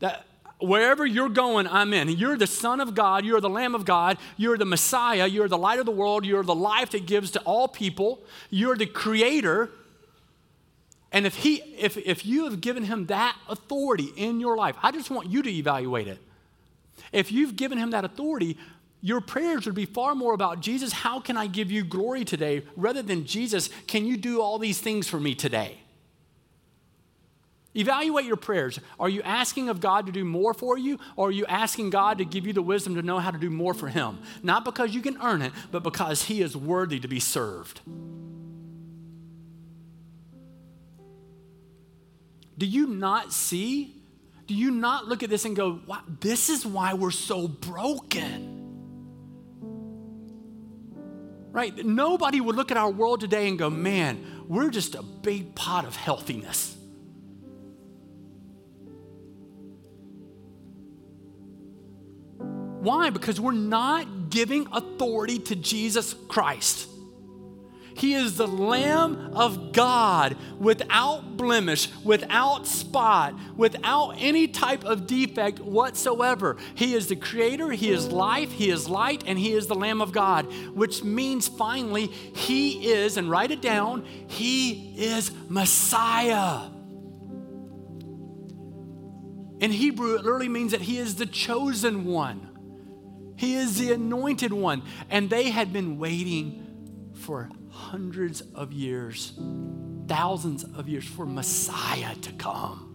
That, 0.00 0.24
wherever 0.60 1.04
you're 1.04 1.28
going, 1.28 1.66
I'm 1.66 1.92
in. 1.92 2.08
You're 2.08 2.36
the 2.36 2.46
Son 2.46 2.80
of 2.80 2.94
God. 2.94 3.24
You're 3.24 3.40
the 3.40 3.50
Lamb 3.50 3.74
of 3.74 3.84
God. 3.84 4.18
You're 4.36 4.58
the 4.58 4.64
Messiah. 4.64 5.26
You're 5.26 5.48
the 5.48 5.58
light 5.58 5.78
of 5.78 5.86
the 5.86 5.92
world. 5.92 6.24
You're 6.24 6.44
the 6.44 6.54
life 6.54 6.90
that 6.90 7.06
gives 7.06 7.30
to 7.32 7.40
all 7.40 7.68
people. 7.68 8.22
You're 8.50 8.76
the 8.76 8.86
Creator. 8.86 9.70
And 11.12 11.26
if, 11.26 11.36
he, 11.36 11.56
if, 11.78 11.96
if 11.98 12.24
you 12.24 12.44
have 12.44 12.60
given 12.60 12.84
him 12.84 13.06
that 13.06 13.36
authority 13.48 14.12
in 14.16 14.40
your 14.40 14.56
life, 14.56 14.76
I 14.82 14.92
just 14.92 15.10
want 15.10 15.28
you 15.28 15.42
to 15.42 15.50
evaluate 15.50 16.08
it. 16.08 16.18
If 17.12 17.30
you've 17.30 17.56
given 17.56 17.76
him 17.76 17.90
that 17.90 18.04
authority, 18.04 18.56
your 19.02 19.20
prayers 19.20 19.66
would 19.66 19.74
be 19.74 19.84
far 19.84 20.14
more 20.14 20.32
about 20.32 20.60
Jesus, 20.60 20.92
how 20.92 21.18
can 21.20 21.36
I 21.36 21.48
give 21.48 21.70
you 21.72 21.82
glory 21.82 22.24
today, 22.24 22.62
rather 22.76 23.02
than 23.02 23.26
Jesus, 23.26 23.68
can 23.88 24.06
you 24.06 24.16
do 24.16 24.40
all 24.40 24.58
these 24.58 24.80
things 24.80 25.08
for 25.08 25.18
me 25.18 25.34
today? 25.34 25.78
Evaluate 27.74 28.26
your 28.26 28.36
prayers. 28.36 28.78
Are 29.00 29.08
you 29.08 29.22
asking 29.22 29.68
of 29.68 29.80
God 29.80 30.06
to 30.06 30.12
do 30.12 30.24
more 30.24 30.54
for 30.54 30.78
you, 30.78 30.98
or 31.16 31.28
are 31.28 31.32
you 31.32 31.46
asking 31.46 31.90
God 31.90 32.18
to 32.18 32.24
give 32.24 32.46
you 32.46 32.52
the 32.52 32.62
wisdom 32.62 32.94
to 32.94 33.02
know 33.02 33.18
how 33.18 33.30
to 33.30 33.38
do 33.38 33.50
more 33.50 33.74
for 33.74 33.88
Him? 33.88 34.18
Not 34.42 34.64
because 34.64 34.94
you 34.94 35.00
can 35.00 35.20
earn 35.20 35.42
it, 35.42 35.52
but 35.72 35.82
because 35.82 36.24
He 36.24 36.40
is 36.40 36.56
worthy 36.56 37.00
to 37.00 37.08
be 37.08 37.18
served. 37.18 37.80
Do 42.56 42.66
you 42.66 42.86
not 42.86 43.32
see? 43.32 43.96
Do 44.46 44.54
you 44.54 44.70
not 44.70 45.08
look 45.08 45.22
at 45.22 45.30
this 45.30 45.44
and 45.46 45.56
go, 45.56 45.80
wow, 45.86 46.02
this 46.20 46.50
is 46.50 46.66
why 46.66 46.94
we're 46.94 47.10
so 47.10 47.48
broken? 47.48 48.61
Right? 51.52 51.76
Nobody 51.84 52.40
would 52.40 52.56
look 52.56 52.70
at 52.70 52.76
our 52.76 52.90
world 52.90 53.20
today 53.20 53.46
and 53.46 53.58
go, 53.58 53.70
man, 53.70 54.44
we're 54.48 54.70
just 54.70 54.94
a 54.94 55.02
big 55.02 55.54
pot 55.54 55.84
of 55.84 55.94
healthiness. 55.94 56.76
Why? 62.38 63.10
Because 63.10 63.40
we're 63.40 63.52
not 63.52 64.30
giving 64.30 64.66
authority 64.72 65.38
to 65.38 65.54
Jesus 65.54 66.14
Christ. 66.26 66.88
He 68.02 68.14
is 68.14 68.36
the 68.36 68.48
Lamb 68.48 69.30
of 69.32 69.72
God 69.72 70.36
without 70.58 71.36
blemish, 71.36 71.88
without 72.02 72.66
spot, 72.66 73.32
without 73.56 74.16
any 74.18 74.48
type 74.48 74.82
of 74.82 75.06
defect 75.06 75.60
whatsoever. 75.60 76.56
He 76.74 76.94
is 76.94 77.06
the 77.06 77.14
Creator, 77.14 77.70
He 77.70 77.90
is 77.92 78.08
life, 78.08 78.50
He 78.50 78.70
is 78.70 78.88
light, 78.88 79.22
and 79.24 79.38
He 79.38 79.52
is 79.52 79.68
the 79.68 79.76
Lamb 79.76 80.02
of 80.02 80.10
God, 80.10 80.52
which 80.74 81.04
means 81.04 81.46
finally, 81.46 82.08
He 82.08 82.90
is, 82.90 83.16
and 83.16 83.30
write 83.30 83.52
it 83.52 83.62
down, 83.62 84.04
He 84.26 84.96
is 84.98 85.30
Messiah. 85.48 86.70
In 89.60 89.70
Hebrew, 89.70 90.16
it 90.16 90.24
literally 90.24 90.48
means 90.48 90.72
that 90.72 90.80
He 90.80 90.98
is 90.98 91.14
the 91.14 91.26
chosen 91.26 92.04
one. 92.04 92.48
He 93.36 93.54
is 93.54 93.78
the 93.78 93.92
anointed 93.92 94.52
one. 94.52 94.82
And 95.08 95.30
they 95.30 95.50
had 95.50 95.72
been 95.72 96.00
waiting 96.00 96.66
for 97.14 97.48
hundreds 97.72 98.42
of 98.54 98.72
years, 98.72 99.32
thousands 100.06 100.64
of 100.64 100.88
years 100.88 101.04
for 101.04 101.26
Messiah 101.26 102.14
to 102.16 102.32
come. 102.32 102.88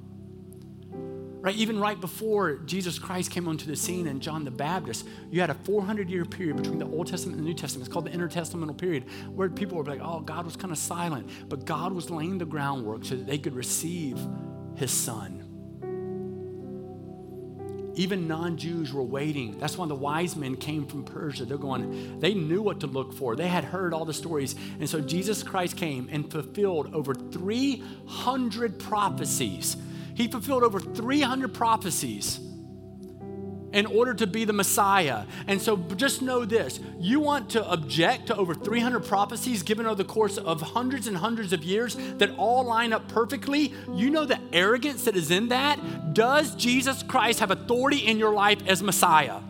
Right, 1.39 1.55
even 1.55 1.79
right 1.79 1.99
before 1.99 2.57
Jesus 2.57 2.99
Christ 2.99 3.31
came 3.31 3.47
onto 3.47 3.67
the 3.67 3.75
scene 3.75 4.07
and 4.07 4.21
John 4.21 4.43
the 4.43 4.51
Baptist, 4.51 5.07
you 5.29 5.39
had 5.39 5.49
a 5.49 5.53
400 5.53 6.09
year 6.09 6.25
period 6.25 6.57
between 6.57 6.79
the 6.79 6.85
Old 6.85 7.07
Testament 7.07 7.37
and 7.37 7.45
the 7.45 7.49
New 7.49 7.55
Testament. 7.55 7.87
It's 7.87 7.93
called 7.93 8.05
the 8.05 8.11
intertestamental 8.11 8.77
period, 8.77 9.05
where 9.29 9.49
people 9.49 9.77
were 9.77 9.83
like, 9.85 10.01
oh, 10.01 10.19
God 10.19 10.45
was 10.45 10.55
kind 10.55 10.71
of 10.71 10.77
silent. 10.77 11.29
But 11.47 11.65
God 11.65 11.93
was 11.93 12.09
laying 12.09 12.37
the 12.37 12.45
groundwork 12.45 13.05
so 13.05 13.15
that 13.15 13.27
they 13.27 13.37
could 13.37 13.55
receive 13.55 14.19
his 14.75 14.91
son. 14.91 15.46
Even 17.97 18.27
non 18.27 18.57
Jews 18.57 18.93
were 18.93 19.03
waiting. 19.03 19.57
That's 19.57 19.77
why 19.77 19.87
the 19.87 19.95
wise 19.95 20.35
men 20.35 20.55
came 20.55 20.85
from 20.85 21.03
Persia. 21.03 21.45
They're 21.45 21.57
going, 21.57 22.19
they 22.19 22.35
knew 22.35 22.61
what 22.61 22.79
to 22.81 22.87
look 22.87 23.11
for. 23.11 23.35
They 23.35 23.47
had 23.47 23.63
heard 23.63 23.93
all 23.93 24.05
the 24.05 24.13
stories. 24.13 24.55
And 24.79 24.87
so 24.87 25.01
Jesus 25.01 25.41
Christ 25.41 25.75
came 25.77 26.07
and 26.11 26.31
fulfilled 26.31 26.93
over 26.93 27.15
300 27.15 28.79
prophecies. 28.79 29.77
He 30.13 30.27
fulfilled 30.27 30.63
over 30.63 30.79
300 30.79 31.53
prophecies 31.53 32.39
in 33.77 33.85
order 33.85 34.11
to 34.11 34.25
be 34.25 34.43
the 34.43 34.53
Messiah. 34.53 35.23
And 35.45 35.61
so 35.61 35.77
just 35.77 36.23
know 36.23 36.45
this 36.45 36.79
you 36.99 37.19
want 37.19 37.51
to 37.51 37.71
object 37.71 38.25
to 38.27 38.35
over 38.35 38.55
300 38.55 39.05
prophecies 39.05 39.61
given 39.61 39.85
over 39.85 39.93
the 39.93 40.03
course 40.03 40.39
of 40.39 40.59
hundreds 40.61 41.05
and 41.05 41.15
hundreds 41.15 41.53
of 41.53 41.63
years 41.63 41.95
that 42.17 42.31
all 42.37 42.63
line 42.63 42.91
up 42.91 43.07
perfectly. 43.07 43.75
You 43.93 44.09
know 44.09 44.25
the 44.25 44.39
arrogance 44.51 45.05
that 45.05 45.15
is 45.15 45.29
in 45.29 45.49
that? 45.49 46.15
Does 46.15 46.55
Jesus 46.55 47.03
Christ 47.03 47.39
have 47.39 47.51
authority 47.51 47.99
in 47.99 48.17
your 48.17 48.33
life 48.33 48.57
as 48.65 48.81
Messiah? 48.81 49.41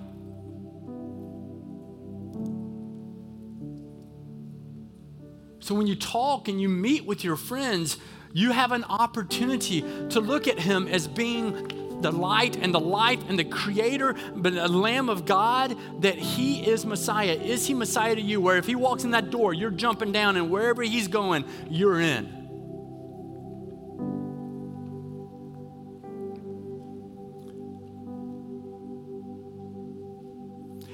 So 5.61 5.73
when 5.73 5.87
you 5.87 5.95
talk 5.95 6.49
and 6.49 6.59
you 6.59 6.67
meet 6.67 7.05
with 7.05 7.23
your 7.23 7.37
friends, 7.37 7.97
you 8.33 8.51
have 8.51 8.73
an 8.73 8.83
opportunity 8.83 9.81
to 10.09 10.19
look 10.19 10.49
at 10.49 10.59
him 10.59 10.87
as 10.89 11.07
being 11.07 11.71
the 12.01 12.11
light 12.11 12.55
and 12.57 12.73
the 12.73 12.79
life 12.79 13.19
and 13.27 13.37
the 13.37 13.43
creator, 13.43 14.15
but 14.35 14.53
the 14.53 14.67
Lamb 14.67 15.09
of 15.09 15.25
God, 15.25 15.75
that 16.01 16.17
he 16.17 16.65
is 16.65 16.85
Messiah. 16.85 17.33
Is 17.33 17.65
he 17.65 17.73
Messiah 17.73 18.15
to 18.15 18.21
you? 18.21 18.39
Where 18.39 18.57
if 18.57 18.65
he 18.65 18.75
walks 18.75 19.03
in 19.03 19.11
that 19.11 19.29
door, 19.29 19.53
you're 19.53 19.71
jumping 19.71 20.11
down, 20.11 20.37
and 20.37 20.49
wherever 20.49 20.83
he's 20.83 21.07
going, 21.07 21.45
you're 21.69 21.99
in. 21.99 22.37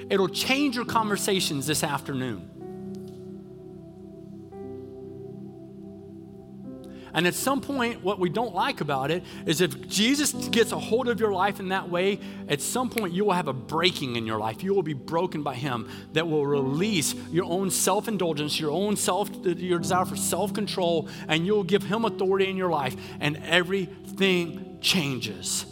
It'll 0.09 0.29
change 0.29 0.75
your 0.75 0.85
conversations 0.85 1.65
this 1.65 1.83
afternoon. 1.83 2.62
And 7.13 7.27
at 7.27 7.35
some 7.35 7.61
point, 7.61 8.03
what 8.03 8.19
we 8.19 8.29
don't 8.29 8.55
like 8.55 8.81
about 8.81 9.11
it 9.11 9.23
is 9.45 9.61
if 9.61 9.87
Jesus 9.87 10.33
gets 10.49 10.71
a 10.71 10.79
hold 10.79 11.07
of 11.07 11.19
your 11.19 11.31
life 11.31 11.59
in 11.59 11.69
that 11.69 11.89
way, 11.89 12.19
at 12.49 12.61
some 12.61 12.89
point 12.89 13.13
you 13.13 13.25
will 13.25 13.33
have 13.33 13.47
a 13.47 13.53
breaking 13.53 14.15
in 14.15 14.25
your 14.25 14.39
life. 14.39 14.63
You 14.63 14.73
will 14.73 14.83
be 14.83 14.93
broken 14.93 15.43
by 15.43 15.55
Him 15.55 15.89
that 16.13 16.27
will 16.27 16.45
release 16.45 17.13
your 17.31 17.45
own 17.45 17.69
self 17.69 18.07
indulgence, 18.07 18.59
your 18.59 18.71
own 18.71 18.95
self, 18.95 19.29
your 19.45 19.79
desire 19.79 20.05
for 20.05 20.15
self 20.15 20.53
control, 20.53 21.07
and 21.27 21.45
you'll 21.45 21.63
give 21.63 21.83
Him 21.83 22.05
authority 22.05 22.49
in 22.49 22.57
your 22.57 22.69
life, 22.69 22.95
and 23.19 23.37
everything 23.45 24.77
changes. 24.81 25.65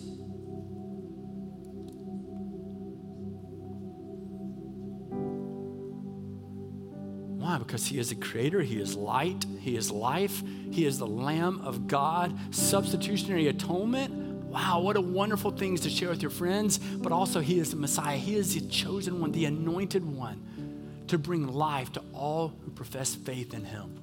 Why? 7.51 7.57
Because 7.57 7.85
He 7.85 7.99
is 7.99 8.11
a 8.11 8.15
creator, 8.15 8.61
He 8.61 8.79
is 8.79 8.95
light, 8.95 9.45
He 9.59 9.75
is 9.75 9.91
life, 9.91 10.41
He 10.71 10.85
is 10.85 10.97
the 10.97 11.07
Lamb 11.07 11.59
of 11.65 11.85
God, 11.85 12.55
substitutionary 12.55 13.47
atonement. 13.47 14.13
Wow, 14.45 14.79
what 14.79 14.95
a 14.95 15.01
wonderful 15.01 15.51
things 15.51 15.81
to 15.81 15.89
share 15.89 16.09
with 16.09 16.21
your 16.21 16.31
friends, 16.31 16.77
but 16.77 17.11
also 17.11 17.41
He 17.41 17.59
is 17.59 17.71
the 17.71 17.75
Messiah. 17.75 18.15
He 18.15 18.35
is 18.35 18.53
the 18.53 18.61
chosen 18.69 19.19
one, 19.19 19.33
the 19.33 19.43
anointed 19.43 20.05
one 20.05 21.03
to 21.07 21.17
bring 21.17 21.45
life 21.45 21.91
to 21.93 22.03
all 22.13 22.53
who 22.63 22.71
profess 22.71 23.15
faith 23.15 23.53
in 23.53 23.65
Him. 23.65 24.01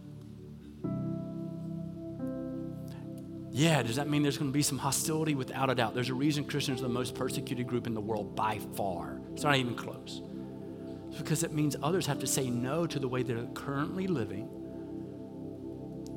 Yeah, 3.51 3.82
does 3.82 3.96
that 3.96 4.11
mean 4.11 4.22
there's 4.22 4.36
going 4.36 4.51
to 4.51 4.55
be 4.55 4.62
some 4.62 4.76
hostility? 4.76 5.34
Without 5.34 5.70
a 5.70 5.74
doubt. 5.74 5.94
There's 5.94 6.11
a 6.11 6.14
reason 6.14 6.44
Christians 6.44 6.80
are 6.80 6.82
the 6.82 6.90
most 6.90 7.14
persecuted 7.14 7.66
group 7.66 7.86
in 7.86 7.94
the 7.94 8.01
world 8.01 8.36
by 8.36 8.59
far. 8.76 9.22
It's 9.32 9.42
not 9.42 9.57
even 9.57 9.74
close 9.74 10.20
because 11.16 11.42
it 11.42 11.52
means 11.52 11.76
others 11.82 12.06
have 12.06 12.18
to 12.18 12.26
say 12.26 12.50
no 12.50 12.86
to 12.86 12.98
the 12.98 13.09
way 13.09 13.22
they're 13.22 13.46
currently 13.54 14.06
living 14.06 14.48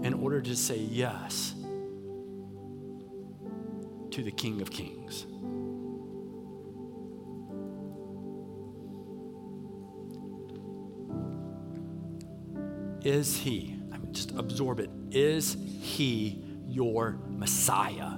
in 0.04 0.14
order 0.14 0.42
to 0.42 0.56
say 0.56 0.78
yes 0.78 1.54
to 4.12 4.24
the 4.24 4.32
King 4.32 4.62
of 4.62 4.70
Kings. 4.70 5.26
Is 13.04 13.36
he? 13.38 13.76
I 13.92 13.98
mean, 13.98 14.14
just 14.14 14.32
absorb 14.32 14.80
it. 14.80 14.90
Is 15.12 15.58
he 15.82 16.44
your 16.68 17.18
Messiah? 17.30 18.18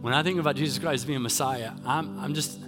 When 0.00 0.14
I 0.14 0.22
think 0.22 0.40
about 0.40 0.56
Jesus 0.56 0.78
Christ 0.78 1.06
being 1.06 1.20
Messiah, 1.20 1.72
I'm, 1.84 2.18
I'm 2.18 2.32
just, 2.32 2.58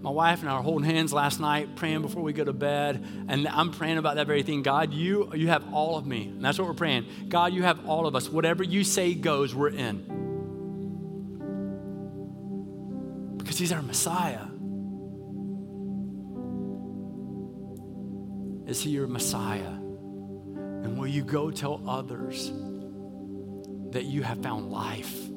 my 0.00 0.10
wife 0.10 0.40
and 0.40 0.50
I 0.50 0.54
are 0.54 0.62
holding 0.62 0.88
hands 0.88 1.12
last 1.12 1.38
night, 1.38 1.76
praying 1.76 2.02
before 2.02 2.24
we 2.24 2.32
go 2.32 2.42
to 2.42 2.52
bed, 2.52 3.06
and 3.28 3.46
I'm 3.46 3.70
praying 3.70 3.98
about 3.98 4.16
that 4.16 4.26
very 4.26 4.42
thing. 4.42 4.62
God, 4.62 4.92
you, 4.92 5.30
you 5.32 5.46
have 5.46 5.72
all 5.72 5.96
of 5.96 6.04
me. 6.06 6.24
And 6.24 6.44
that's 6.44 6.58
what 6.58 6.66
we're 6.66 6.74
praying. 6.74 7.06
God, 7.28 7.52
you 7.52 7.62
have 7.62 7.88
all 7.88 8.08
of 8.08 8.16
us. 8.16 8.28
Whatever 8.28 8.64
you 8.64 8.82
say 8.82 9.14
goes, 9.14 9.54
we're 9.54 9.68
in. 9.68 10.08
Because 13.38 13.58
he's 13.58 13.70
our 13.70 13.82
Messiah. 13.82 14.46
Is 18.66 18.82
he 18.82 18.90
your 18.90 19.06
Messiah? 19.06 19.60
And 19.60 20.98
will 20.98 21.06
you 21.06 21.22
go 21.22 21.52
tell 21.52 21.80
others 21.88 22.50
that 23.90 24.04
you 24.04 24.22
have 24.22 24.42
found 24.42 24.72
life 24.72 25.28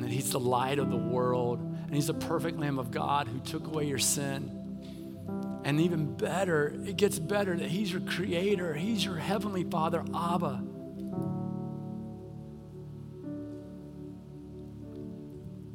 and 0.00 0.08
that 0.08 0.14
he's 0.14 0.32
the 0.32 0.40
light 0.40 0.78
of 0.78 0.88
the 0.90 0.96
world 0.96 1.60
and 1.60 1.94
he's 1.94 2.06
the 2.06 2.14
perfect 2.14 2.58
Lamb 2.58 2.78
of 2.78 2.90
God 2.90 3.28
who 3.28 3.38
took 3.40 3.66
away 3.66 3.84
your 3.84 3.98
sin. 3.98 4.50
And 5.62 5.78
even 5.78 6.16
better, 6.16 6.74
it 6.86 6.96
gets 6.96 7.18
better 7.18 7.54
that 7.54 7.68
he's 7.68 7.92
your 7.92 8.00
creator, 8.00 8.72
he's 8.72 9.04
your 9.04 9.16
heavenly 9.16 9.62
father, 9.62 10.02
Abba. 10.14 10.64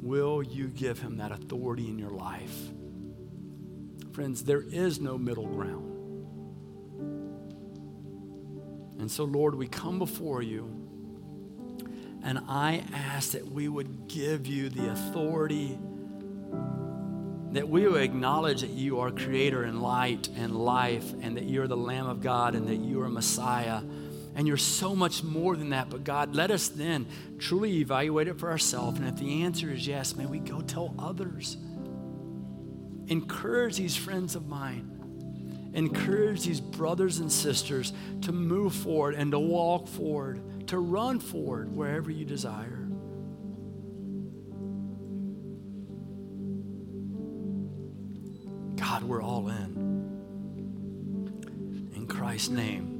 Will 0.02 0.42
you 0.42 0.66
give 0.66 0.98
him 0.98 1.18
that 1.18 1.30
authority 1.30 1.88
in 1.88 1.96
your 1.96 2.10
life? 2.10 2.56
Friends, 4.12 4.42
there 4.42 4.62
is 4.62 5.00
no 5.00 5.16
middle 5.16 5.46
ground. 5.46 5.92
And 8.98 9.08
so, 9.08 9.22
Lord, 9.22 9.54
we 9.54 9.68
come 9.68 10.00
before 10.00 10.42
you 10.42 10.85
and 12.26 12.40
I 12.48 12.82
ask 12.92 13.30
that 13.30 13.50
we 13.50 13.68
would 13.68 14.08
give 14.08 14.46
you 14.46 14.68
the 14.68 14.90
authority 14.90 15.78
that 17.56 17.68
we 17.68 17.88
would 17.88 18.02
acknowledge 18.02 18.60
that 18.60 18.70
you 18.70 19.00
are 19.00 19.10
creator 19.10 19.62
and 19.62 19.80
light 19.80 20.28
and 20.36 20.54
life 20.54 21.14
and 21.22 21.38
that 21.38 21.44
you're 21.44 21.66
the 21.66 21.76
Lamb 21.76 22.06
of 22.06 22.20
God 22.20 22.54
and 22.54 22.68
that 22.68 22.76
you 22.76 23.00
are 23.00 23.08
Messiah. 23.08 23.80
And 24.34 24.46
you're 24.46 24.58
so 24.58 24.94
much 24.94 25.22
more 25.22 25.56
than 25.56 25.70
that. 25.70 25.88
But 25.88 26.04
God, 26.04 26.34
let 26.34 26.50
us 26.50 26.68
then 26.68 27.06
truly 27.38 27.78
evaluate 27.78 28.28
it 28.28 28.38
for 28.38 28.50
ourselves. 28.50 28.98
And 28.98 29.08
if 29.08 29.16
the 29.16 29.44
answer 29.44 29.70
is 29.70 29.86
yes, 29.86 30.14
may 30.16 30.26
we 30.26 30.38
go 30.38 30.60
tell 30.60 30.94
others. 30.98 31.56
Encourage 33.06 33.78
these 33.78 33.96
friends 33.96 34.36
of 34.36 34.46
mine. 34.46 35.70
Encourage 35.72 36.44
these 36.44 36.60
brothers 36.60 37.20
and 37.20 37.32
sisters 37.32 37.94
to 38.20 38.32
move 38.32 38.74
forward 38.74 39.14
and 39.14 39.30
to 39.32 39.38
walk 39.38 39.88
forward, 39.88 40.42
to 40.66 40.78
run 40.78 41.20
forward 41.20 41.74
wherever 41.74 42.10
you 42.10 42.24
desire. 42.24 42.88
God, 48.76 49.04
we're 49.04 49.22
all 49.22 49.48
in. 49.48 49.76
In 51.94 52.06
Christ's 52.06 52.50
name. 52.50 52.95